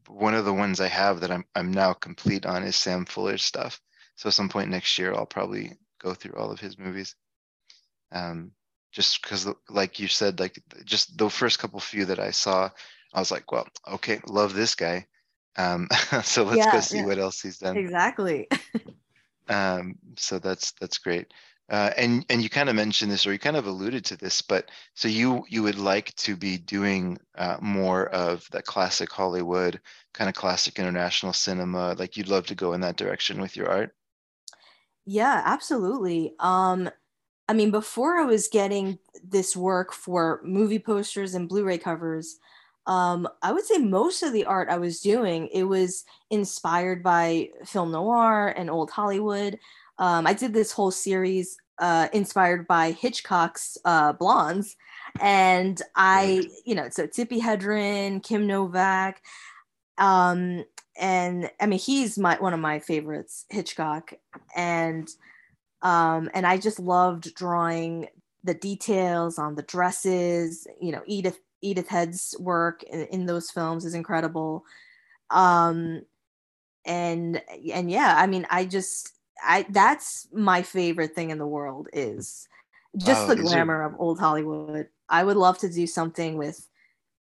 one 0.07 0.33
of 0.33 0.45
the 0.45 0.53
ones 0.53 0.79
I 0.81 0.87
have 0.87 1.21
that 1.21 1.31
I'm 1.31 1.45
I'm 1.55 1.71
now 1.71 1.93
complete 1.93 2.45
on 2.45 2.63
is 2.63 2.75
Sam 2.75 3.05
Fuller's 3.05 3.43
stuff. 3.43 3.79
So 4.15 4.29
at 4.29 4.33
some 4.33 4.49
point 4.49 4.69
next 4.69 4.97
year 4.97 5.13
I'll 5.13 5.25
probably 5.25 5.73
go 6.01 6.13
through 6.13 6.35
all 6.35 6.51
of 6.51 6.59
his 6.59 6.77
movies. 6.79 7.15
Um, 8.11 8.51
just 8.93 9.21
because 9.21 9.49
like 9.69 9.99
you 9.99 10.07
said 10.07 10.39
like 10.39 10.61
just 10.85 11.17
the 11.17 11.29
first 11.29 11.59
couple 11.59 11.79
few 11.79 12.05
that 12.05 12.19
i 12.19 12.31
saw 12.31 12.69
i 13.13 13.19
was 13.19 13.31
like 13.31 13.51
well 13.51 13.67
okay 13.91 14.21
love 14.27 14.53
this 14.53 14.75
guy 14.75 15.05
um, 15.55 15.87
so 16.23 16.43
let's 16.43 16.65
yeah, 16.65 16.71
go 16.71 16.79
see 16.79 16.97
yeah. 16.97 17.05
what 17.05 17.19
else 17.19 17.41
he's 17.41 17.57
done 17.59 17.77
exactly 17.77 18.47
um, 19.49 19.95
so 20.17 20.39
that's 20.39 20.71
that's 20.79 20.97
great 20.97 21.31
uh, 21.73 21.89
and 21.97 22.23
and 22.29 22.43
you 22.43 22.51
kind 22.51 22.69
of 22.69 22.75
mentioned 22.75 23.11
this 23.11 23.25
or 23.25 23.33
you 23.33 23.39
kind 23.39 23.57
of 23.57 23.65
alluded 23.65 24.05
to 24.05 24.15
this 24.15 24.43
but 24.43 24.69
so 24.93 25.07
you 25.07 25.43
you 25.49 25.63
would 25.63 25.79
like 25.79 26.13
to 26.15 26.35
be 26.35 26.55
doing 26.55 27.17
uh, 27.35 27.57
more 27.61 28.09
of 28.09 28.47
that 28.51 28.65
classic 28.65 29.11
hollywood 29.11 29.81
kind 30.13 30.29
of 30.29 30.35
classic 30.35 30.77
international 30.77 31.33
cinema 31.33 31.95
like 31.97 32.15
you'd 32.15 32.27
love 32.27 32.45
to 32.45 32.53
go 32.53 32.73
in 32.73 32.81
that 32.81 32.95
direction 32.95 33.41
with 33.41 33.57
your 33.57 33.67
art 33.67 33.95
yeah 35.05 35.41
absolutely 35.45 36.35
um 36.39 36.87
i 37.49 37.53
mean 37.53 37.71
before 37.71 38.19
i 38.19 38.23
was 38.23 38.47
getting 38.49 38.99
this 39.27 39.57
work 39.57 39.91
for 39.93 40.41
movie 40.43 40.79
posters 40.79 41.33
and 41.33 41.49
blu-ray 41.49 41.79
covers 41.79 42.37
um, 42.85 43.29
I 43.41 43.53
would 43.53 43.63
say 43.63 43.77
most 43.77 44.23
of 44.23 44.33
the 44.33 44.43
art 44.43 44.67
I 44.67 44.77
was 44.77 44.99
doing, 44.99 45.47
it 45.53 45.63
was 45.63 46.03
inspired 46.31 47.01
by 47.01 47.51
film 47.63 47.93
noir 47.93 48.49
and 48.57 48.69
old 48.69 48.89
Hollywood. 48.89 49.57
Um, 49.99 50.27
I 50.27 50.33
did 50.33 50.53
this 50.53 50.73
whole 50.73 50.91
series 50.91 51.57
uh, 51.79 52.07
inspired 52.13 52.67
by 52.67 52.91
Hitchcock's 52.91 53.77
uh, 53.85 54.13
Blondes. 54.13 54.75
And 55.19 55.81
I, 55.95 56.47
you 56.65 56.75
know, 56.75 56.89
so 56.89 57.07
Tippi 57.07 57.39
Hedren, 57.39 58.23
Kim 58.23 58.47
Novak, 58.47 59.21
um, 59.97 60.65
and 60.99 61.49
I 61.59 61.65
mean, 61.65 61.79
he's 61.79 62.17
my 62.17 62.35
one 62.39 62.53
of 62.53 62.59
my 62.59 62.79
favorites, 62.79 63.45
Hitchcock, 63.49 64.13
and 64.55 65.09
um, 65.81 66.29
and 66.33 66.45
I 66.45 66.57
just 66.57 66.79
loved 66.79 67.33
drawing 67.35 68.07
the 68.43 68.53
details 68.53 69.39
on 69.39 69.55
the 69.55 69.63
dresses. 69.63 70.67
You 70.79 70.91
know, 70.91 71.01
Edith 71.05 71.39
Edith 71.61 71.87
Head's 71.87 72.35
work 72.39 72.83
in, 72.83 73.05
in 73.07 73.25
those 73.25 73.49
films 73.49 73.85
is 73.85 73.93
incredible. 73.93 74.65
Um, 75.29 76.03
and 76.85 77.41
and 77.71 77.89
yeah, 77.89 78.15
I 78.17 78.27
mean, 78.27 78.45
I 78.49 78.65
just 78.65 79.13
I 79.43 79.65
that's 79.69 80.27
my 80.31 80.61
favorite 80.61 81.15
thing 81.15 81.29
in 81.29 81.37
the 81.37 81.47
world 81.47 81.89
is 81.93 82.47
just 82.97 83.27
the 83.27 83.35
glamour 83.35 83.83
of 83.83 83.95
old 83.99 84.19
Hollywood. 84.19 84.87
I 85.09 85.23
would 85.23 85.37
love 85.37 85.57
to 85.59 85.69
do 85.69 85.85
something 85.85 86.37
with, 86.37 86.67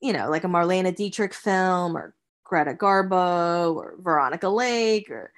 you 0.01 0.13
know, 0.13 0.30
like 0.30 0.43
a 0.43 0.47
Marlene 0.47 0.93
Dietrich 0.95 1.34
film 1.34 1.97
or 1.97 2.13
Greta 2.43 2.73
Garbo 2.73 3.75
or 3.75 3.95
Veronica 3.99 4.49
Lake 4.49 5.10
or 5.10 5.32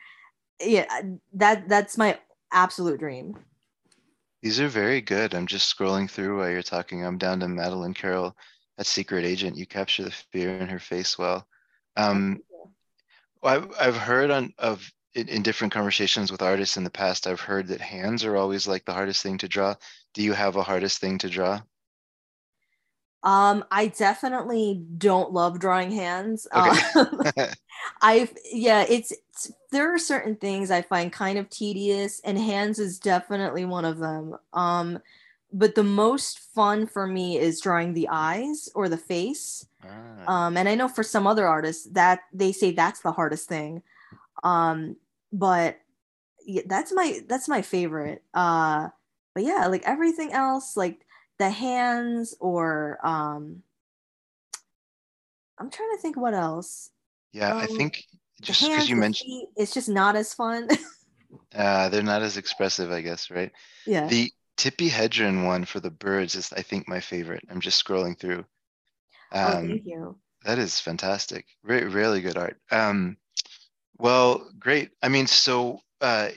yeah, 0.61 0.85
that 1.33 1.67
that's 1.67 1.97
my 1.97 2.19
absolute 2.51 2.99
dream. 2.99 3.37
These 4.41 4.59
are 4.59 4.67
very 4.67 5.01
good. 5.01 5.33
I'm 5.33 5.47
just 5.47 5.75
scrolling 5.75 6.09
through 6.09 6.37
while 6.37 6.49
you're 6.49 6.61
talking. 6.61 7.05
I'm 7.05 7.17
down 7.17 7.41
to 7.41 7.47
Madeleine 7.47 7.93
Carroll, 7.93 8.35
at 8.77 8.85
secret 8.85 9.25
agent. 9.25 9.57
You 9.57 9.65
capture 9.65 10.03
the 10.03 10.11
fear 10.11 10.55
in 10.57 10.69
her 10.69 10.79
face 10.79 11.17
well. 11.17 11.45
Um, 11.97 12.39
I've, 13.43 13.69
I've 13.79 13.97
heard 13.97 14.31
on 14.31 14.53
of 14.57 14.89
in, 15.13 15.27
in, 15.27 15.41
different 15.41 15.73
conversations 15.73 16.31
with 16.31 16.41
artists 16.41 16.77
in 16.77 16.83
the 16.83 16.89
past, 16.89 17.27
I've 17.27 17.39
heard 17.39 17.67
that 17.67 17.81
hands 17.81 18.23
are 18.23 18.37
always 18.37 18.67
like 18.67 18.85
the 18.85 18.93
hardest 18.93 19.23
thing 19.23 19.37
to 19.39 19.47
draw. 19.47 19.75
Do 20.13 20.23
you 20.23 20.33
have 20.33 20.55
a 20.55 20.63
hardest 20.63 20.99
thing 20.99 21.17
to 21.19 21.29
draw? 21.29 21.61
Um, 23.21 23.65
I 23.69 23.87
definitely 23.87 24.81
don't 24.97 25.33
love 25.33 25.59
drawing 25.59 25.91
hands. 25.91 26.47
Okay. 26.55 26.99
Um, 26.99 27.23
I've 28.01 28.33
yeah, 28.51 28.85
it's, 28.87 29.11
it's 29.11 29.51
there 29.71 29.93
are 29.93 29.97
certain 29.97 30.35
things 30.35 30.69
I 30.69 30.81
find 30.81 31.11
kind 31.11 31.37
of 31.37 31.49
tedious, 31.49 32.19
and 32.23 32.37
hands 32.37 32.77
is 32.77 32.99
definitely 32.99 33.65
one 33.65 33.85
of 33.85 33.99
them. 33.99 34.35
Um, 34.53 34.99
but 35.51 35.75
the 35.75 35.83
most 35.83 36.39
fun 36.39 36.85
for 36.85 37.07
me 37.07 37.37
is 37.37 37.61
drawing 37.61 37.93
the 37.93 38.07
eyes 38.11 38.69
or 38.75 38.89
the 38.89 38.97
face. 38.97 39.65
Ah. 39.83 40.45
Um, 40.45 40.57
and 40.57 40.69
I 40.69 40.75
know 40.75 40.87
for 40.87 41.03
some 41.03 41.25
other 41.25 41.47
artists 41.47 41.87
that 41.91 42.21
they 42.33 42.51
say 42.51 42.71
that's 42.71 43.01
the 43.01 43.11
hardest 43.11 43.47
thing. 43.47 43.81
Um, 44.43 44.95
but 45.31 45.77
yeah, 46.45 46.63
that's 46.65 46.91
my 46.93 47.21
that's 47.27 47.47
my 47.47 47.61
favorite. 47.61 48.23
Uh, 48.33 48.89
but 49.35 49.43
yeah, 49.43 49.67
like 49.67 49.83
everything 49.85 50.33
else, 50.33 50.75
like 50.75 51.05
the 51.37 51.49
hands 51.49 52.35
or 52.39 52.99
um, 53.03 53.63
I'm 55.57 55.69
trying 55.69 55.95
to 55.95 56.01
think 56.01 56.17
what 56.17 56.33
else. 56.33 56.89
Yeah, 57.33 57.51
um, 57.51 57.59
I 57.59 57.65
think 57.67 58.03
just 58.41 58.61
because 58.61 58.89
you 58.89 58.95
mentioned 58.95 59.27
feet, 59.27 59.49
it's 59.57 59.73
just 59.73 59.89
not 59.89 60.15
as 60.15 60.33
fun. 60.33 60.67
uh, 61.55 61.89
they're 61.89 62.03
not 62.03 62.21
as 62.21 62.37
expressive, 62.37 62.91
I 62.91 63.01
guess, 63.01 63.29
right? 63.29 63.51
Yeah. 63.85 64.07
The 64.07 64.31
Tippi 64.57 64.89
Hedren 64.89 65.45
one 65.45 65.65
for 65.65 65.79
the 65.79 65.91
birds 65.91 66.35
is, 66.35 66.51
I 66.53 66.61
think, 66.61 66.87
my 66.87 66.99
favorite. 66.99 67.43
I'm 67.49 67.61
just 67.61 67.83
scrolling 67.83 68.19
through. 68.19 68.45
Um, 69.31 69.43
oh, 69.43 69.67
thank 69.67 69.85
you. 69.85 70.15
That 70.45 70.59
is 70.59 70.79
fantastic. 70.79 71.45
Re- 71.63 71.83
really 71.83 72.21
good 72.21 72.37
art. 72.37 72.57
Um, 72.71 73.17
well, 73.99 74.49
great. 74.57 74.91
I 75.03 75.09
mean, 75.09 75.27
so 75.27 75.81
uh, 76.01 76.29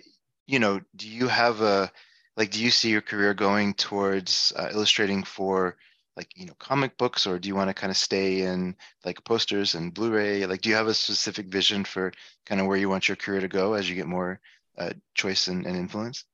you 0.46 0.58
know, 0.58 0.80
do 0.96 1.08
you 1.08 1.28
have 1.28 1.60
a 1.60 1.90
like? 2.36 2.50
Do 2.50 2.62
you 2.62 2.70
see 2.70 2.90
your 2.90 3.00
career 3.00 3.34
going 3.34 3.74
towards 3.74 4.52
uh, 4.56 4.68
illustrating 4.72 5.22
for 5.22 5.76
like 6.16 6.28
you 6.36 6.46
know 6.46 6.54
comic 6.58 6.98
books, 6.98 7.26
or 7.26 7.38
do 7.38 7.48
you 7.48 7.54
want 7.54 7.68
to 7.68 7.74
kind 7.74 7.90
of 7.90 7.96
stay 7.96 8.42
in 8.42 8.76
like 9.04 9.24
posters 9.24 9.74
and 9.74 9.94
Blu-ray? 9.94 10.44
Like, 10.46 10.60
do 10.60 10.68
you 10.68 10.74
have 10.74 10.88
a 10.88 10.94
specific 10.94 11.46
vision 11.46 11.84
for 11.84 12.12
kind 12.46 12.60
of 12.60 12.66
where 12.66 12.76
you 12.76 12.88
want 12.88 13.08
your 13.08 13.16
career 13.16 13.40
to 13.40 13.48
go 13.48 13.74
as 13.74 13.88
you 13.88 13.94
get 13.94 14.06
more 14.06 14.40
uh, 14.76 14.90
choice 15.14 15.48
and, 15.48 15.66
and 15.66 15.76
influence? 15.76 16.24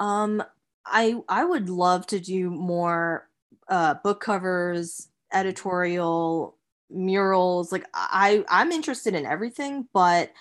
Um, 0.00 0.42
I 0.86 1.16
I 1.28 1.44
would 1.44 1.68
love 1.68 2.06
to 2.08 2.20
do 2.20 2.50
more 2.50 3.28
uh, 3.68 3.94
book 3.94 4.20
covers, 4.20 5.08
editorial, 5.32 6.57
murals 6.90 7.70
like 7.72 7.84
i 7.94 8.44
i'm 8.48 8.72
interested 8.72 9.14
in 9.14 9.26
everything 9.26 9.86
but 9.92 10.32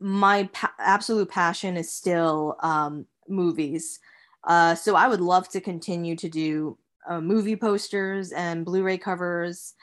my 0.00 0.48
pa- 0.52 0.74
absolute 0.80 1.28
passion 1.28 1.76
is 1.76 1.88
still 1.88 2.56
um, 2.60 3.06
movies. 3.28 4.00
Uh, 4.42 4.74
so 4.74 4.96
i 4.96 5.06
would 5.06 5.20
love 5.20 5.48
to 5.48 5.60
continue 5.60 6.16
to 6.16 6.28
do 6.28 6.76
uh, 7.08 7.20
movie 7.20 7.56
posters 7.56 8.32
and 8.32 8.64
blu-ray 8.64 8.98
covers 8.98 9.74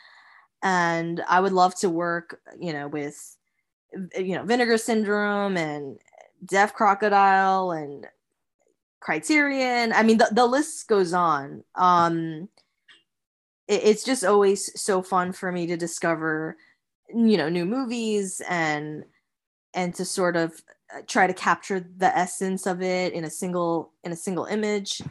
and 0.62 1.22
i 1.30 1.40
would 1.40 1.54
love 1.54 1.74
to 1.76 1.90
work 1.90 2.42
you 2.60 2.74
know 2.74 2.88
with 2.88 3.38
you 4.18 4.36
know 4.36 4.44
vinegar 4.44 4.78
syndrome 4.78 5.56
and 5.56 5.98
deaf 6.46 6.74
crocodile 6.74 7.72
and 7.72 8.08
criterion. 9.00 9.94
I 9.94 10.04
mean 10.04 10.18
the, 10.18 10.30
the 10.32 10.46
list 10.46 10.88
goes 10.88 11.14
on. 11.14 11.64
Um 11.76 12.50
it's 13.70 14.04
just 14.04 14.24
always 14.26 14.70
so 14.80 15.02
fun 15.02 15.32
for 15.32 15.52
me 15.52 15.68
to 15.68 15.78
discover 15.78 16.58
you 17.14 17.38
know 17.38 17.50
new 17.50 17.66
movies 17.66 18.42
and 18.50 19.06
and 19.74 19.94
to 19.96 20.04
sort 20.04 20.36
of 20.36 20.62
uh, 20.94 21.02
try 21.08 21.28
to 21.28 21.34
capture 21.34 21.80
the 21.98 22.18
essence 22.18 22.66
of 22.66 22.82
it 22.82 23.14
in 23.14 23.24
a 23.24 23.30
single 23.30 23.92
in 24.04 24.12
a 24.12 24.16
single 24.16 24.46
image. 24.46 25.02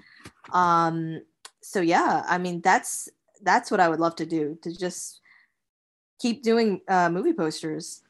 Um 0.53 1.23
so 1.61 1.81
yeah 1.81 2.25
i 2.29 2.39
mean 2.39 2.61
that's 2.63 3.09
that's 3.43 3.71
what 3.71 3.81
i 3.81 3.89
would 3.89 4.01
love 4.01 4.17
to 4.17 4.25
do 4.25 4.59
to 4.63 4.77
just 4.77 5.21
keep 6.19 6.43
doing 6.43 6.81
uh, 6.89 7.09
movie 7.09 7.33
posters. 7.33 8.03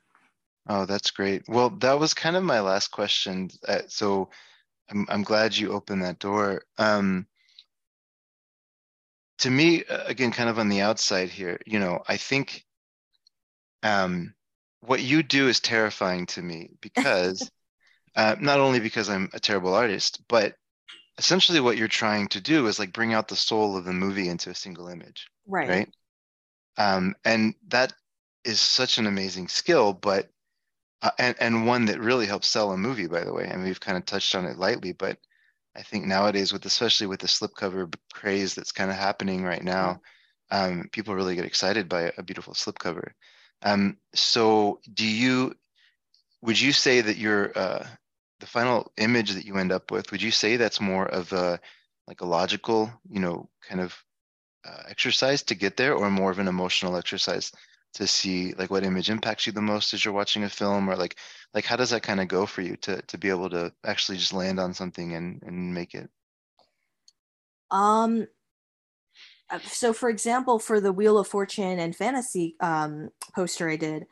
Oh 0.69 0.87
that's 0.87 1.11
great. 1.11 1.43
Well 1.49 1.71
that 1.81 1.99
was 1.99 2.15
kind 2.15 2.37
of 2.37 2.43
my 2.43 2.61
last 2.61 2.89
question. 2.89 3.51
Uh, 3.67 3.83
so 3.89 4.31
I'm, 4.91 5.07
I'm 5.09 5.23
glad 5.23 5.57
you 5.57 5.73
opened 5.73 6.03
that 6.03 6.19
door. 6.19 6.63
Um 6.79 7.27
to 9.39 9.51
me, 9.51 9.85
uh, 9.85 10.05
again, 10.05 10.33
kind 10.33 10.51
of 10.51 10.59
on 10.59 10.69
the 10.69 10.81
outside 10.81 11.31
here, 11.31 11.61
you 11.67 11.79
know, 11.79 12.03
I 12.07 12.17
think 12.17 12.65
um, 13.83 14.35
what 14.81 15.01
you 15.01 15.23
do 15.23 15.49
is 15.49 15.61
terrifying 15.61 16.27
to 16.27 16.43
me 16.43 16.71
because 16.81 17.51
uh, 18.17 18.37
not 18.41 18.61
only 18.61 18.81
because 18.81 19.09
I'm 19.09 19.31
a 19.33 19.41
terrible 19.41 19.75
artist, 19.75 20.21
but 20.29 20.55
essentially 21.19 21.61
what 21.61 21.77
you're 21.77 21.89
trying 21.89 22.29
to 22.29 22.41
do 22.41 22.67
is 22.67 22.79
like 22.79 22.93
bring 22.93 23.15
out 23.15 23.29
the 23.29 23.37
soul 23.37 23.77
of 23.77 23.85
the 23.85 23.93
movie 23.93 24.29
into 24.29 24.51
a 24.51 24.55
single 24.55 24.89
image. 24.89 25.29
Right. 25.47 25.69
Right. 25.69 25.89
Um, 26.77 27.15
and 27.25 27.55
that 27.69 27.93
is 28.45 28.61
such 28.61 28.99
an 28.99 29.07
amazing 29.07 29.49
skill, 29.49 29.93
but 29.93 30.29
uh, 31.03 31.11
and 31.19 31.37
and 31.41 31.67
one 31.67 31.87
that 31.87 32.01
really 32.01 32.27
helps 32.27 32.49
sell 32.49 32.73
a 32.73 32.77
movie, 32.77 33.07
by 33.07 33.25
the 33.25 33.33
way. 33.33 33.45
And 33.45 33.63
we've 33.63 33.81
kind 33.81 33.97
of 33.97 34.05
touched 34.05 34.35
on 34.35 34.47
it 34.47 34.59
lightly, 34.59 34.93
but 34.93 35.19
I 35.79 35.83
think 35.83 36.07
nowadays, 36.07 36.53
with 36.53 36.67
especially 36.67 37.07
with 37.07 37.21
the 37.21 37.29
slipcover 37.29 37.95
craze 38.13 38.55
that's 38.55 38.73
kind 38.73 38.91
of 38.91 38.97
happening 38.97 39.45
right 39.45 39.63
now, 39.63 40.01
um, 40.51 40.89
people 40.91 41.15
really 41.15 41.37
get 41.37 41.45
excited 41.45 41.89
by 41.89 42.13
a 42.19 42.23
beautiful 42.23 42.55
slipcover. 42.55 43.13
Um, 43.63 43.97
so, 44.13 44.81
do 44.93 45.07
you? 45.07 45.55
Would 46.43 46.61
you 46.61 46.73
say 46.73 47.01
that 47.01 47.17
your 47.17 47.57
uh, 47.57 47.87
the 48.41 48.47
final 48.47 48.91
image 48.97 49.33
that 49.33 49.45
you 49.45 49.57
end 49.57 49.71
up 49.71 49.93
with? 49.93 50.11
Would 50.11 50.23
you 50.23 50.33
say 50.33 50.57
that's 50.57 50.81
more 50.81 51.07
of 51.07 51.33
a 51.33 51.61
like 52.09 52.23
a 52.23 52.27
logical, 52.27 52.91
you 53.09 53.21
know, 53.21 53.49
kind 53.69 53.81
of 53.81 53.97
uh, 54.67 54.83
exercise 54.89 55.43
to 55.45 55.55
get 55.55 55.77
there, 55.77 55.95
or 55.95 56.11
more 56.11 56.33
of 56.33 56.41
an 56.41 56.49
emotional 56.49 56.97
exercise 56.97 57.53
to 57.99 58.07
see 58.07 58.55
like 58.55 58.71
what 58.71 58.85
image 58.85 59.11
impacts 59.11 59.47
you 59.47 59.53
the 59.53 59.61
most 59.63 59.95
as 59.95 60.05
you're 60.05 60.15
watching 60.15 60.45
a 60.45 60.49
film, 60.49 60.89
or 60.89 60.97
like 60.97 61.17
like 61.55 61.65
how 61.65 61.77
does 61.77 61.91
that 61.91 62.03
kind 62.03 62.21
of 62.21 62.29
go 62.29 62.47
for 62.47 62.63
you 62.63 62.77
to 62.79 63.03
to 63.03 63.19
be 63.19 63.29
able 63.29 63.51
to 63.51 63.73
actually 63.85 64.19
just 64.19 64.33
land 64.33 64.61
on 64.61 64.75
something 64.75 65.15
and 65.15 65.43
and 65.43 65.75
make 65.75 65.95
it 65.95 66.11
Um, 67.71 68.27
uh, 69.51 69.59
so 69.61 69.93
for 69.93 70.09
example, 70.11 70.59
for 70.59 70.81
the 70.81 70.93
Wheel 70.93 71.19
of 71.19 71.29
Fortune 71.29 71.79
and 71.79 71.95
Fantasy 71.97 72.57
um, 72.61 73.11
poster 73.35 73.69
I 73.69 73.77
did, 73.77 74.07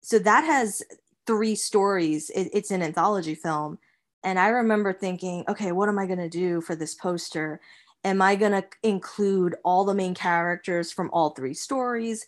so 0.00 0.18
that 0.18 0.44
has 0.44 0.82
three 1.26 1.54
stories. 1.54 2.30
It, 2.30 2.50
it's 2.52 2.70
an 2.70 2.82
anthology 2.82 3.34
film, 3.34 3.78
and 4.24 4.38
I 4.38 4.48
remember 4.48 4.92
thinking, 4.92 5.44
okay, 5.48 5.72
what 5.72 5.88
am 5.88 5.98
I 5.98 6.06
going 6.06 6.18
to 6.18 6.28
do 6.28 6.60
for 6.60 6.76
this 6.76 6.94
poster? 6.94 7.60
Am 8.04 8.22
I 8.22 8.36
going 8.36 8.52
to 8.52 8.64
include 8.82 9.56
all 9.64 9.84
the 9.84 9.94
main 9.94 10.14
characters 10.14 10.92
from 10.92 11.10
all 11.12 11.30
three 11.30 11.54
stories? 11.54 12.26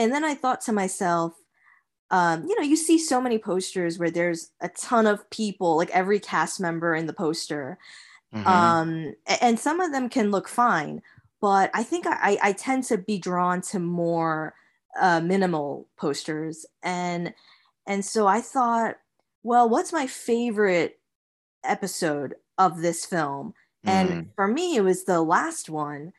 And 0.00 0.10
then 0.14 0.24
I 0.24 0.34
thought 0.34 0.62
to 0.62 0.72
myself, 0.72 1.34
um, 2.10 2.46
you 2.48 2.58
know, 2.58 2.64
you 2.64 2.74
see 2.74 2.98
so 2.98 3.20
many 3.20 3.36
posters 3.36 3.98
where 3.98 4.10
there's 4.10 4.50
a 4.62 4.70
ton 4.70 5.06
of 5.06 5.28
people, 5.28 5.76
like 5.76 5.90
every 5.90 6.18
cast 6.18 6.58
member 6.58 6.94
in 6.94 7.06
the 7.06 7.12
poster. 7.12 7.76
Mm-hmm. 8.34 8.46
Um, 8.46 9.14
and 9.42 9.60
some 9.60 9.78
of 9.78 9.92
them 9.92 10.08
can 10.08 10.30
look 10.30 10.48
fine, 10.48 11.02
but 11.42 11.70
I 11.74 11.82
think 11.82 12.06
I, 12.06 12.38
I 12.42 12.52
tend 12.52 12.84
to 12.84 12.96
be 12.96 13.18
drawn 13.18 13.60
to 13.62 13.78
more 13.78 14.54
uh, 14.98 15.20
minimal 15.20 15.86
posters. 15.98 16.64
And 16.82 17.34
and 17.86 18.02
so 18.02 18.26
I 18.26 18.40
thought, 18.40 18.96
well, 19.42 19.68
what's 19.68 19.92
my 19.92 20.06
favorite 20.06 20.98
episode 21.62 22.36
of 22.56 22.80
this 22.80 23.04
film? 23.04 23.52
And 23.84 24.08
mm. 24.08 24.26
for 24.34 24.48
me, 24.48 24.76
it 24.76 24.82
was 24.82 25.04
the 25.04 25.20
last 25.20 25.68
one. 25.68 26.14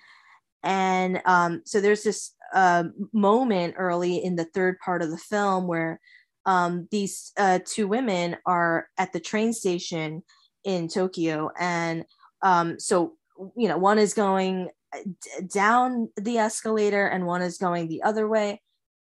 And 0.64 1.22
um, 1.26 1.64
so 1.66 1.82
there's 1.82 2.04
this 2.04 2.34
uh, 2.54 2.86
moment 3.14 3.76
early 3.78 4.24
in 4.24 4.36
the 4.36 4.46
third 4.46 4.78
part 4.80 5.02
of 5.02 5.10
the 5.10 5.18
film 5.18 5.68
where 5.68 6.00
um, 6.46 6.88
these 6.92 7.32
uh, 7.38 7.60
two 7.66 7.88
women 7.88 8.38
are 8.46 8.88
at 8.98 9.14
the 9.14 9.20
train 9.20 9.54
station 9.54 10.24
in 10.64 10.88
Tokyo. 10.88 11.52
And 11.60 12.06
um, 12.42 12.80
so, 12.80 13.14
you 13.56 13.68
know, 13.68 13.78
one 13.78 14.00
is 14.00 14.14
going 14.14 14.70
d- 14.94 15.48
down 15.54 16.10
the 16.18 16.38
escalator 16.38 17.08
and 17.08 17.26
one 17.26 17.42
is 17.42 17.58
going 17.58 17.88
the 17.88 18.04
other 18.04 18.28
way. 18.28 18.62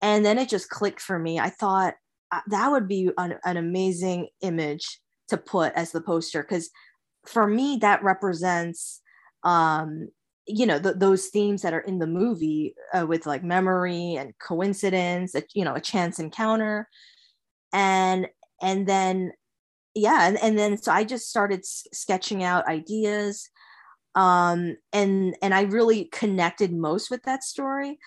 And 0.02 0.26
then 0.26 0.38
it 0.38 0.50
just 0.50 0.70
clicked 0.70 1.02
for 1.02 1.20
me. 1.20 1.40
I 1.40 1.50
thought 1.50 1.96
uh, 2.32 2.42
that 2.48 2.72
would 2.72 2.88
be 2.88 3.12
an, 3.18 3.36
an 3.44 3.58
amazing 3.58 4.30
image 4.42 5.00
to 5.28 5.38
put 5.38 5.74
as 5.74 5.92
the 5.92 6.02
poster 6.02 6.42
because 6.42 6.70
for 7.26 7.48
me, 7.48 7.78
that 7.82 8.04
represents 8.04 9.02
um, 9.44 10.10
you 10.50 10.66
know 10.66 10.80
th- 10.80 10.96
those 10.98 11.28
themes 11.28 11.62
that 11.62 11.74
are 11.74 11.82
in 11.82 12.00
the 12.00 12.08
movie 12.08 12.74
uh, 12.94 13.06
with 13.06 13.26
like 13.26 13.44
memory 13.44 14.16
and 14.16 14.34
coincidence 14.40 15.36
a, 15.36 15.44
you 15.54 15.64
know 15.64 15.76
a 15.76 15.82
chance 15.82 16.20
encounter. 16.20 16.88
And 17.72 18.28
and 18.62 18.88
then 18.88 19.32
yeah 19.96 20.28
and, 20.28 20.38
and 20.40 20.58
then 20.58 20.78
so 20.78 20.92
i 20.92 21.04
just 21.04 21.30
started 21.30 21.60
s- 21.60 21.88
sketching 21.94 22.44
out 22.44 22.68
ideas 22.68 23.50
um 24.16 24.78
and 24.94 25.36
and 25.42 25.54
i 25.54 25.62
really 25.62 26.06
connected 26.06 26.74
most 26.74 27.10
with 27.12 27.24
that 27.24 27.44
story. 27.44 28.00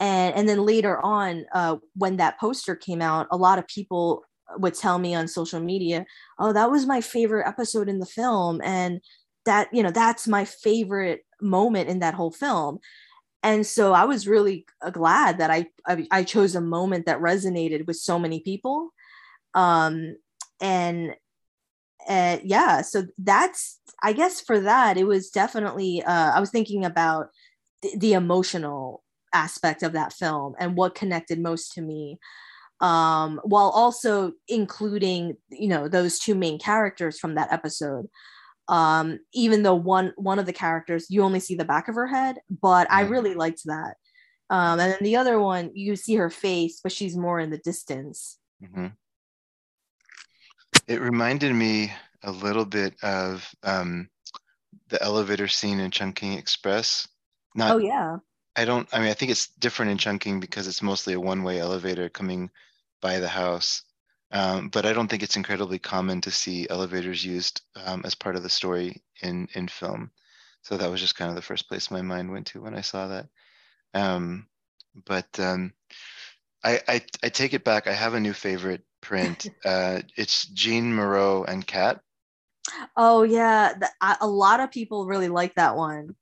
And 0.00 0.34
and 0.36 0.48
then 0.48 0.64
later 0.64 1.04
on 1.04 1.46
uh 1.52 1.76
when 1.94 2.18
that 2.18 2.38
poster 2.38 2.76
came 2.76 3.02
out 3.02 3.26
a 3.32 3.36
lot 3.36 3.58
of 3.58 3.66
people 3.66 4.24
would 4.58 4.74
tell 4.74 4.98
me 4.98 5.14
on 5.14 5.28
social 5.28 5.60
media 5.60 6.06
oh 6.38 6.52
that 6.52 6.70
was 6.70 6.86
my 6.86 7.00
favorite 7.00 7.46
episode 7.46 7.88
in 7.88 7.98
the 7.98 8.06
film 8.06 8.60
and 8.62 9.00
that 9.44 9.68
you 9.72 9.82
know 9.82 9.90
that's 9.90 10.28
my 10.28 10.44
favorite 10.44 11.22
moment 11.40 11.88
in 11.88 12.00
that 12.00 12.14
whole 12.14 12.30
film. 12.30 12.78
And 13.42 13.66
so 13.66 13.92
i 13.92 14.04
was 14.04 14.26
really 14.26 14.66
uh, 14.82 14.90
glad 14.90 15.38
that 15.38 15.50
I, 15.50 15.66
I, 15.86 16.06
I 16.10 16.24
chose 16.24 16.54
a 16.56 16.60
moment 16.60 17.06
that 17.06 17.20
resonated 17.20 17.86
with 17.86 17.96
so 17.96 18.18
many 18.18 18.40
people. 18.40 18.90
Um 19.54 20.16
and 20.60 21.14
uh, 22.08 22.38
yeah 22.42 22.80
so 22.80 23.04
that's 23.18 23.80
i 24.02 24.12
guess 24.12 24.40
for 24.40 24.60
that 24.60 24.96
it 24.96 25.06
was 25.06 25.30
definitely 25.30 26.02
uh, 26.02 26.32
i 26.32 26.40
was 26.40 26.50
thinking 26.50 26.84
about 26.84 27.28
th- 27.82 27.98
the 27.98 28.14
emotional 28.14 29.02
aspect 29.32 29.82
of 29.82 29.92
that 29.92 30.12
film 30.12 30.54
and 30.58 30.76
what 30.76 30.94
connected 30.94 31.40
most 31.40 31.72
to 31.72 31.82
me. 31.82 32.18
Um 32.80 33.40
while 33.42 33.70
also 33.70 34.32
including 34.46 35.36
you 35.50 35.68
know 35.68 35.88
those 35.88 36.18
two 36.18 36.34
main 36.34 36.58
characters 36.58 37.18
from 37.18 37.34
that 37.34 37.52
episode 37.52 38.08
um, 38.68 39.18
even 39.32 39.62
though 39.62 39.74
one 39.74 40.12
one 40.16 40.38
of 40.38 40.46
the 40.46 40.52
characters 40.52 41.06
you 41.10 41.22
only 41.22 41.40
see 41.40 41.54
the 41.54 41.64
back 41.64 41.88
of 41.88 41.94
her 41.94 42.06
head 42.06 42.36
but 42.50 42.90
i 42.90 43.02
really 43.02 43.34
liked 43.34 43.62
that. 43.64 43.96
Um, 44.50 44.80
and 44.80 44.92
then 44.92 44.98
the 45.02 45.16
other 45.16 45.38
one 45.38 45.70
you 45.74 45.96
see 45.96 46.14
her 46.16 46.30
face 46.30 46.80
but 46.82 46.92
she's 46.92 47.16
more 47.16 47.40
in 47.40 47.50
the 47.50 47.58
distance. 47.58 48.38
Mm-hmm. 48.62 48.86
it 50.86 51.00
reminded 51.00 51.54
me 51.54 51.92
a 52.24 52.32
little 52.32 52.64
bit 52.64 52.94
of 53.02 53.48
um, 53.62 54.08
the 54.88 55.00
elevator 55.00 55.46
scene 55.46 55.78
in 55.78 55.92
Chungking 55.92 56.32
express. 56.32 57.06
Not 57.54 57.72
oh 57.72 57.78
yeah. 57.78 58.16
I 58.56 58.64
don't 58.64 58.88
i 58.92 58.98
mean 58.98 59.08
i 59.08 59.14
think 59.14 59.30
it's 59.30 59.48
different 59.60 59.92
in 59.92 59.98
chunking 59.98 60.40
because 60.40 60.66
it's 60.66 60.82
mostly 60.82 61.14
a 61.14 61.20
one-way 61.20 61.60
elevator 61.60 62.08
coming 62.08 62.50
by 63.00 63.20
the 63.20 63.28
house 63.28 63.84
um, 64.30 64.68
but 64.68 64.84
I 64.84 64.92
don't 64.92 65.08
think 65.08 65.22
it's 65.22 65.36
incredibly 65.36 65.78
common 65.78 66.20
to 66.22 66.30
see 66.30 66.68
elevators 66.68 67.24
used 67.24 67.62
um, 67.76 68.02
as 68.04 68.14
part 68.14 68.36
of 68.36 68.42
the 68.42 68.50
story 68.50 69.02
in 69.22 69.48
in 69.54 69.68
film. 69.68 70.10
So 70.62 70.76
that 70.76 70.90
was 70.90 71.00
just 71.00 71.16
kind 71.16 71.30
of 71.30 71.36
the 71.36 71.42
first 71.42 71.68
place 71.68 71.90
my 71.90 72.02
mind 72.02 72.30
went 72.30 72.48
to 72.48 72.60
when 72.60 72.74
I 72.74 72.82
saw 72.82 73.08
that. 73.08 73.26
Um, 73.94 74.46
but 75.06 75.28
um, 75.38 75.72
I, 76.64 76.80
I, 76.88 77.02
I 77.22 77.28
take 77.28 77.54
it 77.54 77.64
back. 77.64 77.86
I 77.86 77.92
have 77.92 78.14
a 78.14 78.20
new 78.20 78.32
favorite 78.32 78.82
print. 79.00 79.46
uh, 79.64 80.00
it's 80.16 80.46
Jeanne 80.46 80.94
Moreau 80.94 81.44
and 81.44 81.66
Cat. 81.66 82.00
Oh 82.96 83.22
yeah, 83.22 83.72
the, 83.78 83.88
a 84.20 84.26
lot 84.26 84.60
of 84.60 84.70
people 84.70 85.06
really 85.06 85.28
like 85.28 85.54
that 85.54 85.76
one. 85.76 86.14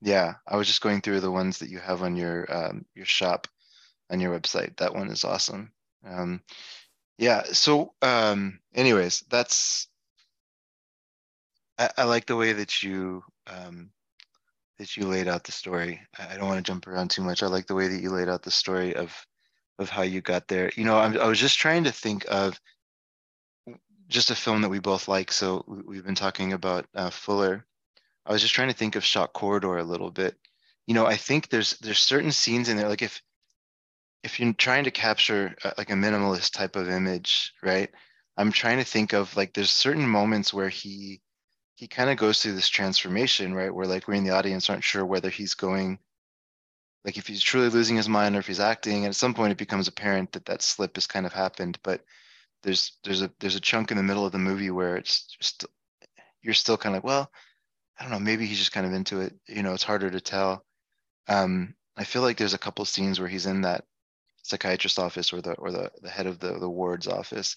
Yeah, 0.00 0.34
I 0.46 0.56
was 0.56 0.66
just 0.66 0.82
going 0.82 1.00
through 1.00 1.20
the 1.20 1.30
ones 1.30 1.58
that 1.58 1.70
you 1.70 1.78
have 1.78 2.02
on 2.02 2.16
your 2.16 2.46
um, 2.54 2.84
your 2.94 3.06
shop 3.06 3.48
on 4.10 4.20
your 4.20 4.38
website. 4.38 4.76
That 4.76 4.94
one 4.94 5.08
is 5.08 5.24
awesome. 5.24 5.72
Um, 6.06 6.42
yeah 7.22 7.44
so 7.44 7.92
um 8.02 8.58
anyways 8.74 9.24
that's 9.30 9.86
I, 11.78 11.90
I 11.98 12.04
like 12.04 12.26
the 12.26 12.36
way 12.36 12.52
that 12.52 12.82
you 12.82 13.22
um 13.46 13.90
that 14.78 14.96
you 14.96 15.06
laid 15.06 15.28
out 15.28 15.44
the 15.44 15.52
story. 15.52 16.00
I 16.18 16.36
don't 16.36 16.48
want 16.48 16.58
to 16.58 16.68
jump 16.68 16.88
around 16.88 17.10
too 17.10 17.22
much. 17.22 17.44
I 17.44 17.46
like 17.46 17.68
the 17.68 17.76
way 17.76 17.86
that 17.86 18.02
you 18.02 18.10
laid 18.10 18.28
out 18.28 18.42
the 18.42 18.50
story 18.50 18.96
of 18.96 19.14
of 19.78 19.88
how 19.88 20.02
you 20.02 20.20
got 20.20 20.48
there. 20.48 20.72
You 20.76 20.84
know 20.84 20.98
I'm, 20.98 21.16
i 21.20 21.26
was 21.26 21.38
just 21.38 21.58
trying 21.58 21.84
to 21.84 21.92
think 21.92 22.26
of 22.28 22.60
just 24.08 24.32
a 24.32 24.34
film 24.34 24.62
that 24.62 24.68
we 24.68 24.80
both 24.80 25.06
like 25.06 25.30
so 25.30 25.64
we've 25.86 26.04
been 26.04 26.16
talking 26.16 26.52
about 26.52 26.86
uh, 26.94 27.10
fuller. 27.10 27.64
I 28.26 28.32
was 28.32 28.42
just 28.42 28.54
trying 28.54 28.68
to 28.68 28.76
think 28.76 28.96
of 28.96 29.04
shock 29.04 29.32
corridor 29.32 29.78
a 29.78 29.84
little 29.84 30.10
bit. 30.10 30.36
You 30.88 30.94
know 30.94 31.06
i 31.06 31.16
think 31.16 31.48
there's 31.48 31.78
there's 31.78 32.00
certain 32.00 32.32
scenes 32.32 32.68
in 32.68 32.76
there 32.76 32.88
like 32.88 33.02
if 33.02 33.22
if 34.22 34.38
you're 34.40 34.52
trying 34.52 34.84
to 34.84 34.90
capture 34.90 35.54
a, 35.64 35.74
like 35.78 35.90
a 35.90 35.94
minimalist 35.94 36.52
type 36.52 36.76
of 36.76 36.88
image, 36.88 37.52
right? 37.62 37.90
I'm 38.36 38.52
trying 38.52 38.78
to 38.78 38.84
think 38.84 39.12
of 39.12 39.36
like 39.36 39.52
there's 39.52 39.70
certain 39.70 40.08
moments 40.08 40.52
where 40.54 40.68
he 40.68 41.20
he 41.76 41.88
kind 41.88 42.10
of 42.10 42.16
goes 42.16 42.40
through 42.40 42.54
this 42.54 42.68
transformation, 42.68 43.54
right? 43.54 43.74
Where 43.74 43.86
like 43.86 44.08
we 44.08 44.16
in 44.18 44.24
the 44.24 44.30
audience 44.30 44.70
aren't 44.70 44.84
sure 44.84 45.04
whether 45.04 45.30
he's 45.30 45.54
going 45.54 45.98
like 47.04 47.16
if 47.16 47.26
he's 47.26 47.42
truly 47.42 47.68
losing 47.68 47.96
his 47.96 48.08
mind 48.08 48.36
or 48.36 48.38
if 48.38 48.46
he's 48.46 48.60
acting 48.60 48.98
and 48.98 49.06
at 49.06 49.16
some 49.16 49.34
point 49.34 49.52
it 49.52 49.58
becomes 49.58 49.88
apparent 49.88 50.32
that 50.32 50.44
that 50.46 50.62
slip 50.62 50.96
has 50.96 51.06
kind 51.06 51.26
of 51.26 51.32
happened 51.32 51.78
but 51.82 52.02
there's 52.62 52.98
there's 53.04 53.22
a 53.22 53.30
there's 53.40 53.56
a 53.56 53.60
chunk 53.60 53.90
in 53.90 53.96
the 53.96 54.02
middle 54.02 54.24
of 54.24 54.32
the 54.32 54.38
movie 54.38 54.70
where 54.70 54.96
it's 54.96 55.26
just 55.40 55.66
you're 56.42 56.54
still 56.54 56.76
kind 56.76 56.94
of 56.94 57.02
like 57.02 57.04
well 57.04 57.30
i 57.98 58.02
don't 58.02 58.12
know 58.12 58.18
maybe 58.18 58.46
he's 58.46 58.58
just 58.58 58.72
kind 58.72 58.86
of 58.86 58.92
into 58.92 59.20
it 59.20 59.34
you 59.48 59.62
know 59.62 59.74
it's 59.74 59.82
harder 59.82 60.10
to 60.10 60.20
tell 60.20 60.64
um 61.28 61.74
i 61.96 62.04
feel 62.04 62.22
like 62.22 62.36
there's 62.36 62.54
a 62.54 62.58
couple 62.58 62.84
scenes 62.84 63.18
where 63.18 63.28
he's 63.28 63.46
in 63.46 63.62
that 63.62 63.84
psychiatrist 64.42 64.98
office 64.98 65.32
or 65.32 65.40
the 65.40 65.52
or 65.54 65.70
the, 65.70 65.90
the 66.02 66.10
head 66.10 66.26
of 66.26 66.38
the, 66.38 66.58
the 66.58 66.68
ward's 66.68 67.08
office 67.08 67.56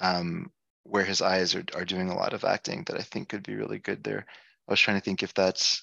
um, 0.00 0.50
where 0.84 1.04
his 1.04 1.20
eyes 1.20 1.54
are, 1.54 1.64
are 1.74 1.84
doing 1.84 2.10
a 2.10 2.16
lot 2.16 2.32
of 2.32 2.44
acting 2.44 2.84
that 2.84 2.98
I 2.98 3.02
think 3.02 3.28
could 3.28 3.42
be 3.42 3.56
really 3.56 3.78
good 3.78 4.04
there. 4.04 4.26
I 4.68 4.72
was 4.72 4.80
trying 4.80 4.98
to 4.98 5.04
think 5.04 5.22
if 5.22 5.34
that's 5.34 5.82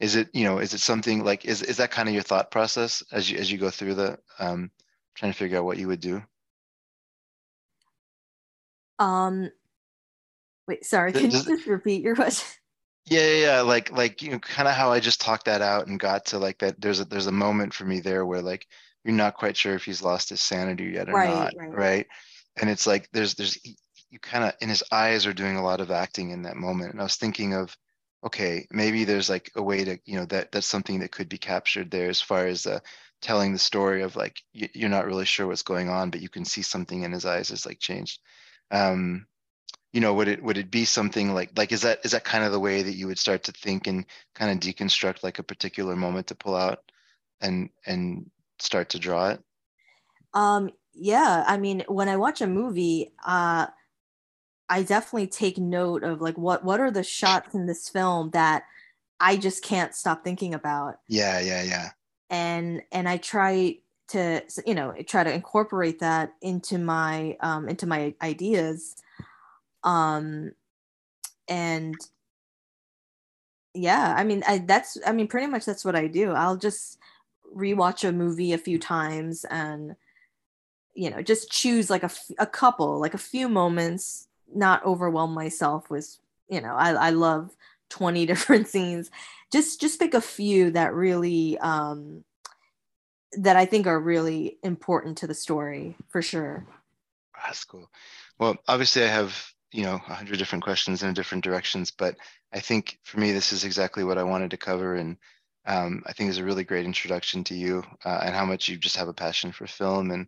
is 0.00 0.16
it 0.16 0.28
you 0.32 0.44
know 0.44 0.58
is 0.58 0.74
it 0.74 0.80
something 0.80 1.24
like 1.24 1.44
is 1.44 1.62
is 1.62 1.76
that 1.76 1.90
kind 1.90 2.08
of 2.08 2.14
your 2.14 2.24
thought 2.24 2.50
process 2.50 3.02
as 3.12 3.30
you 3.30 3.38
as 3.38 3.50
you 3.52 3.58
go 3.58 3.70
through 3.70 3.94
the 3.94 4.18
um, 4.38 4.70
trying 5.14 5.32
to 5.32 5.38
figure 5.38 5.58
out 5.58 5.64
what 5.64 5.78
you 5.78 5.88
would 5.88 6.00
do? 6.00 6.22
Um, 8.98 9.50
wait, 10.66 10.84
sorry, 10.84 11.12
can 11.12 11.30
Does, 11.30 11.46
you 11.46 11.56
just 11.56 11.68
repeat 11.68 12.02
your 12.02 12.14
question? 12.14 12.48
Yeah, 13.06 13.26
yeah, 13.26 13.46
yeah, 13.46 13.60
like 13.62 13.90
like 13.90 14.22
you 14.22 14.30
know, 14.30 14.38
kind 14.38 14.68
of 14.68 14.74
how 14.74 14.92
I 14.92 15.00
just 15.00 15.20
talked 15.20 15.46
that 15.46 15.60
out 15.60 15.88
and 15.88 15.98
got 15.98 16.26
to 16.26 16.38
like 16.38 16.58
that. 16.58 16.80
There's 16.80 17.00
a 17.00 17.04
there's 17.04 17.26
a 17.26 17.32
moment 17.32 17.74
for 17.74 17.84
me 17.84 17.98
there 17.98 18.24
where 18.24 18.42
like 18.42 18.68
you're 19.04 19.14
not 19.14 19.36
quite 19.36 19.56
sure 19.56 19.74
if 19.74 19.84
he's 19.84 20.02
lost 20.02 20.30
his 20.30 20.40
sanity 20.40 20.92
yet 20.94 21.08
or 21.08 21.14
right, 21.14 21.28
not 21.28 21.52
right. 21.56 21.74
right? 21.74 22.06
And 22.60 22.70
it's 22.70 22.86
like 22.86 23.08
there's 23.12 23.34
there's 23.34 23.58
you 24.10 24.18
kind 24.18 24.44
of 24.44 24.52
in 24.60 24.68
his 24.68 24.84
eyes 24.92 25.26
are 25.26 25.32
doing 25.32 25.56
a 25.56 25.62
lot 25.62 25.80
of 25.80 25.90
acting 25.90 26.30
in 26.30 26.42
that 26.42 26.56
moment. 26.56 26.92
And 26.92 27.00
i 27.00 27.04
was 27.04 27.16
thinking 27.16 27.54
of 27.54 27.76
okay 28.24 28.66
maybe 28.70 29.04
there's 29.04 29.28
like 29.28 29.50
a 29.56 29.62
way 29.62 29.84
to 29.84 29.98
you 30.04 30.16
know 30.16 30.26
that 30.26 30.52
that's 30.52 30.66
something 30.66 31.00
that 31.00 31.10
could 31.10 31.28
be 31.28 31.38
captured 31.38 31.90
there 31.90 32.08
as 32.08 32.20
far 32.20 32.46
as 32.46 32.66
uh, 32.66 32.78
telling 33.20 33.52
the 33.52 33.58
story 33.58 34.02
of 34.02 34.14
like 34.16 34.40
you're 34.52 34.90
not 34.90 35.06
really 35.06 35.24
sure 35.24 35.46
what's 35.46 35.62
going 35.62 35.88
on 35.88 36.10
but 36.10 36.20
you 36.20 36.28
can 36.28 36.44
see 36.44 36.62
something 36.62 37.02
in 37.02 37.12
his 37.12 37.24
eyes 37.24 37.50
is 37.50 37.66
like 37.66 37.80
changed. 37.80 38.20
Um 38.70 39.26
you 39.92 40.00
know 40.00 40.14
would 40.14 40.28
it 40.28 40.42
would 40.42 40.58
it 40.58 40.70
be 40.70 40.84
something 40.84 41.34
like 41.34 41.50
like 41.56 41.72
is 41.72 41.82
that 41.82 42.00
is 42.04 42.12
that 42.12 42.24
kind 42.24 42.44
of 42.44 42.52
the 42.52 42.60
way 42.60 42.82
that 42.82 42.94
you 42.94 43.06
would 43.06 43.18
start 43.18 43.42
to 43.44 43.52
think 43.52 43.86
and 43.86 44.06
kind 44.34 44.50
of 44.50 44.58
deconstruct 44.58 45.22
like 45.22 45.38
a 45.38 45.42
particular 45.42 45.96
moment 45.96 46.28
to 46.28 46.34
pull 46.34 46.56
out 46.56 46.80
and 47.40 47.70
and 47.86 48.30
start 48.62 48.90
to 48.90 48.98
draw 48.98 49.30
it? 49.30 49.42
Um 50.34 50.70
yeah 50.94 51.44
i 51.46 51.56
mean 51.56 51.82
when 51.88 52.08
i 52.08 52.16
watch 52.16 52.40
a 52.40 52.46
movie 52.46 53.12
uh 53.24 53.66
i 54.68 54.82
definitely 54.82 55.26
take 55.26 55.58
note 55.58 56.02
of 56.02 56.20
like 56.20 56.36
what 56.36 56.64
what 56.64 56.80
are 56.80 56.90
the 56.90 57.02
shots 57.02 57.54
in 57.54 57.66
this 57.66 57.88
film 57.88 58.30
that 58.30 58.64
i 59.20 59.36
just 59.36 59.64
can't 59.64 59.94
stop 59.94 60.24
thinking 60.24 60.54
about? 60.54 60.98
Yeah 61.08 61.40
yeah 61.40 61.62
yeah. 61.62 61.90
And 62.30 62.82
and 62.92 63.08
i 63.08 63.16
try 63.16 63.78
to 64.08 64.42
you 64.66 64.74
know 64.74 64.94
try 65.06 65.24
to 65.24 65.32
incorporate 65.32 66.00
that 66.00 66.34
into 66.42 66.78
my 66.78 67.36
um 67.40 67.68
into 67.68 67.86
my 67.86 68.14
ideas. 68.22 68.96
Um 69.84 70.52
and 71.48 71.94
yeah 73.74 74.14
i 74.16 74.22
mean 74.22 74.42
I, 74.46 74.58
that's 74.58 74.98
i 75.06 75.12
mean 75.12 75.28
pretty 75.28 75.46
much 75.46 75.64
that's 75.64 75.84
what 75.84 75.96
i 75.96 76.06
do. 76.06 76.32
I'll 76.32 76.56
just 76.56 76.98
rewatch 77.54 78.08
a 78.08 78.12
movie 78.12 78.52
a 78.52 78.58
few 78.58 78.78
times 78.78 79.44
and 79.50 79.96
you 80.94 81.10
know 81.10 81.22
just 81.22 81.50
choose 81.50 81.90
like 81.90 82.02
a, 82.02 82.10
a 82.38 82.46
couple 82.46 82.98
like 82.98 83.14
a 83.14 83.18
few 83.18 83.48
moments 83.48 84.28
not 84.54 84.84
overwhelm 84.84 85.32
myself 85.32 85.90
with 85.90 86.18
you 86.48 86.60
know 86.60 86.74
i, 86.74 86.90
I 86.90 87.10
love 87.10 87.56
20 87.92 88.26
different 88.32 88.66
scenes. 88.66 89.10
Just 89.52 89.80
just 89.80 90.00
pick 90.00 90.14
a 90.14 90.20
few 90.20 90.70
that 90.72 90.94
really 90.94 91.58
um 91.58 92.24
that 93.38 93.56
i 93.56 93.64
think 93.64 93.86
are 93.86 94.00
really 94.00 94.58
important 94.62 95.18
to 95.18 95.26
the 95.26 95.34
story 95.34 95.96
for 96.08 96.20
sure. 96.20 96.66
That's 97.44 97.64
cool. 97.64 97.88
Well 98.38 98.56
obviously 98.66 99.04
i 99.04 99.08
have 99.08 99.52
you 99.72 99.84
know 99.84 99.94
a 99.94 100.14
hundred 100.14 100.38
different 100.38 100.64
questions 100.64 101.02
in 101.02 101.14
different 101.14 101.44
directions 101.44 101.90
but 101.90 102.16
i 102.52 102.60
think 102.60 102.98
for 103.04 103.18
me 103.18 103.32
this 103.32 103.52
is 103.54 103.64
exactly 103.64 104.04
what 104.04 104.18
i 104.18 104.22
wanted 104.22 104.50
to 104.50 104.58
cover 104.58 104.96
and 104.96 105.16
um, 105.66 106.02
i 106.06 106.12
think 106.12 106.30
is 106.30 106.38
a 106.38 106.44
really 106.44 106.64
great 106.64 106.84
introduction 106.84 107.44
to 107.44 107.54
you 107.54 107.82
uh, 108.04 108.20
and 108.24 108.34
how 108.34 108.44
much 108.44 108.68
you 108.68 108.76
just 108.76 108.96
have 108.96 109.08
a 109.08 109.14
passion 109.14 109.52
for 109.52 109.66
film 109.66 110.10
and 110.10 110.26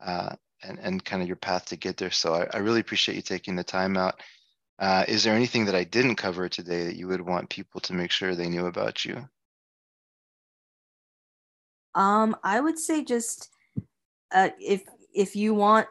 uh, 0.00 0.34
and, 0.62 0.78
and 0.78 1.04
kind 1.04 1.22
of 1.22 1.28
your 1.28 1.36
path 1.36 1.66
to 1.66 1.76
get 1.76 1.96
there. 1.96 2.10
So 2.10 2.34
I, 2.34 2.46
I 2.52 2.58
really 2.58 2.80
appreciate 2.80 3.14
you 3.14 3.22
taking 3.22 3.56
the 3.56 3.64
time 3.64 3.96
out. 3.96 4.20
Uh, 4.78 5.04
is 5.08 5.22
there 5.22 5.34
anything 5.34 5.66
that 5.66 5.74
i 5.74 5.84
didn't 5.84 6.16
cover 6.16 6.48
today 6.48 6.84
that 6.84 6.96
you 6.96 7.06
would 7.06 7.20
want 7.20 7.50
people 7.50 7.80
to 7.82 7.92
make 7.92 8.10
sure 8.10 8.34
they 8.34 8.48
knew 8.48 8.66
about 8.66 9.04
you? 9.04 9.28
Um 11.94 12.36
i 12.42 12.60
would 12.60 12.78
say 12.78 13.04
just 13.04 13.50
uh, 14.32 14.50
if 14.58 14.82
if 15.12 15.36
you 15.36 15.52
want 15.54 15.88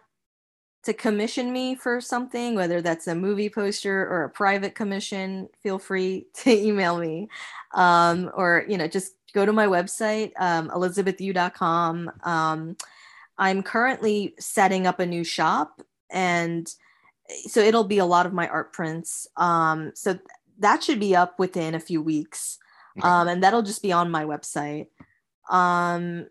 to 0.83 0.93
commission 0.93 1.51
me 1.51 1.75
for 1.75 1.99
something, 1.99 2.55
whether 2.55 2.81
that's 2.81 3.07
a 3.07 3.15
movie 3.15 3.49
poster 3.49 4.07
or 4.07 4.23
a 4.23 4.29
private 4.29 4.75
commission, 4.75 5.49
feel 5.61 5.79
free 5.79 6.27
to 6.35 6.51
email 6.51 6.97
me. 6.97 7.29
Um, 7.73 8.31
or, 8.33 8.65
you 8.67 8.77
know, 8.77 8.87
just 8.87 9.13
go 9.33 9.45
to 9.45 9.53
my 9.53 9.67
website, 9.67 10.31
um, 10.39 10.69
elizabethu.com. 10.69 12.11
Um, 12.23 12.77
I'm 13.37 13.63
currently 13.63 14.33
setting 14.39 14.87
up 14.87 14.99
a 14.99 15.05
new 15.05 15.23
shop 15.23 15.81
and 16.09 16.73
so 17.47 17.59
it'll 17.59 17.83
be 17.83 17.99
a 17.99 18.05
lot 18.05 18.25
of 18.25 18.33
my 18.33 18.47
art 18.47 18.73
prints. 18.73 19.27
Um, 19.37 19.91
so 19.93 20.17
that 20.59 20.83
should 20.83 20.99
be 20.99 21.15
up 21.15 21.37
within 21.39 21.75
a 21.75 21.79
few 21.79 22.01
weeks. 22.01 22.57
Um, 23.01 23.27
and 23.27 23.43
that'll 23.43 23.61
just 23.61 23.81
be 23.81 23.91
on 23.91 24.11
my 24.11 24.25
website. 24.25 24.87
Um, 25.49 26.27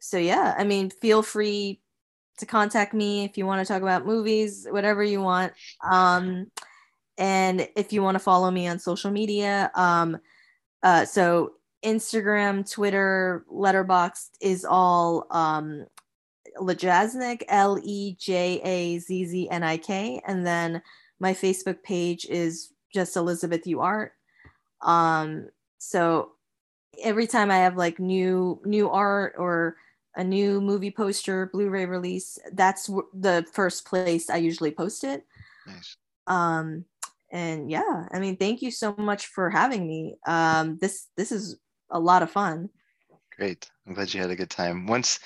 so 0.00 0.18
yeah, 0.18 0.54
I 0.56 0.64
mean, 0.64 0.90
feel 0.90 1.22
free 1.22 1.80
to 2.38 2.46
contact 2.46 2.94
me 2.94 3.24
if 3.24 3.38
you 3.38 3.46
want 3.46 3.66
to 3.66 3.72
talk 3.72 3.82
about 3.82 4.06
movies, 4.06 4.66
whatever 4.70 5.02
you 5.02 5.20
want. 5.20 5.52
Um, 5.88 6.50
and 7.16 7.68
if 7.76 7.92
you 7.92 8.02
want 8.02 8.16
to 8.16 8.18
follow 8.20 8.50
me 8.50 8.66
on 8.66 8.78
social 8.78 9.10
media, 9.10 9.70
um, 9.74 10.18
uh, 10.82 11.04
so 11.04 11.52
Instagram, 11.84 12.68
Twitter, 12.70 13.44
Letterboxd 13.52 14.30
is 14.40 14.64
all 14.64 15.26
um, 15.30 15.86
Lejazznik, 16.58 17.42
L 17.48 17.78
E 17.82 18.16
J 18.18 18.60
A 18.64 18.98
Z 18.98 19.26
Z 19.26 19.48
N 19.50 19.62
I 19.62 19.76
K, 19.76 20.20
and 20.26 20.46
then 20.46 20.82
my 21.20 21.32
Facebook 21.32 21.82
page 21.82 22.26
is 22.26 22.72
just 22.92 23.16
Elizabeth 23.16 23.66
U 23.66 23.80
Art. 23.80 24.12
Um, 24.82 25.48
so 25.78 26.32
every 27.02 27.26
time 27.26 27.50
I 27.50 27.58
have 27.58 27.76
like 27.76 27.98
new 27.98 28.60
new 28.64 28.90
art 28.90 29.34
or 29.38 29.76
a 30.16 30.24
new 30.24 30.60
movie 30.60 30.90
poster, 30.90 31.46
Blu-ray 31.52 31.86
release, 31.86 32.38
that's 32.52 32.86
w- 32.86 33.08
the 33.12 33.46
first 33.52 33.84
place 33.86 34.30
I 34.30 34.36
usually 34.36 34.70
post 34.70 35.04
it. 35.04 35.26
Nice. 35.66 35.96
Um, 36.26 36.84
and 37.30 37.70
yeah, 37.70 38.06
I 38.12 38.20
mean, 38.20 38.36
thank 38.36 38.62
you 38.62 38.70
so 38.70 38.94
much 38.96 39.26
for 39.26 39.50
having 39.50 39.86
me. 39.86 40.16
Um, 40.26 40.78
this 40.80 41.08
this 41.16 41.32
is 41.32 41.56
a 41.90 41.98
lot 41.98 42.22
of 42.22 42.30
fun. 42.30 42.68
Great. 43.36 43.68
I'm 43.86 43.94
glad 43.94 44.14
you 44.14 44.20
had 44.20 44.30
a 44.30 44.36
good 44.36 44.50
time. 44.50 44.86
Once 44.86 45.18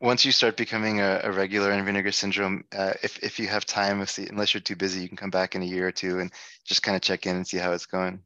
once 0.00 0.24
you 0.24 0.32
start 0.32 0.56
becoming 0.56 1.00
a, 1.00 1.20
a 1.24 1.30
regular 1.30 1.70
in 1.72 1.84
Vinegar 1.84 2.12
Syndrome, 2.12 2.64
uh, 2.74 2.94
if 3.02 3.18
if 3.22 3.38
you 3.38 3.48
have 3.48 3.66
time, 3.66 4.00
if 4.00 4.16
the, 4.16 4.28
unless 4.28 4.54
you're 4.54 4.60
too 4.60 4.76
busy, 4.76 5.02
you 5.02 5.08
can 5.08 5.16
come 5.16 5.30
back 5.30 5.54
in 5.54 5.62
a 5.62 5.66
year 5.66 5.86
or 5.86 5.92
two 5.92 6.20
and 6.20 6.32
just 6.64 6.82
kind 6.82 6.96
of 6.96 7.02
check 7.02 7.26
in 7.26 7.36
and 7.36 7.46
see 7.46 7.58
how 7.58 7.72
it's 7.72 7.86
going. 7.86 8.20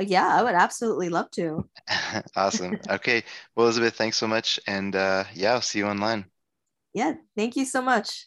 Yeah, 0.00 0.26
I 0.26 0.42
would 0.42 0.54
absolutely 0.54 1.08
love 1.08 1.30
to. 1.32 1.68
awesome. 2.36 2.78
Okay. 2.88 3.22
Well, 3.54 3.66
Elizabeth, 3.66 3.94
thanks 3.96 4.16
so 4.16 4.26
much. 4.26 4.58
And 4.66 4.96
uh, 4.96 5.24
yeah, 5.34 5.52
I'll 5.52 5.60
see 5.60 5.78
you 5.78 5.86
online. 5.86 6.26
Yeah, 6.94 7.14
thank 7.36 7.56
you 7.56 7.64
so 7.64 7.82
much. 7.82 8.26